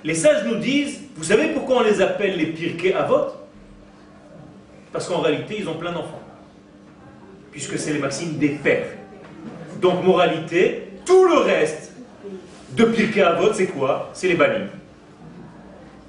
Les 0.03 0.15
sages 0.15 0.45
nous 0.45 0.55
disent, 0.55 1.01
vous 1.15 1.23
savez 1.23 1.49
pourquoi 1.49 1.77
on 1.77 1.83
les 1.83 2.01
appelle 2.01 2.37
les 2.37 2.47
Pirkei 2.47 2.93
Avot 2.93 3.27
Parce 4.91 5.07
qu'en 5.07 5.19
réalité, 5.19 5.57
ils 5.59 5.69
ont 5.69 5.75
plein 5.75 5.91
d'enfants. 5.91 6.21
Puisque 7.51 7.77
c'est 7.77 7.93
les 7.93 7.99
maximes 7.99 8.37
des 8.37 8.49
pères. 8.49 8.87
Donc, 9.81 10.03
moralité, 10.03 10.89
tout 11.05 11.25
le 11.25 11.37
reste 11.39 11.93
de 12.71 12.85
Pirkei 12.85 13.21
Avot, 13.21 13.53
c'est 13.53 13.67
quoi? 13.67 14.09
C'est 14.13 14.27
les 14.27 14.35
banim. 14.35 14.67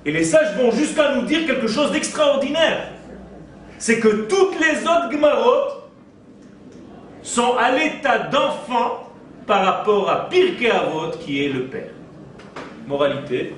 Et 0.05 0.13
les 0.13 0.25
sages 0.25 0.57
vont 0.57 0.71
jusqu'à 0.71 1.15
nous 1.15 1.23
dire 1.23 1.47
quelque 1.47 1.69
chose 1.69 1.93
d'extraordinaire. 1.93 2.92
C'est 3.83 3.99
que 3.99 4.29
toutes 4.29 4.61
les 4.61 4.83
autres 4.83 5.11
Gmarot 5.11 5.89
sont 7.25 7.57
à 7.59 7.73
l'état 7.73 8.29
d'enfant 8.29 9.11
par 9.45 9.65
rapport 9.65 10.09
à 10.09 10.29
Pirkei 10.29 10.71
Avot 10.71 11.11
qui 11.19 11.45
est 11.45 11.49
le 11.49 11.65
père. 11.65 11.91
Moralité, 12.87 13.57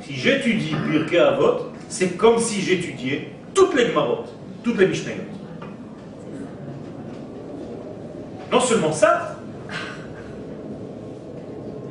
si 0.00 0.14
j'étudie 0.14 0.74
Pirkei 0.90 1.18
Avot, 1.18 1.66
c'est 1.90 2.16
comme 2.16 2.38
si 2.38 2.62
j'étudiais 2.62 3.28
toutes 3.52 3.74
les 3.74 3.90
Gmarot, 3.90 4.24
toutes 4.64 4.78
les 4.78 4.86
Mishnayot. 4.86 5.20
Non 8.50 8.60
seulement 8.60 8.92
ça, 8.92 9.36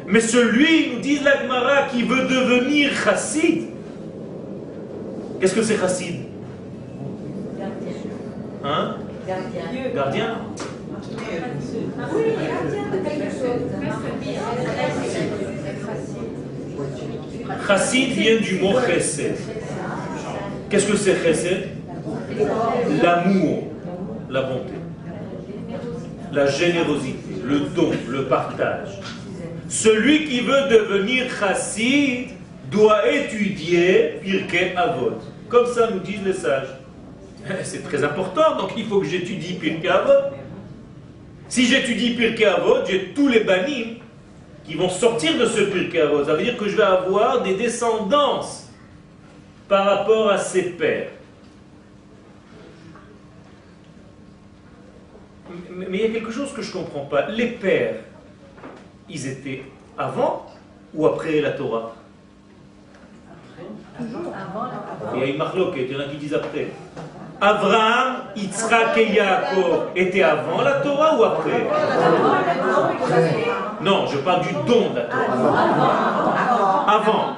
mais 0.08 0.20
celui, 0.20 0.96
nous 0.96 1.00
dit 1.00 1.20
la 1.20 1.44
Gemara, 1.44 1.84
qui 1.92 2.02
veut 2.02 2.24
devenir 2.24 2.92
chassid, 3.04 3.68
qu'est-ce 5.40 5.54
que 5.54 5.62
c'est 5.62 5.78
chassid? 5.78 6.21
Hein 8.64 8.96
Gardien. 9.28 9.62
Gardien 9.94 10.38
Oui, 12.14 12.24
gardien 12.48 12.84
de 12.92 12.98
quelque 13.08 13.32
chose. 13.32 13.62
Chassid 17.68 18.12
vient 18.12 18.40
du 18.40 18.60
mot 18.60 18.80
chesed. 18.82 19.36
Qu'est-ce 20.70 20.88
que 20.88 20.96
c'est 20.96 21.16
chesed? 21.24 21.70
L'amour, 23.04 23.64
la 24.30 24.42
bonté, 24.44 24.74
la 26.32 26.46
générosité, 26.48 27.42
le 27.44 27.60
don, 27.76 27.92
le 28.08 28.26
partage. 28.26 29.00
Celui 29.70 30.26
qui 30.26 30.42
veut 30.42 30.70
devenir 30.70 31.26
chassid 31.40 32.30
doit 32.72 33.10
étudier 33.12 34.20
Pirkei 34.22 34.74
Avot. 34.76 35.14
Comme 35.50 35.66
ça 35.68 35.90
nous 35.92 36.00
disent 36.00 36.24
les 36.26 36.34
sages. 36.34 36.81
C'est 37.64 37.84
très 37.84 38.04
important, 38.04 38.58
donc 38.58 38.72
il 38.78 38.86
faut 38.86 39.00
que 39.00 39.08
j'étudie 39.08 39.54
Pirkei 39.54 39.90
Avot. 39.90 40.36
Si 41.50 41.66
j'étudie 41.66 42.12
Pirkei 42.12 42.46
Avot, 42.46 42.86
j'ai 42.86 43.14
tous 43.14 43.28
les 43.28 43.44
banim 43.44 43.98
qui 44.64 44.76
vont 44.76 44.90
sortir 44.90 45.38
de 45.38 45.46
ce 45.46 45.62
Pirkei 45.62 46.02
Avot. 46.02 46.24
Ça 46.26 46.36
veut 46.36 46.44
dire 46.44 46.58
que 46.58 46.68
je 46.68 46.78
vais 46.78 46.84
avoir 46.84 47.42
des 47.44 47.56
descendances 47.56 48.70
par 49.68 49.86
rapport 49.86 50.30
à 50.30 50.38
ses 50.38 50.64
pères. 50.64 51.10
Mais 55.70 55.88
il 55.90 56.02
y 56.02 56.06
a 56.06 56.10
quelque 56.10 56.32
chose 56.32 56.54
que 56.54 56.62
je 56.62 56.70
ne 56.70 56.84
comprends 56.84 57.06
pas. 57.06 57.28
Les 57.30 57.48
pères, 57.48 57.96
ils 59.10 59.28
étaient 59.28 59.64
avant 59.98 60.46
ou 60.94 61.08
après 61.08 61.42
la 61.42 61.52
Torah? 61.52 61.96
Il 64.00 65.20
y 65.20 65.24
a 65.24 65.26
une 65.26 65.38
marloquette, 65.38 65.88
il 65.90 65.94
y 65.94 65.96
en 65.98 66.00
a 66.00 66.08
qui 66.08 66.18
disent 66.18 66.34
après. 66.34 66.68
Abraham, 67.42 68.18
Yitzhak 68.36 68.96
et 68.98 69.14
Yaakov 69.14 69.90
étaient 69.96 70.22
avant 70.22 70.62
la 70.62 70.74
Torah 70.74 71.18
ou 71.18 71.24
après? 71.24 71.66
Non, 73.82 74.06
je 74.06 74.18
parle 74.18 74.42
du 74.44 74.54
don 74.68 74.92
de 74.92 74.98
la 74.98 75.06
Torah. 75.06 76.86
Avant. 76.88 77.36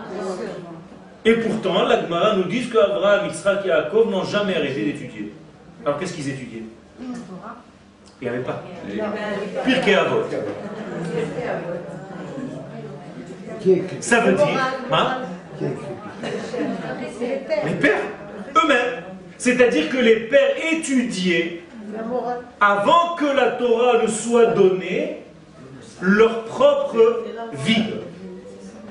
Et 1.23 1.35
pourtant, 1.35 1.83
la 1.83 2.01
Gemara 2.01 2.35
nous 2.35 2.43
dit 2.43 2.69
qu'Abraham, 2.69 3.27
Yitzhak 3.27 3.63
et 3.63 3.69
Yaakov 3.69 4.09
n'ont 4.09 4.25
jamais 4.25 4.57
arrêté 4.57 4.83
d'étudier. 4.83 5.33
Alors 5.85 5.97
qu'est-ce 5.97 6.13
qu'ils 6.13 6.29
étudiaient? 6.29 6.65
Il 6.99 7.07
n'y 8.21 8.27
avait 8.27 8.43
pas. 8.43 8.61
Pirkei 9.63 9.95
Avot. 9.95 10.23
Ça 14.01 14.19
veut 14.19 14.33
dire, 14.33 14.59
hein, 14.91 15.17
les 17.63 17.73
pères 17.75 18.01
eux-mêmes. 18.57 19.12
C'est-à-dire 19.37 19.89
que 19.89 19.97
les 19.97 20.15
pères 20.21 20.55
étudiaient 20.71 21.61
avant 22.59 23.15
que 23.15 23.25
la 23.25 23.51
Torah 23.51 24.01
ne 24.01 24.07
soit 24.07 24.47
donnée 24.47 25.17
leur 26.01 26.45
propre 26.45 27.23
vie. 27.65 27.85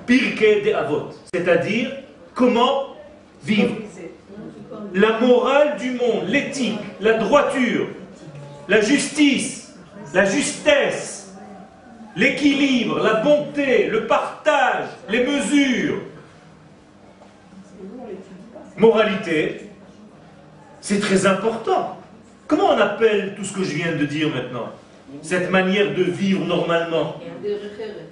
De 0.09 0.75
Avot. 0.75 1.09
C'est-à-dire 1.33 1.91
comment 2.35 2.97
vivre. 3.43 3.77
La 4.93 5.21
morale 5.21 5.79
du 5.79 5.93
monde, 5.93 6.29
l'éthique, 6.29 6.79
la 7.01 7.15
droiture, 7.15 7.87
la 8.69 8.83
justice, 8.83 9.73
la 10.13 10.27
justesse, 10.27 11.33
l'équilibre, 12.15 12.99
la 12.99 13.15
bonté, 13.15 13.87
le 13.87 14.07
partage, 14.07 14.89
les 15.09 15.25
mesures. 15.25 16.01
Moralité, 18.77 19.71
c'est 20.83 21.01
très 21.01 21.25
important. 21.27 21.97
Comment 22.47 22.71
on 22.71 22.79
appelle 22.79 23.35
tout 23.35 23.45
ce 23.45 23.55
que 23.55 23.65
je 23.65 23.75
viens 23.75 23.93
de 23.93 24.05
dire 24.05 24.29
maintenant? 24.29 24.69
Cette 25.23 25.51
manière 25.51 25.95
de 25.95 26.03
vivre 26.03 26.45
normalement? 26.45 27.17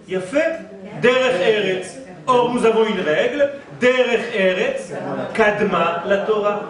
Il 0.09 0.16
a 0.16 0.21
fait? 0.21 0.61
Derech 1.03 1.41
Eretz. 1.41 1.99
Or, 2.27 2.55
nous 2.55 2.64
avons 2.64 2.87
une 2.87 3.01
règle 3.01 3.51
Derech 3.81 4.35
Eretz, 4.35 4.93
Kadma, 5.35 6.05
la 6.07 6.18
Torah. 6.18 6.62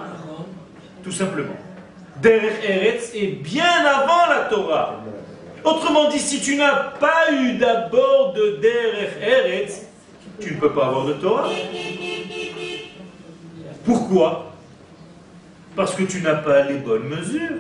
Tout 1.04 1.12
simplement. 1.12 1.56
Derech 2.22 2.64
Eretz 2.64 3.12
est 3.14 3.42
bien 3.42 3.84
avant 3.84 4.26
la 4.28 4.48
Torah. 4.48 5.00
Autrement 5.62 6.08
dit, 6.08 6.18
si 6.18 6.40
tu 6.40 6.56
n'as 6.56 6.92
pas 6.98 7.30
eu 7.32 7.58
d'abord 7.58 8.32
de 8.32 8.58
Derech 8.62 9.16
Eretz, 9.20 9.86
tu 10.40 10.54
ne 10.54 10.60
peux 10.60 10.72
pas 10.72 10.86
avoir 10.86 11.04
de 11.04 11.12
Torah. 11.14 11.48
Pourquoi? 13.84 14.49
Parce 15.76 15.94
que 15.94 16.02
tu 16.02 16.20
n'as 16.20 16.36
pas 16.36 16.62
les 16.62 16.76
bonnes 16.76 17.08
mesures. 17.08 17.58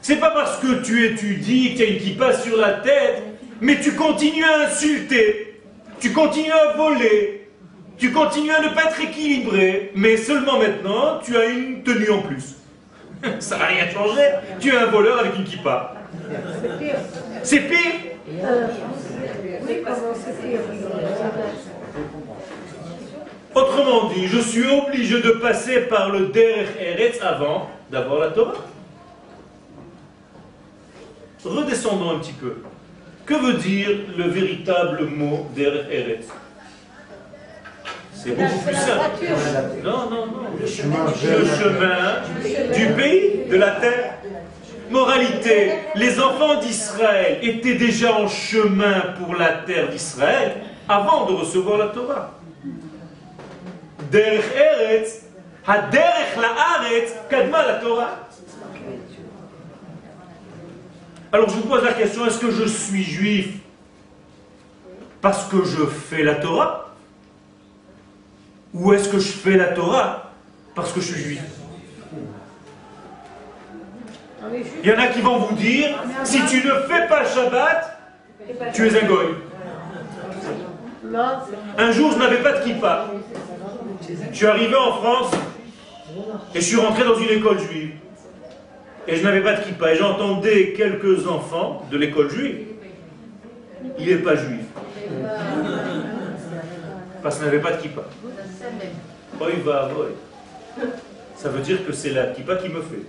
C'est 0.00 0.16
pas 0.16 0.30
parce 0.30 0.58
que 0.58 0.82
tu 0.82 1.06
étudies, 1.06 1.74
tu 1.76 1.82
as 1.82 1.86
une 1.86 1.98
kippa 1.98 2.32
sur 2.32 2.56
la 2.56 2.72
tête, 2.72 3.22
mais 3.60 3.80
tu 3.80 3.92
continues 3.94 4.44
à 4.44 4.66
insulter, 4.66 5.60
tu 6.00 6.12
continues 6.12 6.50
à 6.50 6.76
voler, 6.76 7.48
tu 7.98 8.10
continues 8.10 8.50
à 8.50 8.60
ne 8.60 8.68
pas 8.68 8.86
être 8.86 9.00
équilibré, 9.00 9.92
mais 9.94 10.16
seulement 10.16 10.58
maintenant, 10.58 11.20
tu 11.24 11.36
as 11.36 11.46
une 11.46 11.84
tenue 11.84 12.10
en 12.10 12.22
plus. 12.22 12.56
Ça 13.38 13.58
n'a 13.58 13.66
rien 13.66 13.88
changé. 13.90 14.22
Tu 14.58 14.70
es 14.70 14.76
un 14.76 14.86
voleur 14.86 15.20
avec 15.20 15.36
une 15.36 15.44
kippa. 15.44 15.94
C'est 17.44 17.60
pire? 17.60 17.78
Autrement 23.54 24.08
dit, 24.08 24.26
je 24.28 24.38
suis 24.38 24.66
obligé 24.66 25.20
de 25.20 25.32
passer 25.32 25.80
par 25.82 26.10
le 26.10 26.26
Derech 26.26 26.70
Eretz 26.80 27.20
avant 27.20 27.68
d'avoir 27.90 28.20
la 28.20 28.28
Torah. 28.28 28.54
Redescendons 31.44 32.12
un 32.12 32.18
petit 32.18 32.32
peu. 32.32 32.56
Que 33.26 33.34
veut 33.34 33.54
dire 33.54 33.90
le 34.16 34.24
véritable 34.24 35.06
mot 35.06 35.46
Derech 35.54 35.86
Eretz? 35.90 36.28
C'est 38.14 38.30
beaucoup 38.30 38.58
plus 38.64 38.74
simple. 38.74 39.26
Non, 39.84 40.08
non, 40.08 40.26
non. 40.26 40.42
Le 40.60 40.66
chemin 40.66 41.06
du 42.74 42.86
pays, 42.94 43.48
de 43.50 43.56
la 43.56 43.72
terre. 43.72 44.14
Moralité, 44.90 45.72
les 45.94 46.20
enfants 46.20 46.60
d'Israël 46.60 47.38
étaient 47.42 47.74
déjà 47.74 48.14
en 48.14 48.28
chemin 48.28 49.14
pour 49.18 49.34
la 49.34 49.48
terre 49.48 49.88
d'Israël 49.88 50.52
avant 50.88 51.26
de 51.26 51.32
recevoir 51.32 51.78
la 51.78 51.86
Torah. 51.86 52.38
Alors 61.32 61.48
je 61.48 61.54
vous 61.54 61.62
pose 61.62 61.82
la 61.82 61.94
question, 61.94 62.26
est-ce 62.26 62.38
que 62.38 62.50
je 62.50 62.64
suis 62.64 63.04
juif 63.04 63.54
parce 65.22 65.44
que 65.44 65.64
je 65.64 65.86
fais 65.86 66.22
la 66.22 66.34
Torah? 66.34 66.94
Ou 68.74 68.92
est-ce 68.92 69.08
que 69.08 69.18
je 69.18 69.32
fais 69.32 69.56
la 69.56 69.68
Torah 69.68 70.30
parce 70.74 70.92
que 70.92 71.00
je 71.00 71.12
suis 71.12 71.22
juif? 71.22 71.42
Il 74.84 74.90
y 74.90 74.92
en 74.92 74.98
a 74.98 75.06
qui 75.06 75.22
vont 75.22 75.38
vous 75.38 75.54
dire, 75.54 75.88
si 76.24 76.44
tu 76.46 76.56
ne 76.66 76.72
fais 76.80 77.08
pas 77.08 77.24
Shabbat, 77.24 77.98
tu 78.74 78.86
es 78.86 79.02
un 79.02 79.06
goy. 79.06 79.26
Un 81.78 81.92
jour, 81.92 82.12
je 82.12 82.18
n'avais 82.18 82.42
pas 82.42 82.52
de 82.58 82.64
kippa. 82.64 83.06
Je 84.30 84.36
suis 84.36 84.46
arrivé 84.46 84.74
en 84.74 84.92
France 84.92 85.30
et 86.54 86.60
je 86.60 86.64
suis 86.64 86.76
rentré 86.76 87.04
dans 87.04 87.16
une 87.16 87.30
école 87.30 87.58
juive. 87.60 87.92
Et 89.06 89.16
je 89.16 89.22
n'avais 89.24 89.40
pas 89.40 89.54
de 89.54 89.64
kippa. 89.64 89.92
Et 89.92 89.96
j'entendais 89.96 90.72
quelques 90.76 91.26
enfants 91.26 91.84
de 91.90 91.96
l'école 91.96 92.30
juive. 92.30 92.58
Il 93.98 94.06
n'est 94.06 94.16
pas 94.16 94.36
juif. 94.36 94.60
Parce 97.22 97.36
qu'il 97.36 97.44
n'avait 97.46 97.60
pas 97.60 97.72
de 97.72 97.82
kippa. 97.82 98.02
va, 99.64 99.90
Ça 101.36 101.48
veut 101.48 101.60
dire 101.60 101.84
que 101.86 101.92
c'est 101.92 102.10
la 102.10 102.26
kippa 102.26 102.56
qui 102.56 102.68
me 102.68 102.80
fait. 102.80 103.06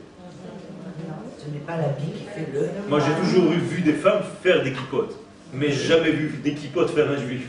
Ce 1.37 1.49
n'est 1.49 1.59
pas 1.59 1.77
la 1.77 1.89
qui 1.89 2.25
fait 2.33 2.47
le. 2.53 2.69
Moi 2.87 2.99
j'ai 2.99 3.13
toujours 3.21 3.51
vu 3.51 3.81
des 3.81 3.93
femmes 3.93 4.21
faire 4.41 4.63
des 4.63 4.71
kippotes, 4.71 5.15
mais 5.53 5.71
jamais 5.71 6.11
vu 6.11 6.39
des 6.41 6.53
kippotes 6.53 6.91
faire 6.91 7.09
un 7.11 7.17
juif. 7.17 7.47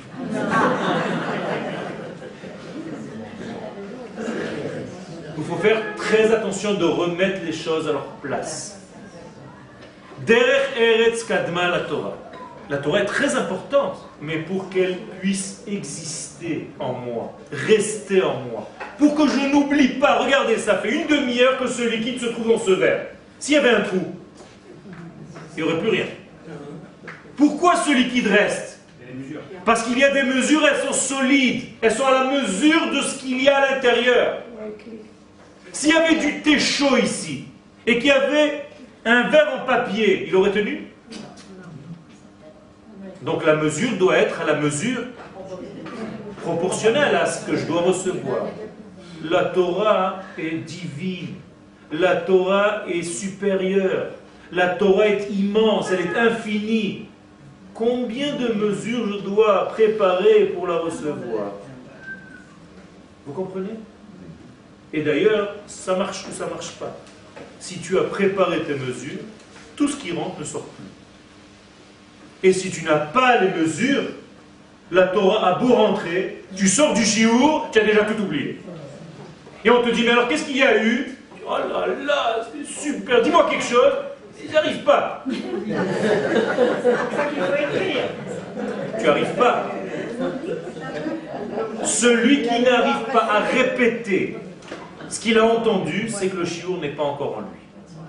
Il 5.44 5.50
faut 5.50 5.60
faire 5.60 5.94
très 5.94 6.32
attention 6.32 6.72
de 6.72 6.86
remettre 6.86 7.44
les 7.44 7.52
choses 7.52 7.86
à 7.86 7.92
leur 7.92 8.06
place. 8.22 8.80
Derech 10.24 10.70
Eretz 10.80 11.22
Kadma 11.24 11.68
la 11.68 11.80
Torah. 11.80 12.16
La 12.70 12.78
Torah 12.78 13.00
est 13.00 13.04
très 13.04 13.34
importante, 13.34 14.08
mais 14.22 14.38
pour 14.38 14.70
qu'elle 14.70 14.96
puisse 15.20 15.62
exister 15.66 16.70
en 16.80 16.94
moi, 16.94 17.38
rester 17.52 18.22
en 18.22 18.36
moi, 18.40 18.70
pour 18.96 19.14
que 19.14 19.28
je 19.28 19.52
n'oublie 19.52 19.88
pas, 19.88 20.16
regardez, 20.20 20.56
ça 20.56 20.78
fait 20.78 20.92
une 20.92 21.06
demi-heure 21.08 21.58
que 21.58 21.66
ce 21.66 21.82
liquide 21.82 22.18
se 22.18 22.26
trouve 22.26 22.48
dans 22.48 22.58
ce 22.58 22.70
verre. 22.70 23.08
S'il 23.38 23.56
y 23.56 23.58
avait 23.58 23.68
un 23.68 23.82
trou, 23.82 24.00
il 25.58 25.62
n'y 25.62 25.70
aurait 25.70 25.78
plus 25.78 25.90
rien. 25.90 26.06
Pourquoi 27.36 27.76
ce 27.76 27.92
liquide 27.92 28.28
reste 28.28 28.80
Parce 29.66 29.82
qu'il 29.82 29.98
y 29.98 30.04
a 30.04 30.10
des 30.10 30.22
mesures, 30.22 30.66
elles 30.66 30.88
sont 30.88 30.94
solides, 30.94 31.64
elles 31.82 31.92
sont 31.92 32.06
à 32.06 32.24
la 32.24 32.30
mesure 32.30 32.90
de 32.92 33.02
ce 33.02 33.18
qu'il 33.18 33.42
y 33.42 33.48
a 33.50 33.58
à 33.58 33.74
l'intérieur. 33.74 34.38
S'il 35.74 35.90
y 35.90 35.92
avait 35.92 36.20
du 36.20 36.40
thé 36.40 36.58
chaud 36.58 36.96
ici, 36.96 37.46
et 37.84 37.98
qu'il 37.98 38.06
y 38.06 38.10
avait 38.12 38.66
un 39.04 39.28
verre 39.28 39.60
en 39.60 39.66
papier, 39.66 40.28
il 40.28 40.36
aurait 40.36 40.52
tenu? 40.52 40.86
Donc 43.22 43.44
la 43.44 43.56
mesure 43.56 43.98
doit 43.98 44.16
être 44.16 44.40
à 44.40 44.44
la 44.44 44.54
mesure 44.54 45.02
proportionnelle 46.42 47.16
à 47.16 47.26
ce 47.26 47.44
que 47.44 47.56
je 47.56 47.66
dois 47.66 47.82
recevoir. 47.82 48.46
La 49.28 49.46
Torah 49.46 50.20
est 50.38 50.58
divine. 50.58 51.34
La 51.90 52.16
Torah 52.16 52.84
est 52.88 53.02
supérieure. 53.02 54.12
La 54.52 54.68
Torah 54.68 55.08
est 55.08 55.28
immense, 55.30 55.90
elle 55.90 56.06
est 56.06 56.16
infinie. 56.16 57.08
Combien 57.74 58.36
de 58.36 58.52
mesures 58.52 59.08
je 59.12 59.24
dois 59.24 59.70
préparer 59.70 60.44
pour 60.54 60.68
la 60.68 60.78
recevoir? 60.78 61.50
Vous 63.26 63.32
comprenez? 63.32 63.74
Et 64.94 65.02
d'ailleurs, 65.02 65.56
ça 65.66 65.96
marche 65.96 66.24
ou 66.30 66.32
ça 66.32 66.46
marche 66.46 66.70
pas. 66.74 66.96
Si 67.58 67.80
tu 67.80 67.98
as 67.98 68.04
préparé 68.04 68.62
tes 68.62 68.74
mesures, 68.74 69.18
tout 69.74 69.88
ce 69.88 69.96
qui 69.96 70.12
rentre 70.12 70.38
ne 70.38 70.44
sort 70.44 70.66
plus. 70.66 72.48
Et 72.48 72.52
si 72.52 72.70
tu 72.70 72.84
n'as 72.84 72.98
pas 72.98 73.38
les 73.40 73.50
mesures, 73.60 74.04
la 74.92 75.08
Torah 75.08 75.48
a 75.48 75.54
beau 75.58 75.74
rentrer, 75.74 76.44
tu 76.54 76.68
sors 76.68 76.94
du 76.94 77.04
chiour, 77.04 77.70
tu 77.72 77.80
as 77.80 77.84
déjà 77.84 78.04
tout 78.04 78.22
oublié. 78.22 78.60
Et 79.64 79.70
on 79.70 79.82
te 79.82 79.90
dit, 79.90 80.04
mais 80.04 80.10
alors 80.10 80.28
qu'est-ce 80.28 80.44
qu'il 80.44 80.58
y 80.58 80.62
a 80.62 80.80
eu? 80.80 81.18
Oh 81.44 81.56
là 81.58 81.88
là, 82.06 82.46
c'est 82.52 82.64
super, 82.64 83.20
dis-moi 83.20 83.48
quelque 83.50 83.64
chose. 83.64 83.94
Ils 84.44 84.52
n'arrivent 84.52 84.84
pas. 84.84 85.24
Tu 88.98 89.04
n'arrives 89.04 89.34
pas. 89.34 89.72
Celui 91.82 92.42
qui 92.42 92.60
n'arrive 92.60 93.06
pas 93.12 93.24
à 93.24 93.40
répéter 93.40 94.36
ce 95.08 95.20
qu'il 95.20 95.38
a 95.38 95.44
entendu, 95.44 96.08
c'est 96.08 96.28
que 96.28 96.36
le 96.36 96.44
chiour 96.44 96.78
n'est 96.80 96.92
pas 96.92 97.02
encore 97.02 97.38
en 97.38 97.40
lui. 97.40 97.60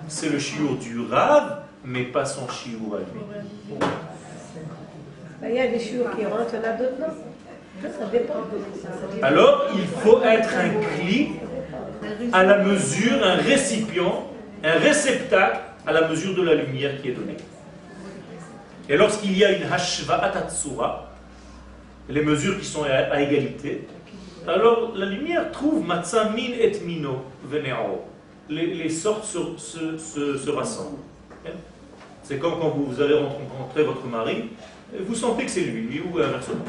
C'est 0.08 0.28
le 0.28 0.38
chiour 0.38 0.76
du 0.76 1.00
rave, 1.00 1.62
mais 1.84 2.04
pas 2.04 2.24
son 2.24 2.48
chiour 2.48 2.96
à 2.96 2.98
lui. 2.98 3.88
Il 5.48 5.54
y 5.54 5.60
a 5.60 5.66
des 5.66 5.78
chiours 5.78 6.10
qui 6.16 6.24
rentrent, 6.24 6.54
il 6.54 6.56
y 6.56 6.66
en 6.66 6.70
a 6.70 6.72
d'autres 6.72 7.00
non. 7.00 7.06
Ça 7.82 8.06
dépend. 8.10 8.34
Alors, 9.22 9.66
il 9.74 9.86
faut 9.86 10.22
être 10.22 10.48
un 10.54 10.96
cli 10.96 11.32
à 12.32 12.42
la 12.42 12.58
mesure, 12.58 13.22
un 13.22 13.36
récipient, 13.36 14.28
un 14.64 14.78
réceptacle 14.78 15.60
à 15.86 15.92
la 15.92 16.08
mesure 16.08 16.34
de 16.34 16.42
la 16.42 16.54
lumière 16.54 17.00
qui 17.00 17.10
est 17.10 17.12
donnée. 17.12 17.36
Et 18.88 18.96
lorsqu'il 18.96 19.36
y 19.36 19.44
a 19.44 19.52
une 19.52 19.70
hashva 19.70 20.22
atatsura, 20.24 21.10
les 22.08 22.22
mesures 22.22 22.58
qui 22.58 22.64
sont 22.64 22.84
à, 22.84 23.20
égalité, 23.20 23.86
alors 24.46 24.92
la 24.94 25.06
lumière 25.06 25.50
trouve 25.50 25.84
matzamin 25.84 26.52
et 26.58 26.78
mino 26.84 27.24
venero. 27.44 28.04
Les, 28.48 28.88
sortes 28.88 29.24
se, 29.24 29.56
se, 29.98 30.38
se, 30.38 30.50
rassemblent. 30.50 30.98
C'est 32.22 32.38
comme 32.38 32.60
quand 32.60 32.68
vous 32.68 33.00
allez 33.00 33.14
rencontrer 33.14 33.82
votre 33.82 34.06
mari, 34.06 34.50
vous 35.00 35.14
sentez 35.14 35.46
que 35.46 35.50
c'est 35.50 35.62
lui, 35.62 36.00
ou 36.00 36.18
inversement. 36.18 36.64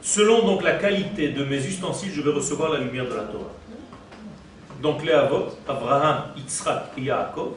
Selon 0.00 0.46
donc 0.46 0.62
la 0.62 0.76
qualité 0.76 1.28
de 1.28 1.44
mes 1.44 1.58
ustensiles, 1.58 2.10
je 2.10 2.22
vais 2.22 2.30
recevoir 2.30 2.72
la 2.72 2.80
lumière 2.80 3.04
de 3.04 3.14
la 3.14 3.24
Torah. 3.24 3.52
Donc 4.82 5.04
les 5.04 5.12
Avot, 5.12 5.46
Abraham, 5.66 6.24
Yitzhak 6.36 6.92
et 6.98 7.02
Yaakov, 7.02 7.54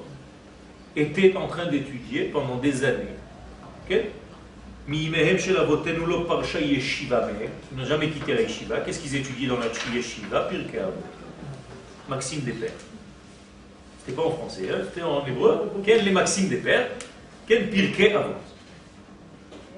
étaient 0.95 1.35
en 1.35 1.47
train 1.47 1.65
d'étudier 1.67 2.25
pendant 2.25 2.55
des 2.55 2.83
années. 2.83 3.15
Okay? 3.85 4.11
Ils 4.91 5.11
n'ont 7.77 7.85
jamais 7.85 8.09
quitté 8.09 8.33
la 8.33 8.41
yeshiva. 8.41 8.79
Qu'est-ce 8.79 8.99
qu'ils 8.99 9.15
étudient 9.15 9.49
dans 9.49 9.59
la 9.59 9.67
yeshiva? 9.93 10.41
Pirkei 10.49 10.79
Avot. 10.79 10.93
Maxime 12.07 12.41
des 12.41 12.53
Pères. 12.53 12.71
C'était 13.99 14.15
pas 14.15 14.23
en 14.27 14.31
français, 14.31 14.69
hein? 14.71 14.79
c'était 14.85 15.03
en 15.03 15.25
hébreu. 15.27 15.71
Quel 15.85 16.05
les 16.05 16.11
Maximes 16.11 16.49
des 16.49 16.57
Pères? 16.57 16.87
Quel 17.47 17.69
Pirkei 17.69 18.13
Avot? 18.13 18.33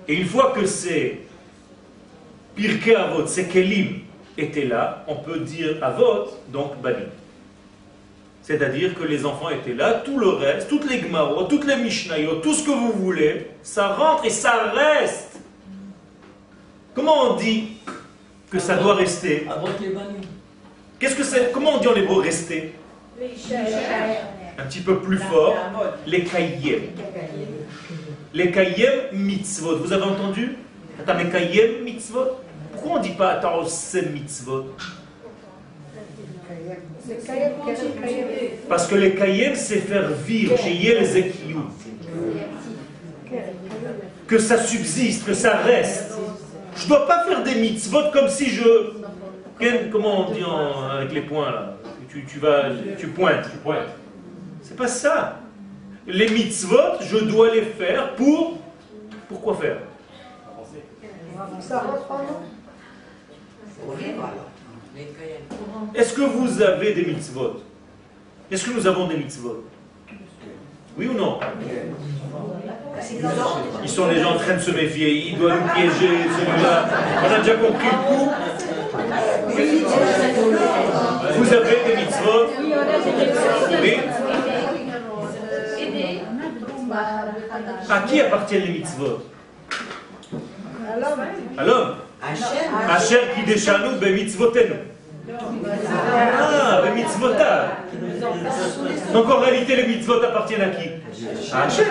Et 0.08 0.14
une 0.16 0.28
fois 0.28 0.54
que 0.56 0.66
c'est 0.66 1.22
Pirkei 2.56 2.96
Avot, 2.96 3.28
ces 3.28 3.48
Kelim 3.50 4.02
étaient 4.38 4.66
là, 4.66 5.04
on 5.08 5.16
peut 5.16 5.40
dire 5.40 5.78
Avot, 5.82 6.30
donc 6.48 6.82
Bani. 6.82 7.06
C'est-à-dire 8.52 8.96
que 8.96 9.04
les 9.06 9.26
enfants 9.26 9.50
étaient 9.50 9.74
là, 9.74 9.94
tout 9.94 10.20
le 10.20 10.28
reste, 10.28 10.68
toutes 10.68 10.90
les 10.90 11.00
Gmarot, 11.00 11.44
toutes 11.44 11.66
les 11.66 11.78
Mishnayot, 11.78 12.42
tout 12.42 12.54
ce 12.54 12.66
que 12.66 12.72
vous 12.72 12.92
voulez, 12.92 13.48
ça 13.64 13.94
rentre 13.94 14.26
et 14.26 14.30
ça 14.30 14.74
reste. 14.76 15.40
Comment 16.94 17.30
on 17.30 17.36
dit 17.38 17.78
que 18.52 18.60
ça 18.60 18.76
doit 18.76 18.96
rester? 18.96 19.48
Qu'est-ce 21.00 21.16
que 21.16 21.24
c'est? 21.24 21.54
Comment 21.54 21.76
on 21.76 21.78
dit 21.78 21.88
en 21.88 21.96
hébreu 21.96 22.22
rester? 22.22 22.76
Un 24.58 24.64
petit 24.64 24.82
peu 24.82 25.00
plus 25.00 25.20
fort, 25.20 25.56
les 26.06 26.26
Kayem. 26.26 26.82
Les 28.34 28.52
Kayem 28.52 29.14
mitzvot. 29.14 29.78
Vous 29.78 29.94
avez 29.94 30.04
entendu? 30.04 30.58
Mitzvot? 31.86 32.42
Pourquoi 32.74 32.92
on 32.92 32.98
ne 32.98 33.04
dit 33.04 33.14
pas 33.14 33.30
Ataosem 33.30 34.12
mitzvot? 34.12 34.76
Parce 38.70 38.88
que 38.88 38.96
les 38.96 39.16
kayem, 39.16 39.56
c'est 39.56 39.80
faire 39.80 40.10
vivre 40.12 40.58
chez 40.58 40.72
Que 44.28 44.38
ça 44.40 44.58
subsiste, 44.58 45.26
que 45.26 45.34
ça 45.34 45.58
reste. 45.58 46.14
Je 46.76 46.84
ne 46.84 46.90
dois 46.90 47.08
pas 47.08 47.26
faire 47.26 47.44
des 47.44 47.56
mitzvot 47.56 48.12
comme 48.14 48.30
si 48.30 48.50
je. 48.50 48.94
Comment 49.92 50.30
on 50.30 50.32
dit 50.32 50.44
avec 50.92 51.12
les 51.12 51.22
points 51.22 51.52
là? 51.52 51.74
Tu, 52.10 52.26
tu, 52.26 52.40
vas, 52.40 52.64
tu 52.98 53.08
pointes. 53.08 53.50
Tu 53.52 53.58
pointes. 53.58 53.88
C'est 54.62 54.76
pas 54.76 54.88
ça. 54.88 55.40
Les 56.08 56.30
mitzvot, 56.30 57.00
je 57.02 57.18
dois 57.18 57.54
les 57.54 57.62
faire 57.62 58.16
pour. 58.16 58.58
Pourquoi 59.30 59.56
faire? 59.56 59.78
Est-ce 65.96 66.14
que 66.14 66.22
vous 66.22 66.62
avez 66.62 66.94
des 66.94 67.06
mitzvot? 67.06 67.62
Est-ce 68.52 68.66
que 68.66 68.72
nous 68.72 68.86
avons 68.88 69.08
des 69.08 69.18
mitzvot? 69.18 69.64
Oui 70.98 71.08
ou 71.08 71.14
non? 71.14 71.40
Ils 73.82 73.90
sont 73.90 74.12
gens 74.12 74.36
en 74.36 74.38
train 74.38 74.56
de 74.56 74.60
se 74.60 74.72
méfier, 74.72 75.30
ils 75.30 75.38
doivent 75.38 75.60
nous 75.62 75.74
piéger, 75.74 76.18
celui-là. 76.38 76.90
On 77.24 77.34
a 77.34 77.40
déjà 77.40 77.56
compris 77.56 77.88
le 77.88 77.98
coup. 78.08 78.30
Vous 81.38 81.54
avez 81.54 81.78
des 81.88 81.96
mitzvot? 82.02 82.42
Oui. 83.82 83.94
À 87.90 88.02
qui 88.02 88.20
appartiennent 88.20 88.64
les 88.64 88.74
mitzvot? 88.80 89.20
À 91.58 91.64
l'homme. 91.64 91.96
Déchanou 93.46 94.00
be 94.00 94.06
mitzvotenu. 94.14 94.76
Ah, 95.30 96.82
be 96.82 96.96
mitzvotav. 96.96 97.70
Donc 99.14 99.30
en 99.30 99.40
réalité, 99.40 99.76
les 99.76 99.88
mitzvot 99.88 100.22
appartiennent 100.24 100.62
à 100.62 100.70
qui? 100.70 100.90
À 101.52 101.64
Hachem. 101.64 101.86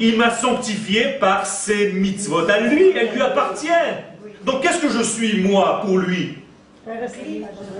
Il 0.00 0.16
m'a 0.16 0.30
sanctifié 0.30 1.18
par 1.20 1.46
ses 1.46 1.92
mitzvot 1.92 2.48
à 2.48 2.60
lui, 2.60 2.90
elles 2.96 3.12
lui 3.12 3.22
appartiennent. 3.22 4.04
Donc 4.44 4.62
qu'est-ce 4.62 4.80
que 4.80 4.88
je 4.88 5.02
suis 5.02 5.42
moi 5.42 5.82
pour 5.84 5.98
lui? 5.98 6.38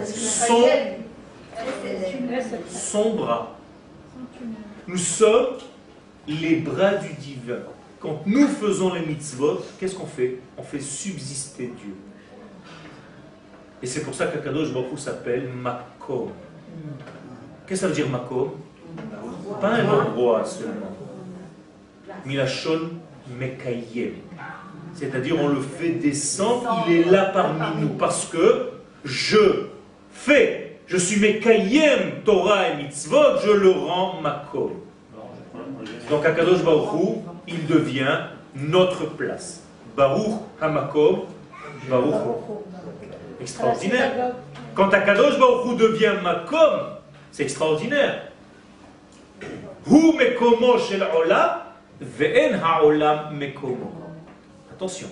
Son, 0.04 0.66
son 2.68 3.14
bras. 3.14 3.56
Nous 4.86 4.98
sommes 4.98 5.58
les 6.26 6.56
bras 6.56 6.94
du 6.94 7.12
divin. 7.14 7.60
Quand 8.00 8.22
nous 8.26 8.46
faisons 8.46 8.94
les 8.94 9.04
mitzvot, 9.04 9.60
qu'est-ce 9.78 9.94
qu'on 9.96 10.06
fait? 10.06 10.38
On 10.56 10.62
fait 10.62 10.80
subsister 10.80 11.66
Dieu. 11.66 11.94
Et 13.82 13.86
c'est 13.86 14.02
pour 14.02 14.14
ça 14.14 14.26
qu'Akadosh 14.26 14.72
Baruch 14.72 14.98
s'appelle 14.98 15.48
Makom. 15.48 16.30
Qu'est-ce 17.66 17.80
que 17.82 17.86
ça 17.86 17.88
veut 17.88 17.94
dire 17.94 18.08
Makom? 18.08 18.52
Pas 19.60 19.68
un 19.68 19.88
endroit 19.88 20.44
seulement. 20.44 20.96
Milachon 22.24 22.90
Mekayem. 23.38 24.14
C'est-à-dire 24.94 25.36
on 25.40 25.48
le 25.48 25.60
fait 25.60 25.90
descendre, 25.90 26.84
il 26.88 26.92
est 26.94 27.04
là 27.04 27.26
parmi 27.26 27.80
nous 27.80 27.90
parce 27.90 28.26
que 28.26 28.70
je 29.04 29.66
fais, 30.10 30.80
je 30.86 30.96
suis 30.96 31.20
Mekayem 31.20 32.22
Torah 32.24 32.68
et 32.68 32.76
Mitzvot, 32.76 33.38
je 33.44 33.50
le 33.50 33.70
rends 33.70 34.20
Makom. 34.20 34.72
Donc 36.10 36.24
Akadosh 36.24 36.62
Baruch 36.64 37.22
il 37.50 37.66
devient 37.66 38.20
notre 38.54 39.06
place. 39.06 39.62
Baruch 39.96 40.40
Hamakom, 40.60 41.22
Baruch 41.88 42.14
Extraordinaire. 43.40 44.34
Quand 44.74 44.92
Akadosh 44.92 45.38
Baruch 45.38 45.76
devient 45.76 46.14
Makom, 46.22 46.98
c'est 47.32 47.44
extraordinaire. 47.44 48.32
Hu 49.86 50.12
Mekomo 50.16 50.78
Shel 50.78 51.02
Olam, 51.02 51.60
Ve'en 52.00 52.58
Ha'olam 52.62 53.36
Mekomo. 53.36 53.92
Attention, 54.72 55.08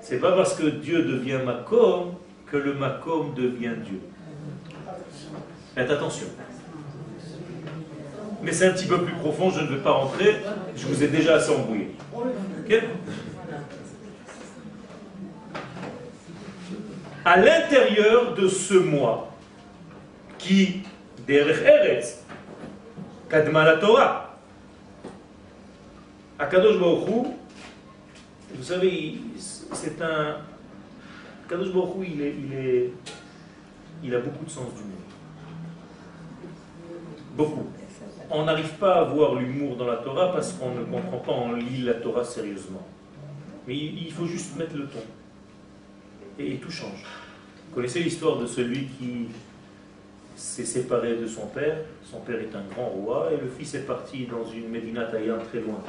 c'est 0.00 0.18
pas 0.18 0.32
parce 0.32 0.54
que 0.54 0.66
Dieu 0.66 1.02
devient 1.02 1.40
Makom 1.44 2.14
que 2.50 2.56
le 2.56 2.74
Makom 2.74 3.34
devient 3.34 3.74
Dieu. 3.84 4.00
Faites 5.74 5.90
attention. 5.90 6.26
Mais 8.44 8.52
c'est 8.52 8.68
un 8.68 8.72
petit 8.72 8.86
peu 8.86 9.02
plus 9.02 9.14
profond, 9.14 9.50
je 9.50 9.60
ne 9.62 9.68
vais 9.68 9.82
pas 9.82 9.92
rentrer, 9.92 10.36
je 10.76 10.86
vous 10.86 11.02
ai 11.02 11.08
déjà 11.08 11.36
assez 11.36 11.50
embrouillé. 11.50 11.96
à 17.24 17.38
l'intérieur 17.38 18.34
de 18.34 18.48
ce 18.48 18.74
mois, 18.74 19.34
qui, 20.36 20.82
derech 21.26 21.62
Eretz, 21.62 22.22
Kadma 23.30 23.64
la 23.64 23.78
Torah, 23.78 24.38
Akadosh 26.38 26.78
Baruch 26.78 27.34
vous 28.56 28.62
savez, 28.62 29.18
c'est 29.36 30.00
un. 30.00 30.36
Kadosh 31.48 31.72
Baruch 31.72 32.08
il, 32.08 32.22
est, 32.22 32.34
il, 32.38 32.52
est, 32.54 32.92
il 34.02 34.14
a 34.14 34.20
beaucoup 34.20 34.44
de 34.44 34.50
sens 34.50 34.72
d'humour. 34.74 35.00
Beaucoup. 37.36 37.66
On 38.36 38.46
n'arrive 38.46 38.72
pas 38.80 38.94
à 38.96 39.04
voir 39.04 39.36
l'humour 39.36 39.76
dans 39.76 39.86
la 39.86 39.98
Torah 39.98 40.32
parce 40.32 40.54
qu'on 40.54 40.74
ne 40.74 40.82
comprend 40.82 41.18
pas, 41.18 41.30
on 41.30 41.52
lit 41.52 41.82
la 41.82 41.94
Torah 41.94 42.24
sérieusement. 42.24 42.84
Mais 43.68 43.76
il 43.76 44.10
faut 44.10 44.26
juste 44.26 44.56
mettre 44.56 44.76
le 44.76 44.88
ton. 44.88 44.98
Et, 46.40 46.56
tout 46.56 46.70
change. 46.70 47.04
Vous 47.68 47.76
connaissez 47.76 48.00
l'histoire 48.00 48.38
de 48.38 48.46
celui 48.46 48.86
qui 48.86 49.28
s'est 50.34 50.64
séparé 50.64 51.14
de 51.14 51.28
son 51.28 51.46
père? 51.46 51.76
Son 52.02 52.18
père 52.18 52.40
est 52.40 52.52
un 52.56 52.64
grand 52.74 52.88
roi 52.88 53.30
et 53.32 53.36
le 53.36 53.48
fils 53.48 53.72
est 53.74 53.86
parti 53.86 54.26
dans 54.26 54.44
une 54.50 54.68
Médina 54.68 55.04
Taïan 55.04 55.38
très 55.48 55.60
loin. 55.60 55.80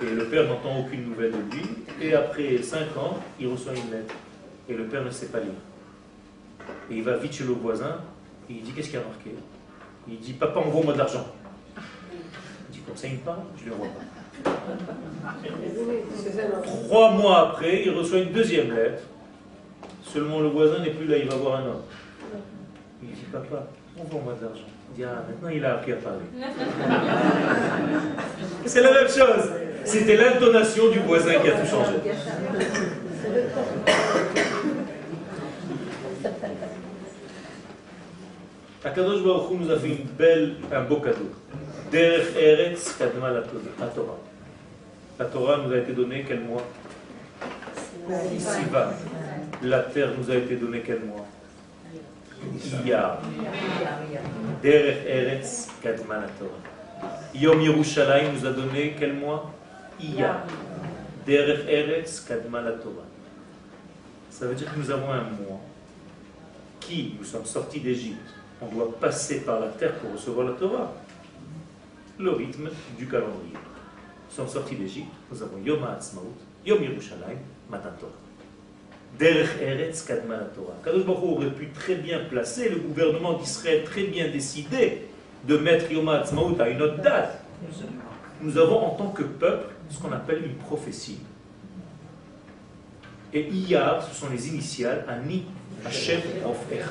Et 0.00 0.14
le 0.14 0.26
père 0.26 0.48
n'entend 0.48 0.78
aucune 0.78 1.08
nouvelle 1.08 1.32
de 1.32 1.56
lui. 1.56 1.64
Et 2.00 2.14
après 2.14 2.62
cinq 2.62 2.96
ans, 2.96 3.18
il 3.40 3.48
reçoit 3.48 3.72
une 3.72 3.90
lettre. 3.90 4.14
Et 4.68 4.74
le 4.74 4.84
père 4.84 5.04
ne 5.04 5.10
sait 5.10 5.26
pas 5.26 5.40
lire. 5.40 5.58
Et 6.88 6.98
il 6.98 7.02
va 7.02 7.16
vite 7.16 7.32
chez 7.32 7.44
le 7.44 7.54
voisin. 7.54 7.98
Et 8.48 8.52
il 8.54 8.62
dit 8.62 8.70
Qu'est-ce 8.70 8.90
qu'il 8.90 9.00
y 9.00 9.02
a 9.02 9.04
marqué? 9.04 9.30
Il 10.08 10.18
dit 10.18 10.32
Papa, 10.32 10.60
envoie-moi 10.60 10.92
de 10.94 10.98
l'argent. 10.98 11.26
Il 11.76 12.72
dit 12.72 12.80
Comme 12.80 12.96
ça, 12.96 13.06
il 13.06 13.18
Je 13.58 13.64
lui 13.64 13.72
envoie 13.72 13.88
pas. 13.88 14.00
Trois 16.64 17.10
mois 17.12 17.48
après, 17.50 17.82
il 17.84 17.90
reçoit 17.90 18.18
une 18.20 18.32
deuxième 18.32 18.74
lettre. 18.74 19.02
Seulement 20.02 20.40
le 20.40 20.48
voisin 20.48 20.80
n'est 20.80 20.90
plus 20.90 21.06
là, 21.06 21.16
il 21.18 21.28
va 21.28 21.36
voir 21.36 21.56
un 21.56 21.66
homme. 21.66 21.82
Il 23.02 23.10
dit 23.10 23.26
Papa, 23.32 23.68
envoie-moi 23.98 24.34
de 24.40 24.46
l'argent. 24.46 24.64
Il 24.90 24.96
dit 24.96 25.04
Ah, 25.04 25.22
maintenant 25.28 25.48
il 25.50 25.64
a 25.64 25.74
appris 25.74 25.92
à 25.92 25.96
parler. 25.96 26.24
C'est 28.66 28.82
la 28.82 28.92
même 28.92 29.08
chose. 29.08 29.50
C'était 29.84 30.16
l'intonation 30.16 30.90
du 30.90 30.98
voisin 31.00 31.34
qui 31.34 31.48
a 31.48 31.52
tout 31.52 31.66
changé. 31.66 31.92
Belle, 38.82 40.54
un 40.72 40.82
beau 40.84 41.00
cadeau. 41.00 41.30
Derech 41.92 42.34
Eretz 42.36 42.96
Kadma 42.96 43.30
la 43.30 43.42
Torah. 43.42 44.16
La 45.18 45.24
Torah 45.26 45.58
nous 45.58 45.72
a 45.72 45.78
été 45.78 45.92
donnée 45.92 46.24
quel 46.26 46.40
mois 46.40 46.64
Siva. 48.38 48.94
La 49.62 49.80
terre 49.80 50.12
nous 50.16 50.30
a 50.30 50.36
été 50.36 50.56
donnée 50.56 50.82
quel 50.84 51.00
mois 51.00 51.26
Iyar. 52.84 53.20
Derech 54.62 55.04
Eretz 55.06 55.68
Kadma 55.82 56.14
la 56.14 56.28
Torah. 56.28 57.10
Yom 57.34 57.60
Yerushalayim 57.60 58.32
nous 58.32 58.46
a 58.46 58.50
donné 58.50 58.96
quel 58.98 59.12
mois 59.12 59.52
Iyar. 60.00 60.46
Derech 61.26 61.68
Eretz 61.68 62.20
Kadma 62.20 62.62
la 62.62 62.72
Torah. 62.72 63.06
Ça 64.30 64.46
veut 64.46 64.54
dire 64.54 64.72
que 64.72 64.78
nous 64.78 64.90
avons 64.90 65.12
un 65.12 65.22
mois 65.22 65.60
qui, 66.80 67.16
nous 67.18 67.24
sommes 67.26 67.44
sortis 67.44 67.80
d'Égypte, 67.80 68.39
on 68.62 68.66
doit 68.66 68.98
passer 68.98 69.40
par 69.40 69.60
la 69.60 69.68
terre 69.68 69.94
pour 69.94 70.12
recevoir 70.12 70.46
la 70.46 70.52
Torah. 70.52 70.92
Le 72.18 72.30
rythme 72.32 72.68
du 72.98 73.06
calendrier. 73.06 73.54
Nous 73.54 74.36
sommes 74.36 74.48
sortis 74.48 74.76
d'Égypte, 74.76 75.08
nous 75.30 75.42
avons 75.42 75.58
Yom 75.64 75.82
HaAtzmaut, 75.82 76.34
Yom 76.64 76.82
Yerushalayim, 76.82 77.38
Matan 77.70 77.90
Torah. 77.98 78.12
Derech 79.18 79.60
Eretz 79.60 80.02
Kadma 80.02 80.36
la 80.36 80.44
Torah. 80.44 80.74
Kadosh 80.84 81.04
Baruch 81.04 81.22
aurait 81.22 81.50
pu 81.50 81.70
très 81.70 81.96
bien 81.96 82.20
placer, 82.30 82.68
le 82.68 82.76
gouvernement 82.76 83.32
d'Israël 83.34 83.84
très 83.84 84.04
bien 84.04 84.28
décidé 84.28 85.06
de 85.46 85.56
mettre 85.56 85.90
Yom 85.90 86.08
HaAtzmaut 86.08 86.56
à 86.60 86.68
une 86.68 86.82
autre 86.82 87.02
date. 87.02 87.42
Nous 88.42 88.56
avons 88.58 88.78
en 88.78 88.90
tant 88.90 89.08
que 89.08 89.22
peuple 89.22 89.74
ce 89.88 89.98
qu'on 89.98 90.12
appelle 90.12 90.44
une 90.44 90.54
prophétie. 90.54 91.20
Et 93.32 93.48
Iyar, 93.48 94.02
ce 94.02 94.14
sont 94.14 94.28
les 94.30 94.48
initiales 94.48 95.04
Ani 95.08 95.44
Hashem 95.84 96.20
Ofer 96.44 96.84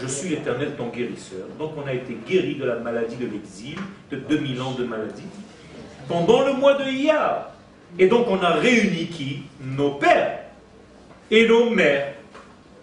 je 0.00 0.06
suis 0.06 0.28
l'éternel 0.30 0.72
ton 0.76 0.88
guérisseur. 0.88 1.46
Donc 1.58 1.72
on 1.76 1.86
a 1.86 1.92
été 1.92 2.16
guéri 2.26 2.54
de 2.54 2.64
la 2.64 2.76
maladie 2.76 3.16
de 3.16 3.26
l'exil, 3.26 3.76
de 4.10 4.16
2000 4.16 4.62
ans 4.62 4.72
de 4.72 4.84
maladie, 4.84 5.26
pendant 6.08 6.44
le 6.44 6.52
mois 6.54 6.74
de 6.74 6.84
Iyar. 6.84 7.50
Et 7.98 8.06
donc 8.06 8.26
on 8.28 8.40
a 8.42 8.52
réuni 8.52 9.06
qui? 9.06 9.42
Nos 9.60 9.92
pères 9.92 10.40
et 11.30 11.46
nos 11.46 11.70
mères. 11.70 12.14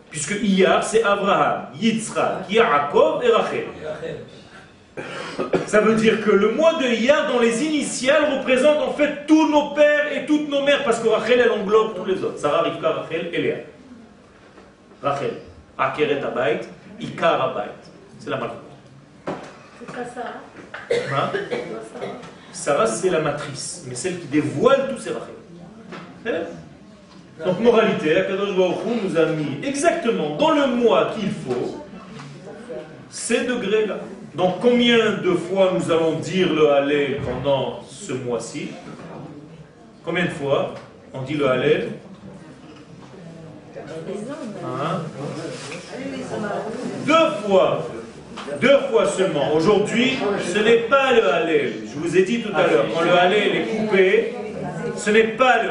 Puisque 0.10 0.36
Iyar, 0.42 0.84
c'est 0.84 1.04
Abraham, 1.04 1.68
Yitzhak, 1.80 2.50
Yaakov 2.50 3.24
et 3.24 3.30
Rachel. 3.30 3.66
Ça 5.68 5.82
veut 5.82 5.96
dire 5.96 6.24
que 6.24 6.32
le 6.32 6.52
mois 6.52 6.76
de 6.76 6.86
Iyar, 6.86 7.32
dans 7.32 7.40
les 7.40 7.64
initiales, 7.64 8.38
représente 8.38 8.78
en 8.78 8.94
fait 8.94 9.28
tous 9.28 9.50
nos 9.50 9.72
pères 9.72 10.12
et 10.12 10.26
toutes 10.26 10.50
nos 10.50 10.64
mères, 10.64 10.84
parce 10.84 11.00
que 11.00 11.08
Rachel, 11.08 11.40
elle 11.40 11.52
englobe 11.52 11.96
tous 11.96 12.06
les 12.06 12.24
autres. 12.24 12.40
Sarah, 12.40 12.64
Rivka, 12.64 12.90
Rachel 12.90 13.30
et 13.34 13.42
Léa. 13.42 13.56
Rachel. 15.04 15.34
Akeret 15.78 16.24
Abayt, 16.24 16.62
Ikar 17.00 17.56
C'est 18.20 18.30
la 18.30 18.38
malchut. 18.38 18.56
C'est 19.80 19.96
pas 19.96 20.06
ça. 20.06 20.22
Hein 20.92 21.32
Sarah, 22.52 22.88
c'est 22.88 23.10
la 23.10 23.20
matrice, 23.22 23.86
mais 23.88 23.96
celle 23.96 24.20
qui 24.20 24.28
dévoile 24.28 24.90
tous 24.90 25.02
ces 25.02 25.12
rachel. 25.12 26.48
Donc, 27.46 27.60
moralité, 27.60 28.18
Akadosh 28.18 28.56
nous 29.04 29.18
a 29.18 29.26
mis 29.28 29.60
exactement 29.64 30.36
dans 30.38 30.52
le 30.52 30.68
mois 30.68 31.14
qu'il 31.16 31.30
faut 31.30 31.86
ces 33.10 33.46
degrés-là. 33.46 33.98
Donc 34.36 34.60
combien 34.62 35.14
de 35.14 35.32
fois 35.32 35.74
nous 35.74 35.92
allons 35.92 36.20
dire 36.20 36.54
le 36.54 36.70
Hallel 36.70 37.20
pendant 37.22 37.80
ce 37.90 38.14
mois-ci? 38.14 38.70
Combien 40.06 40.26
de 40.26 40.30
fois 40.30 40.76
on 41.14 41.24
dit 41.24 41.34
le 41.34 41.50
Hallel? 41.50 41.90
Hein 43.88 45.02
Deux 47.06 47.48
fois. 47.48 47.88
Deux 48.62 48.78
fois 48.90 49.08
seulement. 49.08 49.54
Aujourd'hui, 49.54 50.18
ce 50.54 50.60
n'est 50.60 50.88
pas 50.90 51.14
le 51.14 51.28
Hallel. 51.28 51.74
Je 51.86 52.00
vous 52.00 52.18
ai 52.18 52.24
dit 52.24 52.42
tout 52.42 52.52
à 52.56 52.68
l'heure, 52.68 52.86
quand 52.94 53.02
le 53.02 53.12
Hallel 53.12 53.56
est 53.56 53.78
coupé, 53.78 54.36
ce 54.96 55.10
n'est 55.10 55.30
pas 55.30 55.64
le. 55.64 55.70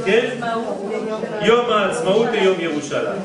Ok 0.00 0.12
Yom 1.44 1.64
et 2.34 2.44
Yom 2.44 2.60
Yerushalayim. 2.60 3.22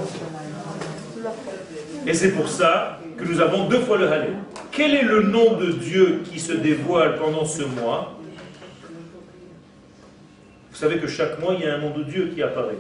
Et 2.08 2.14
c'est 2.14 2.32
pour 2.32 2.50
ça 2.50 3.00
que 3.18 3.24
nous 3.24 3.40
avons 3.42 3.68
deux 3.68 3.80
fois 3.80 3.98
le 3.98 4.12
Hallel. 4.12 4.34
Quel 4.72 4.96
est 4.96 5.04
le 5.04 5.24
nom 5.24 5.58
de 5.58 5.72
Dieu 5.72 6.22
qui 6.30 6.40
se 6.40 6.54
dévoile 6.54 7.18
pendant 7.18 7.46
ce 7.46 7.64
mois? 7.64 8.18
Vous 10.72 10.78
savez 10.78 10.98
que 10.98 11.08
chaque 11.08 11.40
mois, 11.40 11.54
il 11.54 11.66
y 11.66 11.70
a 11.70 11.76
un 11.76 11.80
nom 11.80 11.96
de 11.96 12.04
Dieu 12.04 12.32
qui 12.34 12.42
apparaît. 12.42 12.78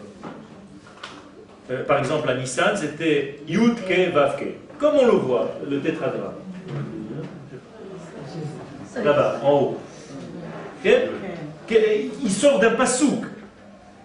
Euh, 1.72 1.84
par 1.86 2.00
exemple, 2.00 2.30
à 2.30 2.34
Nissan, 2.36 2.76
c'était 2.76 3.40
Yud 3.48 3.76
Ke 3.88 4.12
Vav 4.14 4.36
Ke. 4.38 4.46
Comme 4.78 4.96
on 4.96 5.06
le 5.06 5.12
voit, 5.14 5.52
le 5.70 5.80
tétragramme. 5.80 6.34
Là-bas, 9.04 9.40
en 9.44 9.52
haut. 9.54 9.78
Il 10.84 12.32
sort 12.32 12.60
d'un 12.60 12.72
pasouk. 12.72 13.24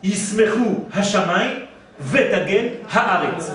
Yismechu 0.02 0.84
Hashamay 0.94 1.66
Vetagen 1.98 2.70
Haaretz. 2.92 3.50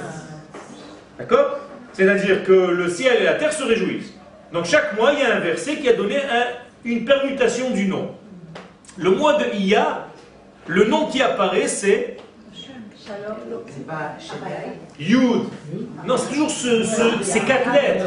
D'accord 1.17 1.59
C'est-à-dire 1.93 2.43
que 2.43 2.51
le 2.51 2.89
ciel 2.89 3.21
et 3.21 3.23
la 3.23 3.35
terre 3.35 3.53
se 3.53 3.63
réjouissent. 3.63 4.13
Donc 4.51 4.65
chaque 4.65 4.97
mois, 4.97 5.13
il 5.13 5.19
y 5.19 5.23
a 5.23 5.35
un 5.35 5.39
verset 5.39 5.75
qui 5.77 5.87
a 5.87 5.93
donné 5.93 6.17
un- 6.17 6.47
une 6.83 7.05
permutation 7.05 7.69
du 7.69 7.87
nom. 7.87 8.15
Le 8.97 9.11
mois 9.11 9.35
de 9.37 9.45
Iyar, 9.55 10.07
le 10.67 10.85
nom 10.85 11.05
qui 11.05 11.21
apparaît, 11.21 11.67
c'est 11.67 12.17
C'est 13.05 13.87
pas 13.87 14.15
Shaddai. 14.19 14.77
Yud. 14.99 15.43
Non, 16.05 16.17
c'est 16.17 16.29
toujours 16.29 16.49
ce- 16.51 16.83
ce- 16.83 17.23
ces 17.23 17.39
quatre 17.41 17.71
lettres. 17.73 18.05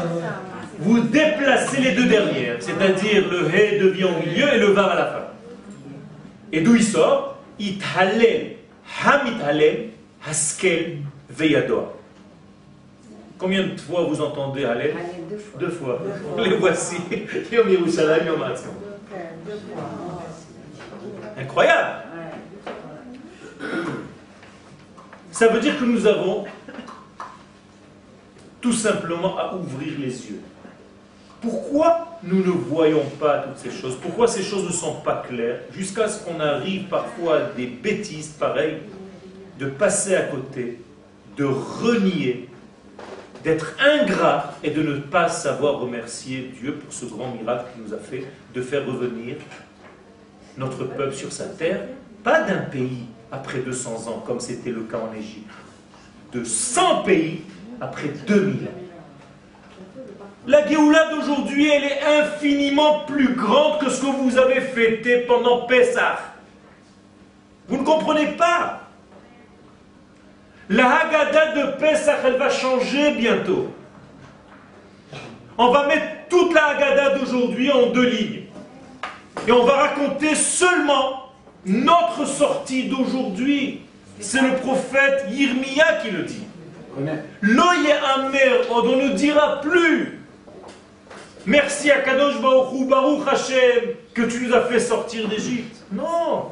Vous 0.79 0.99
déplacez 1.01 1.81
les 1.81 1.91
deux 1.93 2.05
dernières, 2.05 2.57
c'est-à-dire 2.59 3.29
le 3.29 3.47
He 3.49 3.79
devient 3.81 4.05
au 4.05 4.19
milieu 4.25 4.53
et 4.53 4.57
le 4.59 4.67
Vav 4.67 4.89
à 4.89 4.95
la 4.95 5.05
fin. 5.05 5.23
Et 6.51 6.61
d'où 6.61 6.75
il 6.75 6.83
sort 6.83 7.37
Ithalel, 7.59 8.55
Hamithalel, 9.05 9.89
Haskel, 10.27 10.97
Veyadoa. 11.29 11.93
Combien 13.37 13.63
de 13.67 13.77
fois 13.79 14.03
vous 14.03 14.21
entendez 14.21 14.63
Hallel 14.63 14.95
Deux 15.59 15.69
fois. 15.69 15.99
Les 16.37 16.55
voici. 16.55 16.95
Yom 17.51 17.69
Yerushalayim, 17.69 18.27
Yom 18.27 18.41
Ha'atzmaut. 18.43 18.71
Incroyable. 21.37 22.04
Ça 25.35 25.49
veut 25.49 25.59
dire 25.59 25.77
que 25.77 25.83
nous 25.83 26.07
avons 26.07 26.45
tout 28.61 28.71
simplement 28.71 29.37
à 29.37 29.53
ouvrir 29.53 29.99
les 29.99 30.29
yeux. 30.29 30.39
Pourquoi 31.41 32.19
nous 32.23 32.37
ne 32.37 32.51
voyons 32.51 33.03
pas 33.19 33.39
toutes 33.39 33.57
ces 33.57 33.69
choses? 33.69 33.97
Pourquoi 34.01 34.29
ces 34.29 34.41
choses 34.41 34.63
ne 34.63 34.71
sont 34.71 35.01
pas 35.01 35.25
claires? 35.27 35.59
Jusqu'à 35.73 36.07
ce 36.07 36.23
qu'on 36.23 36.39
arrive 36.39 36.85
parfois 36.85 37.35
à 37.35 37.43
des 37.49 37.65
bêtises 37.65 38.29
pareilles, 38.29 38.77
de 39.59 39.65
passer 39.65 40.15
à 40.15 40.21
côté, 40.21 40.79
de 41.35 41.43
renier, 41.43 42.47
d'être 43.43 43.75
ingrat 43.77 44.53
et 44.63 44.71
de 44.71 44.81
ne 44.81 44.99
pas 44.99 45.27
savoir 45.27 45.81
remercier 45.81 46.53
Dieu 46.61 46.75
pour 46.75 46.93
ce 46.93 47.03
grand 47.07 47.31
miracle 47.31 47.65
qu'il 47.73 47.83
nous 47.83 47.93
a 47.93 47.99
fait 47.99 48.25
de 48.53 48.61
faire 48.61 48.85
revenir 48.85 49.35
notre 50.57 50.85
peuple 50.85 51.13
sur 51.13 51.33
sa 51.33 51.47
terre, 51.47 51.81
pas 52.23 52.43
d'un 52.43 52.61
pays 52.61 53.03
après 53.31 53.59
200 53.59 54.07
ans 54.07 54.23
comme 54.25 54.39
c'était 54.39 54.71
le 54.71 54.81
cas 54.81 54.97
en 54.97 55.13
Égypte, 55.13 55.49
de 56.33 56.43
100 56.43 57.03
pays 57.03 57.41
après 57.81 58.09
2000 58.27 58.67
ans. 58.67 58.71
La 60.47 60.67
Géoula 60.67 61.09
d'aujourd'hui, 61.09 61.69
elle 61.69 61.85
est 61.85 62.01
infiniment 62.03 62.99
plus 63.07 63.33
grande 63.33 63.79
que 63.79 63.89
ce 63.89 64.01
que 64.01 64.05
vous 64.05 64.37
avez 64.37 64.61
fêté 64.61 65.21
pendant 65.21 65.65
Pessah. 65.65 66.19
Vous 67.67 67.77
ne 67.77 67.83
comprenez 67.83 68.27
pas. 68.33 68.81
La 70.69 71.01
Haggadah 71.01 71.53
de 71.53 71.77
Pessah, 71.79 72.17
elle 72.25 72.37
va 72.37 72.49
changer 72.49 73.11
bientôt. 73.13 73.73
On 75.57 75.71
va 75.71 75.87
mettre 75.87 76.27
toute 76.29 76.53
la 76.53 76.67
Haggadah 76.67 77.17
d'aujourd'hui 77.17 77.71
en 77.71 77.87
deux 77.87 78.07
lignes. 78.07 78.43
Et 79.47 79.51
on 79.51 79.65
va 79.65 79.73
raconter 79.73 80.35
seulement 80.35 81.24
notre 81.65 82.25
sortie 82.25 82.87
d'aujourd'hui. 82.87 83.81
C'est 84.19 84.41
le 84.41 84.55
prophète 84.57 85.25
Yirmiya 85.29 85.99
qui 86.01 86.11
le 86.11 86.23
dit. 86.23 86.43
L'oye 87.41 87.91
amer, 88.15 88.61
on 88.71 88.83
ne 88.83 89.09
dira 89.13 89.61
plus. 89.61 90.19
Merci 91.45 91.91
à 91.91 91.99
Kadosh 91.99 92.41
Baruch 92.41 92.87
Baruch 92.87 93.27
Hashem, 93.27 93.95
que 94.13 94.23
tu 94.23 94.47
nous 94.47 94.53
as 94.53 94.61
fait 94.61 94.79
sortir 94.79 95.27
d'Égypte. 95.27 95.75
Non. 95.91 96.45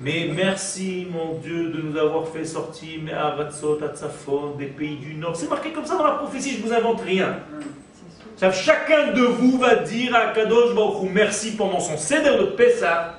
Mais 0.00 0.28
merci, 0.34 1.06
mon 1.10 1.38
Dieu, 1.38 1.70
de 1.70 1.80
nous 1.80 1.96
avoir 1.96 2.26
fait 2.28 2.44
sortir 2.44 3.00
mais 3.04 3.12
Aratzot, 3.12 3.78
Atzafon, 3.82 4.54
des 4.58 4.66
pays 4.66 4.96
du 4.96 5.14
Nord. 5.14 5.36
C'est 5.36 5.48
marqué 5.48 5.70
comme 5.70 5.86
ça 5.86 5.96
dans 5.96 6.04
la 6.04 6.14
prophétie, 6.14 6.56
je 6.56 6.62
ne 6.62 6.66
vous 6.66 6.74
invente 6.74 7.00
rien. 7.02 7.38
Chacun 8.52 9.12
de 9.12 9.22
vous 9.22 9.58
va 9.58 9.76
dire 9.76 10.14
à 10.16 10.32
Kadosh 10.32 10.74
Baruch 10.74 11.04
Hu 11.04 11.08
merci 11.12 11.52
pendant 11.52 11.80
son 11.80 11.96
Seder 11.96 12.36
de 12.38 12.46
Pessah, 12.46 13.14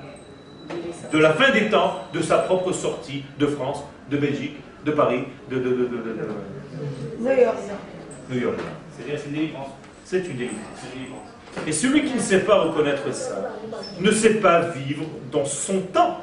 de 1.12 1.18
la 1.20 1.34
fin 1.34 1.52
des 1.52 1.70
temps, 1.70 2.00
de 2.14 2.22
sa 2.22 2.40
propre 2.40 2.72
sortie 2.72 3.24
de 3.40 3.48
France, 3.48 3.84
de 4.10 4.18
Belgique, 4.18 4.58
de 4.86 4.92
Paris, 4.92 5.24
de, 5.50 5.58
de, 5.58 5.62
de, 5.64 5.70
de- 5.70 5.76
de- 5.76 5.86
de- 5.88 7.20
New 7.20 7.32
York. 7.42 7.56
New 8.30 8.40
York. 8.40 8.56
C'est-à-dire, 8.98 9.20
c'est 9.24 9.32
délivrance. 9.32 9.68
C'est 10.04 10.18
une 10.28 10.38
délivrance. 10.38 10.60
Et 11.66 11.72
celui 11.72 12.04
qui 12.04 12.14
ne 12.16 12.20
sait 12.20 12.40
pas 12.40 12.60
reconnaître 12.62 13.14
ça, 13.14 13.50
ne 14.00 14.12
sait 14.12 14.36
pas 14.36 14.60
vivre 14.62 15.06
dans 15.32 15.46
son 15.46 15.80
temps. 15.82 16.20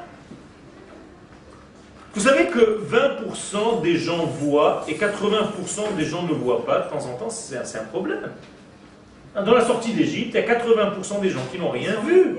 Vous 2.13 2.21
savez 2.21 2.45
que 2.47 2.79
20% 2.87 3.81
des 3.81 3.97
gens 3.97 4.25
voient 4.27 4.85
et 4.87 4.93
80% 4.93 5.95
des 5.97 6.05
gens 6.05 6.21
ne 6.23 6.33
voient 6.33 6.63
pas, 6.65 6.81
de 6.81 6.89
temps 6.89 7.05
en 7.07 7.17
temps, 7.17 7.29
c'est 7.31 7.57
un, 7.57 7.65
c'est 7.65 7.79
un 7.79 7.85
problème. 7.85 8.29
Dans 9.33 9.55
la 9.55 9.65
sortie 9.65 9.93
d'Égypte, 9.93 10.35
il 10.35 10.35
y 10.35 10.37
a 10.37 10.55
80% 10.55 11.19
des 11.21 11.29
gens 11.31 11.39
qui 11.51 11.57
n'ont 11.57 11.71
rien 11.71 11.95
vu. 12.05 12.35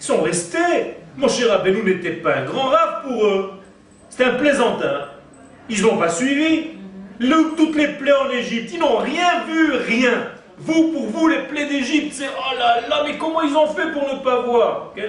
Ils 0.00 0.04
sont 0.04 0.22
restés. 0.22 0.96
Mon 1.16 1.28
cher 1.28 1.48
Rabbeinu 1.48 1.82
n'était 1.82 2.12
pas 2.12 2.36
un 2.36 2.44
grand 2.44 2.68
rave 2.68 3.02
pour 3.06 3.24
eux. 3.26 3.50
C'était 4.08 4.24
un 4.24 4.34
plaisantin. 4.34 5.06
Ils 5.68 5.82
n'ont 5.82 5.96
pas 5.96 6.08
suivi. 6.08 6.70
Le- 7.18 7.54
toutes 7.56 7.76
les 7.76 7.88
plaies 7.88 8.12
en 8.26 8.30
Égypte, 8.30 8.70
ils 8.72 8.80
n'ont 8.80 8.96
rien 8.96 9.44
vu, 9.46 9.72
rien. 9.72 10.28
Vous, 10.58 10.92
pour 10.92 11.06
vous, 11.06 11.28
les 11.28 11.42
plaies 11.42 11.66
d'Égypte, 11.66 12.12
c'est 12.14 12.28
oh 12.28 12.58
là 12.58 12.86
là, 12.88 13.02
mais 13.04 13.16
comment 13.18 13.42
ils 13.42 13.54
ont 13.56 13.66
fait 13.68 13.92
pour 13.92 14.02
ne 14.14 14.22
pas 14.22 14.40
voir? 14.42 14.92
Ok 14.96 15.02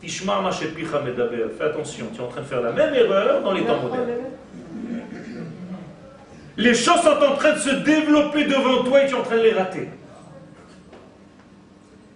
Tishma 0.00 0.40
ma 0.40 0.50
shepicha 0.50 1.00
medaber. 1.00 1.46
Fais 1.58 1.64
attention, 1.64 2.06
tu 2.14 2.20
es 2.20 2.24
en 2.24 2.28
train 2.28 2.42
de 2.42 2.46
faire 2.46 2.60
la 2.60 2.72
même 2.72 2.94
erreur 2.94 3.42
dans 3.42 3.52
les 3.52 3.64
temps 3.64 3.80
modernes. 3.82 4.06
Les 6.56 6.74
choses 6.74 7.00
sont 7.02 7.08
en 7.24 7.36
train 7.36 7.52
de 7.52 7.58
se 7.58 7.70
développer 7.76 8.44
devant 8.44 8.82
toi 8.84 9.02
et 9.02 9.06
tu 9.06 9.14
es 9.14 9.18
en 9.18 9.22
train 9.22 9.36
de 9.36 9.42
les 9.42 9.52
rater. 9.52 9.88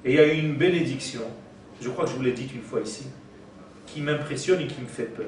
Et 0.05 0.12
il 0.12 0.16
y 0.16 0.18
a 0.20 0.27
une 0.33 0.55
bénédiction, 0.55 1.20
je 1.83 1.91
crois 1.91 2.05
que 2.05 2.11
je 2.11 2.16
vous 2.16 2.22
l'ai 2.22 2.33
dit 2.33 2.49
une 2.55 2.62
fois 2.62 2.80
ici, 2.80 3.09
qui 3.87 4.01
m'impressionne 4.01 4.61
et 4.61 4.66
qui 4.66 4.80
me 4.80 4.87
fait 4.87 5.05
peur. 5.05 5.26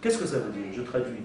Qu'est-ce 0.00 0.18
que 0.18 0.26
ça 0.26 0.38
veut 0.38 0.52
dire? 0.52 0.72
Je 0.74 0.82
traduis. 0.82 1.24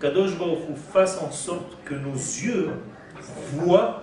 Kadosh 0.00 0.38
Baruch 0.38 0.76
fasse 0.92 1.18
en 1.18 1.30
sorte 1.30 1.76
que 1.84 1.94
nos 1.94 2.14
yeux 2.14 2.70
voient 3.54 4.02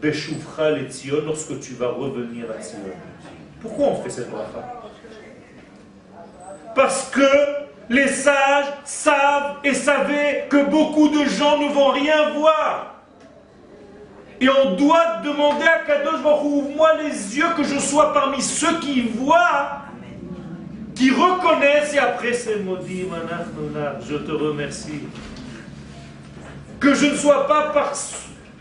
Beshoufra 0.00 0.70
le 0.72 0.88
Tzion 0.88 1.22
lorsque 1.24 1.58
tu 1.60 1.74
vas 1.74 1.88
revenir 1.88 2.44
à 2.50 2.62
Tzion. 2.62 2.78
Pourquoi 3.66 3.86
on 3.88 4.02
fait 4.02 4.10
cette 4.10 4.30
bracha 4.30 4.82
Parce 6.74 7.10
que 7.10 7.26
les 7.88 8.08
sages 8.08 8.66
savent 8.84 9.56
et 9.64 9.74
savaient 9.74 10.46
que 10.50 10.64
beaucoup 10.64 11.08
de 11.08 11.24
gens 11.24 11.58
ne 11.58 11.68
vont 11.72 11.90
rien 11.90 12.30
voir. 12.30 12.94
Et 14.40 14.48
on 14.48 14.74
doit 14.74 15.18
demander 15.24 15.64
à 15.64 15.78
Kadosh 15.86 16.20
ouvre-moi 16.44 16.94
les 17.02 17.38
yeux 17.38 17.48
que 17.56 17.62
je 17.64 17.78
sois 17.78 18.12
parmi 18.12 18.42
ceux 18.42 18.78
qui 18.80 19.00
voient, 19.02 19.78
qui 20.94 21.10
reconnaissent 21.10 21.94
et 21.94 21.98
après 21.98 22.34
c'est 22.34 22.58
maudit, 22.58 23.04
manach 23.04 23.46
nonach, 23.58 24.02
je 24.06 24.16
te 24.16 24.32
remercie. 24.32 25.00
Que 26.78 26.94
je 26.94 27.06
ne 27.06 27.16
sois 27.16 27.46
pas 27.46 27.70
par- 27.70 27.92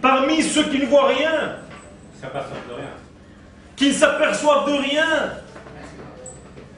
parmi 0.02 0.42
ceux 0.42 0.64
qui 0.64 0.80
ne 0.80 0.86
voient 0.86 1.08
rien, 1.08 1.58
qui 2.22 2.26
ne 3.82 3.92
s'aperçoivent 3.92 4.68
de 4.68 4.74
rien, 4.74 5.34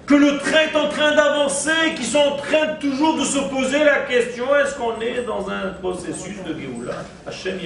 que 0.07 0.15
le 0.15 0.37
train 0.37 0.61
est 0.71 0.75
en 0.75 0.87
train 0.87 1.15
d'avancer, 1.15 1.93
qui 1.95 2.05
sont 2.05 2.17
en 2.17 2.37
train 2.37 2.75
toujours 2.79 3.17
de 3.17 3.25
se 3.25 3.39
poser 3.49 3.83
la 3.83 3.99
question 3.99 4.45
est-ce 4.55 4.75
qu'on 4.75 4.99
est 5.01 5.23
dans 5.23 5.49
un 5.49 5.73
processus 5.81 6.41
de 6.43 6.57
Géoula? 6.57 6.93
Hachem 7.27 7.59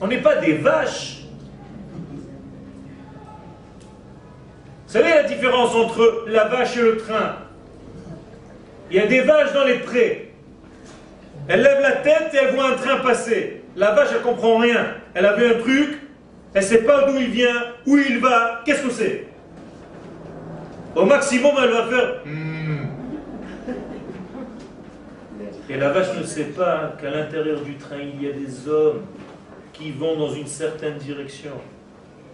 On 0.00 0.06
n'est 0.06 0.22
pas 0.22 0.36
des 0.36 0.54
vaches. 0.54 1.18
Vous 4.86 4.98
savez 4.98 5.10
la 5.10 5.22
différence 5.24 5.74
entre 5.74 6.24
la 6.28 6.44
vache 6.44 6.76
et 6.76 6.82
le 6.82 6.96
train? 6.96 7.36
Il 8.90 8.96
y 8.96 9.00
a 9.00 9.06
des 9.06 9.20
vaches 9.20 9.52
dans 9.52 9.64
les 9.64 9.78
prés. 9.78 10.34
Elle 11.48 11.62
lève 11.62 11.80
la 11.80 11.92
tête 11.92 12.30
et 12.32 12.38
elle 12.38 12.54
voit 12.54 12.68
un 12.68 12.76
train 12.76 12.96
passer. 12.98 13.62
La 13.76 13.92
vache, 13.92 14.08
elle 14.14 14.22
comprend 14.22 14.58
rien. 14.58 15.01
Elle 15.14 15.26
a 15.26 15.36
vu 15.36 15.46
un 15.46 15.58
truc, 15.58 15.98
elle 16.54 16.62
ne 16.62 16.66
sait 16.66 16.82
pas 16.84 17.04
d'où 17.04 17.18
il 17.18 17.30
vient, 17.30 17.64
où 17.86 17.98
il 17.98 18.18
va, 18.18 18.62
qu'est-ce 18.64 18.82
que 18.82 18.90
c'est 18.90 19.26
Au 20.94 21.04
maximum, 21.04 21.52
elle 21.62 21.70
va 21.70 21.86
faire. 21.86 22.14
Hmm. 22.24 22.62
Et 25.68 25.76
la 25.76 25.90
vache 25.90 26.16
ne 26.18 26.22
sait 26.24 26.46
pas 26.46 26.96
qu'à 27.00 27.10
l'intérieur 27.10 27.60
du 27.60 27.76
train, 27.76 27.98
il 27.98 28.22
y 28.22 28.28
a 28.28 28.32
des 28.32 28.68
hommes 28.68 29.02
qui 29.72 29.92
vont 29.92 30.16
dans 30.16 30.32
une 30.32 30.46
certaine 30.46 30.98
direction. 30.98 31.52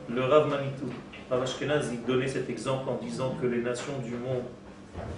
Le 0.08 0.22
Rav 0.22 0.48
Manitou, 0.48 0.86
Rav 1.30 1.42
Ashkenaz, 1.42 1.90
donnait 2.06 2.28
cet 2.28 2.48
exemple 2.48 2.88
en 2.88 2.96
disant 2.96 3.36
que 3.40 3.46
les 3.46 3.60
nations 3.60 3.98
du 4.04 4.12
monde 4.12 4.44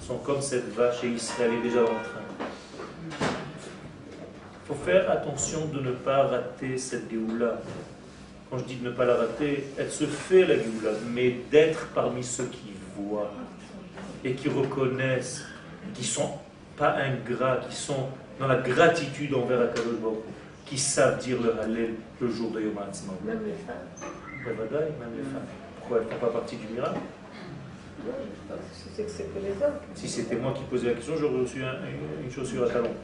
sont 0.00 0.18
comme 0.18 0.40
cette 0.40 0.74
vache 0.74 1.04
et 1.04 1.08
Israël 1.08 1.52
est 1.58 1.62
déjà 1.62 1.80
le 1.80 1.86
train. 1.86 3.26
Faut 4.70 4.76
faire 4.84 5.10
attention 5.10 5.66
de 5.66 5.80
ne 5.80 5.90
pas 5.90 6.28
rater 6.28 6.78
cette 6.78 7.10
Géoula 7.10 7.60
quand 8.48 8.58
je 8.58 8.64
dis 8.64 8.76
de 8.76 8.88
ne 8.88 8.94
pas 8.94 9.04
la 9.04 9.16
rater, 9.16 9.64
elle 9.76 9.90
se 9.90 10.04
fait 10.04 10.46
la 10.46 10.54
Géoula, 10.54 10.90
mais 11.12 11.38
d'être 11.50 11.88
parmi 11.92 12.22
ceux 12.22 12.44
qui 12.44 12.72
voient 12.96 13.32
et 14.24 14.34
qui 14.34 14.48
reconnaissent, 14.48 15.44
qui 15.92 16.04
sont 16.04 16.30
pas 16.76 16.98
ingrats, 16.98 17.56
qui 17.68 17.74
sont 17.74 18.10
dans 18.38 18.46
la 18.46 18.58
gratitude 18.58 19.34
envers 19.34 19.60
Akadosh 19.60 20.18
qui 20.66 20.78
savent 20.78 21.18
dire 21.18 21.42
le 21.42 21.60
Hallel 21.60 21.94
le 22.20 22.30
jour 22.30 22.52
de 22.52 22.60
Yom 22.60 22.78
HaAtzmaut. 22.78 23.18
Même 23.24 23.40
les 23.44 23.52
femmes. 23.52 23.74
même 24.46 25.16
les 25.16 25.22
femmes. 25.24 25.42
Pourquoi 25.80 25.98
elles 25.98 26.04
ne 26.04 26.10
font 26.10 26.26
pas 26.26 26.32
partie 26.32 26.56
du 26.56 26.68
miracle? 26.68 27.00
Si 28.72 28.88
c'est 28.94 29.02
que 29.02 29.10
c'est 29.10 29.34
que 29.34 29.38
les 29.40 29.50
hommes. 29.50 29.74
Si 29.94 30.08
c'était 30.08 30.36
moi 30.36 30.54
qui 30.56 30.62
posais 30.62 30.90
la 30.90 30.94
question, 30.94 31.14
j'aurais 31.18 31.40
reçu 31.40 31.60
une 31.60 32.30
chaussure 32.30 32.64
à 32.64 32.68
talons. 32.68 32.94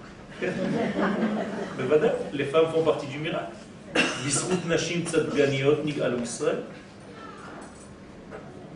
les 2.32 2.44
femmes 2.44 2.66
font 2.72 2.82
partie 2.82 3.06
du 3.06 3.18
miracle. 3.18 3.52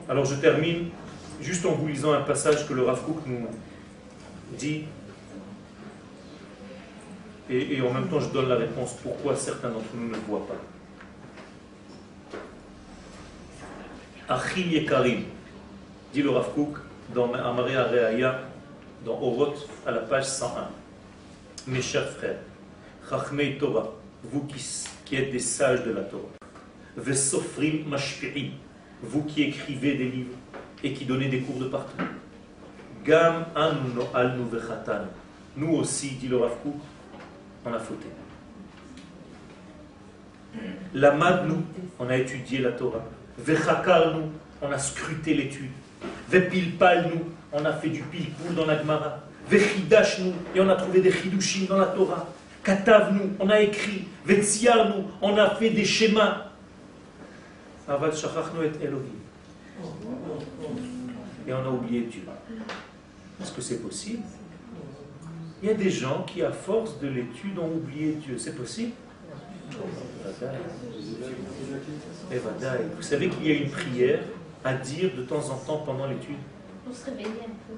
Alors 0.09 0.25
je 0.25 0.35
termine 0.37 0.89
juste 1.41 1.67
en 1.67 1.73
vous 1.73 1.89
lisant 1.89 2.13
un 2.13 2.23
passage 2.23 2.67
que 2.67 2.73
le 2.73 2.83
Rav 2.83 3.01
nous 3.27 3.47
dit 4.59 4.85
et, 7.51 7.81
en 7.83 7.93
même 7.93 8.09
temps 8.09 8.21
je 8.21 8.29
donne 8.29 8.49
la 8.49 8.57
réponse 8.57 8.95
pourquoi 9.03 9.35
certains 9.35 9.71
d'entre 9.71 9.87
nous 9.95 10.09
ne 10.09 10.17
voient 10.29 10.47
pas? 10.47 10.55
Achim 14.29 14.69
Yekarim, 14.69 15.25
dit 16.13 16.23
le 16.23 16.31
Rav 16.31 16.51
dans 17.13 17.33
Amaria 17.35 17.85
Reaya, 17.85 18.41
dans 19.05 19.21
Oroth, 19.21 19.69
à 19.85 19.91
la 19.91 19.99
page 19.99 20.27
101. 20.27 20.80
Mes 21.67 21.83
chers 21.83 22.09
frères, 22.09 22.39
Chachmei 23.09 23.59
Torah, 23.59 23.93
vous 24.25 24.47
qui 25.05 25.17
êtes 25.17 25.31
des 25.31 25.39
sages 25.39 25.85
de 25.85 25.91
la 25.91 26.03
Torah. 26.03 26.23
Vesofrim 26.97 27.87
mashpi'im, 27.87 28.53
vous 29.03 29.25
qui 29.25 29.43
écrivez 29.43 29.95
des 29.95 30.09
livres 30.09 30.37
et 30.83 30.93
qui 30.95 31.05
donnez 31.05 31.29
des 31.29 31.41
cours 31.41 31.59
de 31.59 31.67
partout. 31.67 32.03
Gam 33.05 33.47
anu 33.55 34.01
al 34.15 34.39
Nous 35.57 35.73
aussi, 35.75 36.13
dit 36.13 36.29
le 36.29 36.39
Rav 36.39 36.53
on 37.67 37.75
a 37.75 37.79
fauté. 37.79 38.07
La 40.95 41.13
nous, 41.45 41.63
on 41.99 42.09
a 42.09 42.17
étudié 42.17 42.61
la 42.61 42.73
Torah. 42.73 43.05
nous, 43.47 44.31
on 44.63 44.73
a 44.73 44.79
scruté 44.79 45.35
l'étude. 45.35 45.71
nous, 46.33 47.25
on 47.53 47.65
a 47.65 47.73
fait 47.75 47.91
du 47.91 48.03
pilpoul 48.03 48.55
dans 48.55 48.67
la 48.67 48.79
Gemara. 48.79 49.30
Nous, 50.21 50.33
et 50.55 50.61
on 50.61 50.69
a 50.69 50.77
trouvé 50.77 51.01
des 51.01 51.11
chidushim 51.11 51.67
dans 51.67 51.79
la 51.79 51.87
Torah. 51.87 52.29
Katav-nous, 52.63 53.31
on 53.39 53.49
a 53.49 53.61
écrit. 53.61 54.07
nous, 54.27 55.05
on 55.23 55.37
a 55.37 55.51
fait 55.57 55.71
des 55.71 55.85
schémas. 55.85 56.47
Aval 57.89 58.13
et 58.13 58.85
Elohim. 58.85 59.03
Et 61.49 61.53
on 61.53 61.65
a 61.65 61.69
oublié 61.71 62.03
Dieu. 62.03 62.23
Est-ce 63.41 63.53
que 63.53 63.63
c'est 63.63 63.83
possible? 63.83 64.23
Il 65.63 65.69
y 65.69 65.73
a 65.73 65.75
des 65.75 65.91
gens 65.91 66.25
qui, 66.27 66.43
à 66.43 66.53
force 66.53 66.99
de 67.01 67.09
l'étude, 67.09 67.59
ont 67.59 67.71
oublié 67.71 68.13
Dieu. 68.13 68.39
C'est 68.39 68.55
possible? 68.57 68.93
Vous 72.97 73.03
savez 73.03 73.29
qu'il 73.29 73.47
y 73.47 73.51
a 73.53 73.55
une 73.55 73.71
prière 73.71 74.21
à 74.65 74.75
dire 74.75 75.11
de 75.17 75.23
temps 75.23 75.51
en 75.51 75.57
temps 75.57 75.79
pendant 75.79 76.07
l'étude? 76.07 76.37
Pour 76.85 76.95
se 76.95 77.07
réveiller 77.07 77.27
un 77.27 77.55
peu 77.69 77.75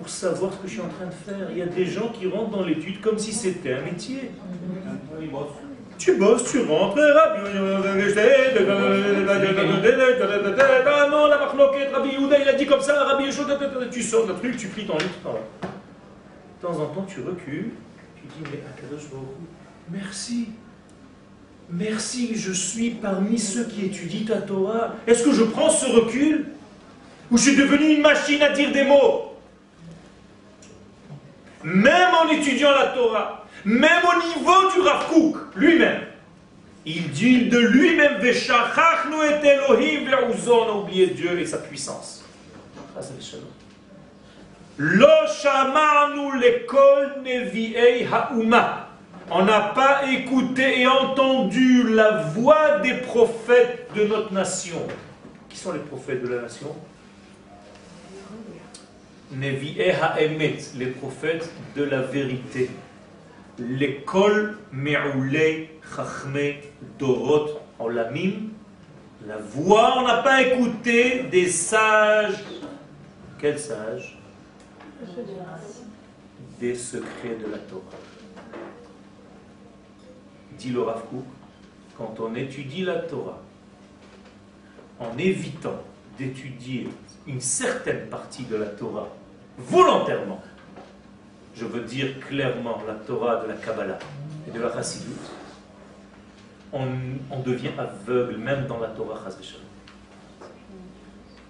pour 0.00 0.08
savoir 0.08 0.50
ce 0.54 0.58
que 0.58 0.66
je 0.66 0.72
suis 0.72 0.80
en 0.80 0.88
train 0.88 1.04
de 1.04 1.12
faire. 1.12 1.50
Il 1.50 1.58
y 1.58 1.62
a 1.62 1.66
des 1.66 1.84
gens 1.84 2.08
qui 2.08 2.26
rentrent 2.26 2.50
dans 2.50 2.64
l'étude 2.64 3.02
comme 3.02 3.18
si 3.18 3.32
c'était 3.34 3.74
un 3.74 3.82
métier. 3.82 4.30
Tu 5.98 6.14
bosses, 6.14 6.50
tu 6.50 6.60
rentres, 6.62 6.98
ah 6.98 7.36
Rabbi 11.92 12.08
Yehuda, 12.08 12.38
il 12.38 12.48
a 12.48 12.54
dit 12.54 12.64
comme 12.64 12.80
ça, 12.80 13.04
Rabbi 13.04 13.24
tu 13.90 14.02
sors 14.02 14.26
le 14.26 14.34
truc, 14.34 14.56
tu 14.56 14.68
pries 14.68 14.86
ton 14.86 14.96
livre. 14.96 15.10
De 16.62 16.66
temps 16.66 16.80
en 16.80 16.86
temps, 16.86 17.04
tu 17.06 17.20
recules, 17.20 17.72
tu 18.16 18.22
dis, 18.22 18.42
mais 18.50 18.62
Akadosh 18.74 19.10
merci. 19.90 20.48
Merci, 21.68 22.34
je 22.34 22.52
suis 22.52 22.90
parmi 22.90 23.38
ceux 23.38 23.64
qui 23.64 23.84
étudient 23.84 24.24
ta 24.26 24.40
Torah. 24.40 24.94
Est-ce 25.06 25.22
que 25.22 25.32
je 25.32 25.44
prends 25.44 25.68
ce 25.68 25.84
recul? 25.84 26.46
Ou 27.30 27.36
je 27.36 27.42
suis 27.42 27.56
devenu 27.56 27.94
une 27.94 28.00
machine 28.00 28.40
à 28.42 28.48
dire 28.50 28.72
des 28.72 28.84
mots? 28.84 29.29
Même 31.64 32.14
en 32.14 32.28
étudiant 32.30 32.70
la 32.72 32.86
Torah, 32.86 33.44
même 33.64 34.02
au 34.04 34.26
niveau 34.26 34.72
du 34.72 34.80
Rav 34.80 35.06
lui-même, 35.56 36.02
il 36.86 37.10
dit 37.10 37.48
de 37.48 37.58
lui-même 37.58 38.18
nous 39.10 39.22
et 39.22 39.46
Elohim 39.46 40.08
on 40.48 40.68
a 40.68 40.72
oublié 40.72 41.08
Dieu 41.08 41.38
et 41.38 41.46
sa 41.46 41.58
puissance. 41.58 42.24
Lo 44.78 45.06
l'école 46.40 47.22
hauma. 48.10 48.88
On 49.30 49.44
n'a 49.44 49.60
pas 49.60 50.10
écouté 50.10 50.80
et 50.80 50.86
entendu 50.86 51.92
la 51.92 52.22
voix 52.22 52.78
des 52.78 52.94
prophètes 52.94 53.88
de 53.94 54.04
notre 54.04 54.32
nation. 54.32 54.82
Qui 55.48 55.58
sont 55.58 55.72
les 55.72 55.80
prophètes 55.80 56.22
de 56.22 56.34
la 56.34 56.42
nation? 56.42 56.74
Nevi'e 59.32 59.92
ha'emet, 59.92 60.58
les 60.76 60.86
prophètes 60.86 61.48
de 61.76 61.84
la 61.84 62.02
vérité. 62.02 62.68
L'école 63.58 64.58
me'oulei 64.72 65.78
chachme 65.94 66.54
dorot 66.98 67.60
olamim. 67.78 68.48
La 69.26 69.36
voix, 69.36 69.98
on 69.98 70.02
n'a 70.02 70.22
pas 70.22 70.42
écouté 70.42 71.24
des 71.30 71.48
sages. 71.48 72.42
Quels 73.38 73.58
sages? 73.58 74.18
Des 76.58 76.74
secrets 76.74 77.36
de 77.40 77.52
la 77.52 77.58
Torah. 77.58 77.82
Dit 80.58 80.70
le 80.70 80.82
Rav 80.82 81.02
quand 81.96 82.16
on 82.18 82.34
étudie 82.34 82.82
la 82.82 82.96
Torah, 82.96 83.40
en 84.98 85.16
évitant 85.18 85.82
d'étudier 86.18 86.88
une 87.26 87.40
certaine 87.40 88.08
partie 88.08 88.44
de 88.44 88.56
la 88.56 88.66
Torah 88.66 89.08
volontairement, 89.68 90.42
je 91.54 91.64
veux 91.64 91.82
dire 91.82 92.20
clairement 92.20 92.82
la 92.86 92.94
Torah 92.94 93.42
de 93.42 93.48
la 93.48 93.54
Kabbalah 93.54 93.98
et 94.46 94.50
de 94.50 94.60
la 94.60 94.72
Chassidut, 94.72 95.16
on, 96.72 97.40
devient 97.44 97.70
aveugle 97.78 98.36
même 98.36 98.66
dans 98.66 98.78
la 98.78 98.88
Torah 98.88 99.18
Il 99.28 99.30
ne 99.38 99.60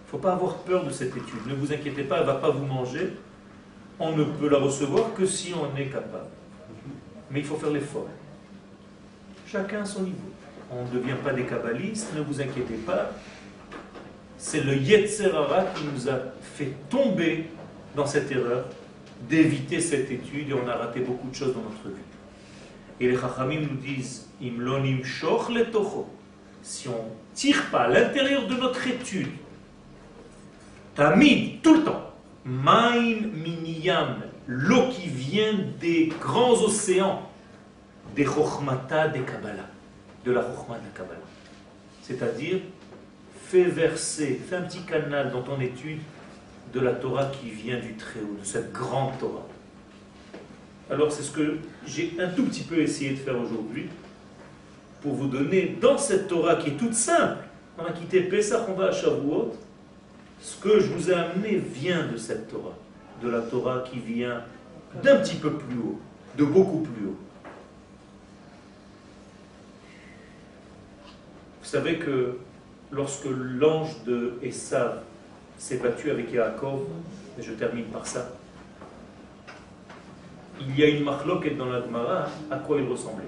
faut 0.06 0.18
pas 0.18 0.32
avoir 0.32 0.56
peur 0.58 0.84
de 0.84 0.90
cette 0.90 1.16
étude. 1.16 1.46
Ne 1.46 1.54
vous 1.54 1.72
inquiétez 1.72 2.04
pas, 2.04 2.16
elle 2.16 2.22
ne 2.22 2.26
va 2.26 2.36
pas 2.36 2.50
vous 2.50 2.64
manger. 2.64 3.12
On 3.98 4.16
ne 4.16 4.24
peut 4.24 4.48
la 4.48 4.58
recevoir 4.58 5.12
que 5.14 5.26
si 5.26 5.52
on 5.54 5.76
est 5.76 5.86
capable. 5.86 6.30
Mais 7.30 7.40
il 7.40 7.44
faut 7.44 7.56
faire 7.56 7.70
l'effort. 7.70 8.08
Chacun 9.46 9.82
à 9.82 9.84
son 9.84 10.02
niveau. 10.02 10.16
On 10.70 10.84
ne 10.84 10.90
devient 10.90 11.16
pas 11.22 11.32
des 11.32 11.44
kabbalistes, 11.44 12.14
ne 12.14 12.22
vous 12.22 12.40
inquiétez 12.40 12.76
pas. 12.86 13.10
C'est 14.38 14.62
le 14.62 14.74
Yetzerara 14.74 15.64
qui 15.74 15.84
nous 15.84 16.08
a 16.08 16.18
fait 16.54 16.72
tomber 16.88 17.50
dans 17.94 18.06
cette 18.06 18.30
erreur 18.30 18.66
d'éviter 19.28 19.80
cette 19.80 20.10
étude 20.10 20.50
et 20.50 20.54
on 20.54 20.66
a 20.68 20.76
raté 20.76 21.00
beaucoup 21.00 21.28
de 21.28 21.34
choses 21.34 21.54
dans 21.54 21.62
notre 21.62 21.88
vie. 21.88 22.02
Et 23.00 23.08
les 23.08 23.16
Chachamim 23.16 23.60
nous 23.60 23.76
disent 23.76 24.28
si 26.62 26.88
on 26.88 26.92
ne 26.92 27.34
tire 27.34 27.70
pas 27.70 27.82
à 27.82 27.88
l'intérieur 27.88 28.46
de 28.46 28.54
notre 28.54 28.86
étude, 28.86 29.28
tamid, 30.94 31.60
tout 31.62 31.74
le 31.74 31.84
temps, 31.84 32.10
maim 32.44 33.28
miniyam, 33.32 34.22
l'eau 34.46 34.88
qui 34.90 35.08
vient 35.08 35.54
des 35.78 36.12
grands 36.20 36.52
océans, 36.52 37.28
des 38.14 38.24
chokhmata 38.24 39.08
des 39.08 39.20
Kabbalah, 39.20 39.68
de 40.24 40.32
la 40.32 40.42
chokhma 40.42 40.78
de 40.78 40.96
Kabbalah. 40.96 41.18
C'est-à-dire, 42.02 42.60
fais 43.46 43.64
verser, 43.64 44.40
fais 44.48 44.56
un 44.56 44.62
petit 44.62 44.82
canal 44.82 45.30
dans 45.30 45.42
ton 45.42 45.60
étude 45.60 46.00
de 46.72 46.80
la 46.80 46.92
Torah 46.92 47.26
qui 47.26 47.50
vient 47.50 47.80
du 47.80 47.94
Très-Haut, 47.94 48.38
de 48.40 48.46
cette 48.46 48.72
grande 48.72 49.18
Torah. 49.18 49.46
Alors 50.90 51.12
c'est 51.12 51.22
ce 51.22 51.30
que 51.30 51.58
j'ai 51.86 52.14
un 52.18 52.28
tout 52.28 52.44
petit 52.44 52.62
peu 52.62 52.78
essayé 52.78 53.10
de 53.10 53.16
faire 53.16 53.40
aujourd'hui 53.40 53.88
pour 55.02 55.14
vous 55.14 55.28
donner 55.28 55.76
dans 55.80 55.96
cette 55.96 56.28
Torah 56.28 56.56
qui 56.56 56.70
est 56.70 56.76
toute 56.76 56.94
simple. 56.94 57.44
On 57.78 57.84
a 57.84 57.92
quitté 57.92 58.22
Pesach, 58.22 58.62
on 58.68 58.74
va 58.74 58.86
à 58.86 58.92
Shavuot. 58.92 59.54
Ce 60.40 60.56
que 60.56 60.80
je 60.80 60.86
vous 60.86 61.10
ai 61.10 61.14
amené 61.14 61.56
vient 61.56 62.06
de 62.06 62.16
cette 62.16 62.48
Torah, 62.48 62.76
de 63.22 63.28
la 63.28 63.40
Torah 63.40 63.84
qui 63.90 63.98
vient 63.98 64.42
d'un 65.02 65.16
petit 65.16 65.36
peu 65.36 65.52
plus 65.52 65.78
haut, 65.78 66.00
de 66.36 66.44
beaucoup 66.44 66.80
plus 66.80 67.06
haut. 67.06 67.18
Vous 71.62 71.68
savez 71.68 71.98
que 71.98 72.38
lorsque 72.90 73.28
l'ange 73.30 74.02
de 74.04 74.34
Esav 74.42 75.02
s'est 75.60 75.76
battu 75.76 76.10
avec 76.10 76.32
Yaakov, 76.32 76.80
et 77.38 77.42
je 77.42 77.52
termine 77.52 77.84
par 77.84 78.06
ça, 78.06 78.30
il 80.58 80.78
y 80.78 80.82
a 80.82 80.88
une 80.88 81.04
marloquette 81.04 81.58
dans 81.58 81.66
la 81.66 81.82
Gemara 81.82 82.28
à 82.50 82.56
quoi 82.56 82.78
il 82.78 82.88
ressemblait? 82.88 83.24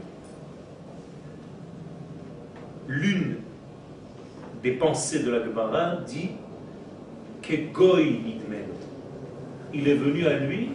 L'une 2.89 3.37
des 4.63 4.73
pensées 4.73 5.23
de 5.23 5.31
la 5.31 5.45
Gemara 5.45 5.97
dit 6.07 6.31
que 7.43 7.73
Goy 7.73 8.21
nidmen. 8.25 8.67
Il 9.75 9.89
est 9.89 9.95
venu 9.95 10.27
à 10.27 10.39
lui 10.39 10.71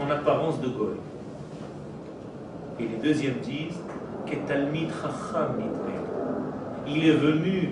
en 0.00 0.10
apparence 0.10 0.60
de 0.60 0.68
Goy. 0.68 0.94
Et 2.80 2.84
les 2.84 2.96
deuxièmes 2.96 3.38
disent 3.42 3.78
que 4.26 4.36
Talmid 4.46 4.88
Chacham. 4.90 5.56
Il 6.86 7.06
est 7.06 7.16
venu 7.16 7.70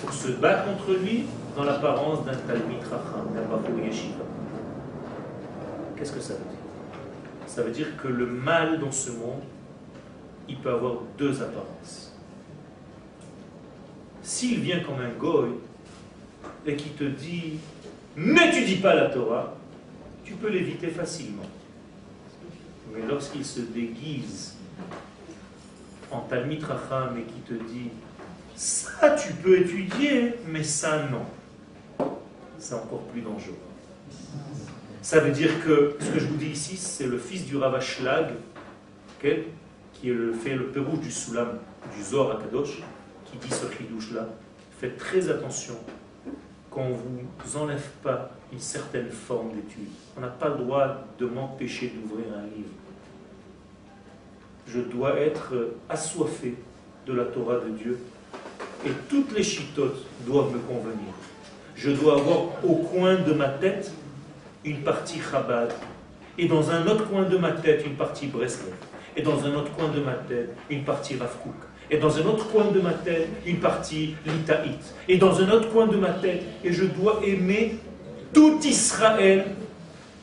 pour 0.00 0.12
se 0.12 0.32
battre 0.32 0.64
contre 0.66 0.98
lui 0.98 1.24
dans 1.58 1.64
l'apparence 1.64 2.24
d'un 2.24 2.36
Talmid 2.36 2.80
Chacham, 2.82 3.34
d'un 3.34 3.42
Bafour 3.42 3.80
Yeshiva. 3.84 4.24
Qu'est-ce 5.96 6.12
que 6.12 6.20
ça 6.20 6.34
veut 6.34 6.38
dire? 6.38 7.48
Ça 7.48 7.62
veut 7.62 7.72
dire 7.72 7.96
que 8.00 8.06
le 8.06 8.26
mal 8.26 8.78
dans 8.78 8.92
ce 8.92 9.10
monde, 9.10 9.42
il 10.48 10.56
peut 10.58 10.70
avoir 10.70 10.98
deux 11.18 11.42
apparences. 11.42 12.16
S'il 14.22 14.60
vient 14.60 14.78
comme 14.84 15.00
un 15.00 15.18
goy 15.18 15.48
et 16.64 16.76
qui 16.76 16.90
te 16.90 17.02
dit 17.02 17.54
n'étudie 18.16 18.76
pas 18.76 18.94
la 18.94 19.06
Torah, 19.06 19.56
tu 20.24 20.34
peux 20.34 20.50
l'éviter 20.50 20.86
facilement. 20.86 21.42
Mais 22.94 23.00
lorsqu'il 23.04 23.44
se 23.44 23.62
déguise 23.62 24.54
en 26.12 26.20
Talmid 26.20 26.62
Racham 26.62 27.18
et 27.18 27.22
qui 27.22 27.40
te 27.40 27.54
dit 27.54 27.90
ça 28.54 29.16
tu 29.16 29.32
peux 29.32 29.58
étudier, 29.58 30.36
mais 30.46 30.62
ça 30.62 31.02
non, 31.10 31.26
c'est 32.58 32.74
encore 32.74 33.02
plus 33.02 33.20
dangereux. 33.20 33.56
Ça 35.02 35.20
veut 35.20 35.30
dire 35.30 35.50
que 35.64 35.96
ce 36.00 36.10
que 36.10 36.18
je 36.18 36.26
vous 36.26 36.36
dis 36.36 36.50
ici, 36.50 36.76
c'est 36.76 37.06
le 37.06 37.18
fils 37.18 37.44
du 37.46 37.56
Ravashlag, 37.56 38.32
qui 39.20 40.10
fait 40.42 40.54
le 40.54 40.66
pérouge 40.72 41.00
du 41.00 41.10
Soulam, 41.10 41.58
du 41.96 42.02
Zor 42.02 42.32
Akadosh, 42.32 42.82
qui 43.24 43.38
dit 43.38 43.50
ce 43.50 43.66
chidouche-là. 43.76 44.26
Faites 44.78 44.96
très 44.96 45.28
attention 45.28 45.74
qu'on 46.70 46.90
ne 46.90 46.94
vous 47.44 47.56
enlève 47.56 47.88
pas 48.02 48.30
une 48.52 48.60
certaine 48.60 49.10
forme 49.10 49.52
d'étude. 49.52 49.88
On 50.16 50.20
n'a 50.20 50.28
pas 50.28 50.48
le 50.50 50.56
droit 50.56 51.04
de 51.18 51.26
m'empêcher 51.26 51.88
d'ouvrir 51.94 52.26
un 52.36 52.44
livre. 52.44 52.70
Je 54.66 54.80
dois 54.80 55.18
être 55.18 55.54
assoiffé 55.88 56.54
de 57.06 57.12
la 57.12 57.24
Torah 57.24 57.58
de 57.60 57.70
Dieu 57.70 57.98
et 58.84 58.90
toutes 59.08 59.32
les 59.32 59.42
chitotes 59.42 60.04
doivent 60.26 60.52
me 60.52 60.58
convenir. 60.58 61.12
Je 61.78 61.90
dois 61.90 62.14
avoir 62.14 62.64
au 62.64 62.74
coin 62.74 63.14
de 63.14 63.32
ma 63.32 63.48
tête 63.48 63.92
une 64.64 64.78
partie 64.78 65.20
Chabad, 65.20 65.72
et 66.36 66.48
dans 66.48 66.70
un 66.72 66.84
autre 66.88 67.08
coin 67.08 67.22
de 67.22 67.38
ma 67.38 67.52
tête, 67.52 67.86
une 67.86 67.94
partie 67.94 68.26
Breslev, 68.26 68.74
et 69.16 69.22
dans 69.22 69.44
un 69.44 69.54
autre 69.54 69.70
coin 69.76 69.88
de 69.88 70.00
ma 70.00 70.14
tête, 70.14 70.50
une 70.70 70.82
partie 70.82 71.16
Rav 71.16 71.36
et 71.90 71.98
dans 71.98 72.18
un 72.18 72.26
autre 72.26 72.48
coin 72.50 72.64
de 72.72 72.80
ma 72.80 72.90
tête, 72.90 73.28
une 73.46 73.58
partie 73.58 74.16
Litaït, 74.26 74.80
et 75.08 75.18
dans 75.18 75.40
un 75.40 75.48
autre 75.50 75.70
coin 75.70 75.86
de 75.86 75.96
ma 75.96 76.10
tête, 76.10 76.42
et 76.64 76.72
je 76.72 76.84
dois 76.84 77.20
aimer 77.24 77.78
tout 78.34 78.58
Israël, 78.64 79.44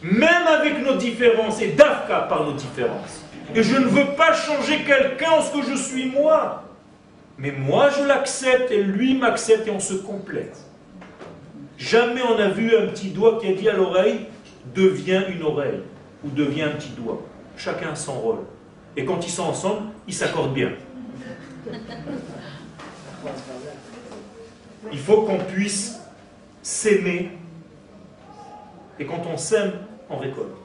même 0.03 0.47
avec 0.47 0.85
nos 0.85 0.95
différences, 0.95 1.61
et 1.61 1.69
d'Afka 1.69 2.27
par 2.29 2.43
nos 2.43 2.53
différences. 2.53 3.21
Et 3.55 3.63
je 3.63 3.77
ne 3.77 3.85
veux 3.85 4.15
pas 4.17 4.33
changer 4.33 4.83
quelqu'un 4.83 5.31
en 5.31 5.41
ce 5.41 5.53
que 5.53 5.63
je 5.71 5.75
suis 5.75 6.09
moi. 6.09 6.63
Mais 7.37 7.51
moi, 7.51 7.89
je 7.89 8.03
l'accepte, 8.03 8.71
et 8.71 8.83
lui 8.83 9.17
m'accepte, 9.17 9.67
et 9.67 9.71
on 9.71 9.79
se 9.79 9.93
complète. 9.93 10.64
Jamais 11.77 12.21
on 12.21 12.37
a 12.39 12.49
vu 12.49 12.75
un 12.75 12.87
petit 12.87 13.09
doigt 13.09 13.39
qui 13.39 13.47
a 13.47 13.53
dit 13.53 13.69
à 13.69 13.73
l'oreille 13.73 14.27
devient 14.73 15.23
une 15.29 15.43
oreille 15.43 15.81
ou 16.23 16.29
devient 16.29 16.63
un 16.63 16.71
petit 16.71 16.89
doigt. 16.89 17.21
Chacun 17.57 17.91
a 17.91 17.95
son 17.95 18.13
rôle. 18.13 18.39
Et 18.97 19.05
quand 19.05 19.25
ils 19.25 19.31
sont 19.31 19.43
ensemble, 19.43 19.89
ils 20.07 20.13
s'accordent 20.13 20.53
bien. 20.53 20.71
Il 24.91 24.99
faut 24.99 25.23
qu'on 25.23 25.39
puisse 25.39 25.99
s'aimer. 26.61 27.31
Et 28.99 29.05
quand 29.05 29.21
on 29.31 29.37
s'aime, 29.37 29.73
on 30.09 30.17
récolte. 30.17 30.55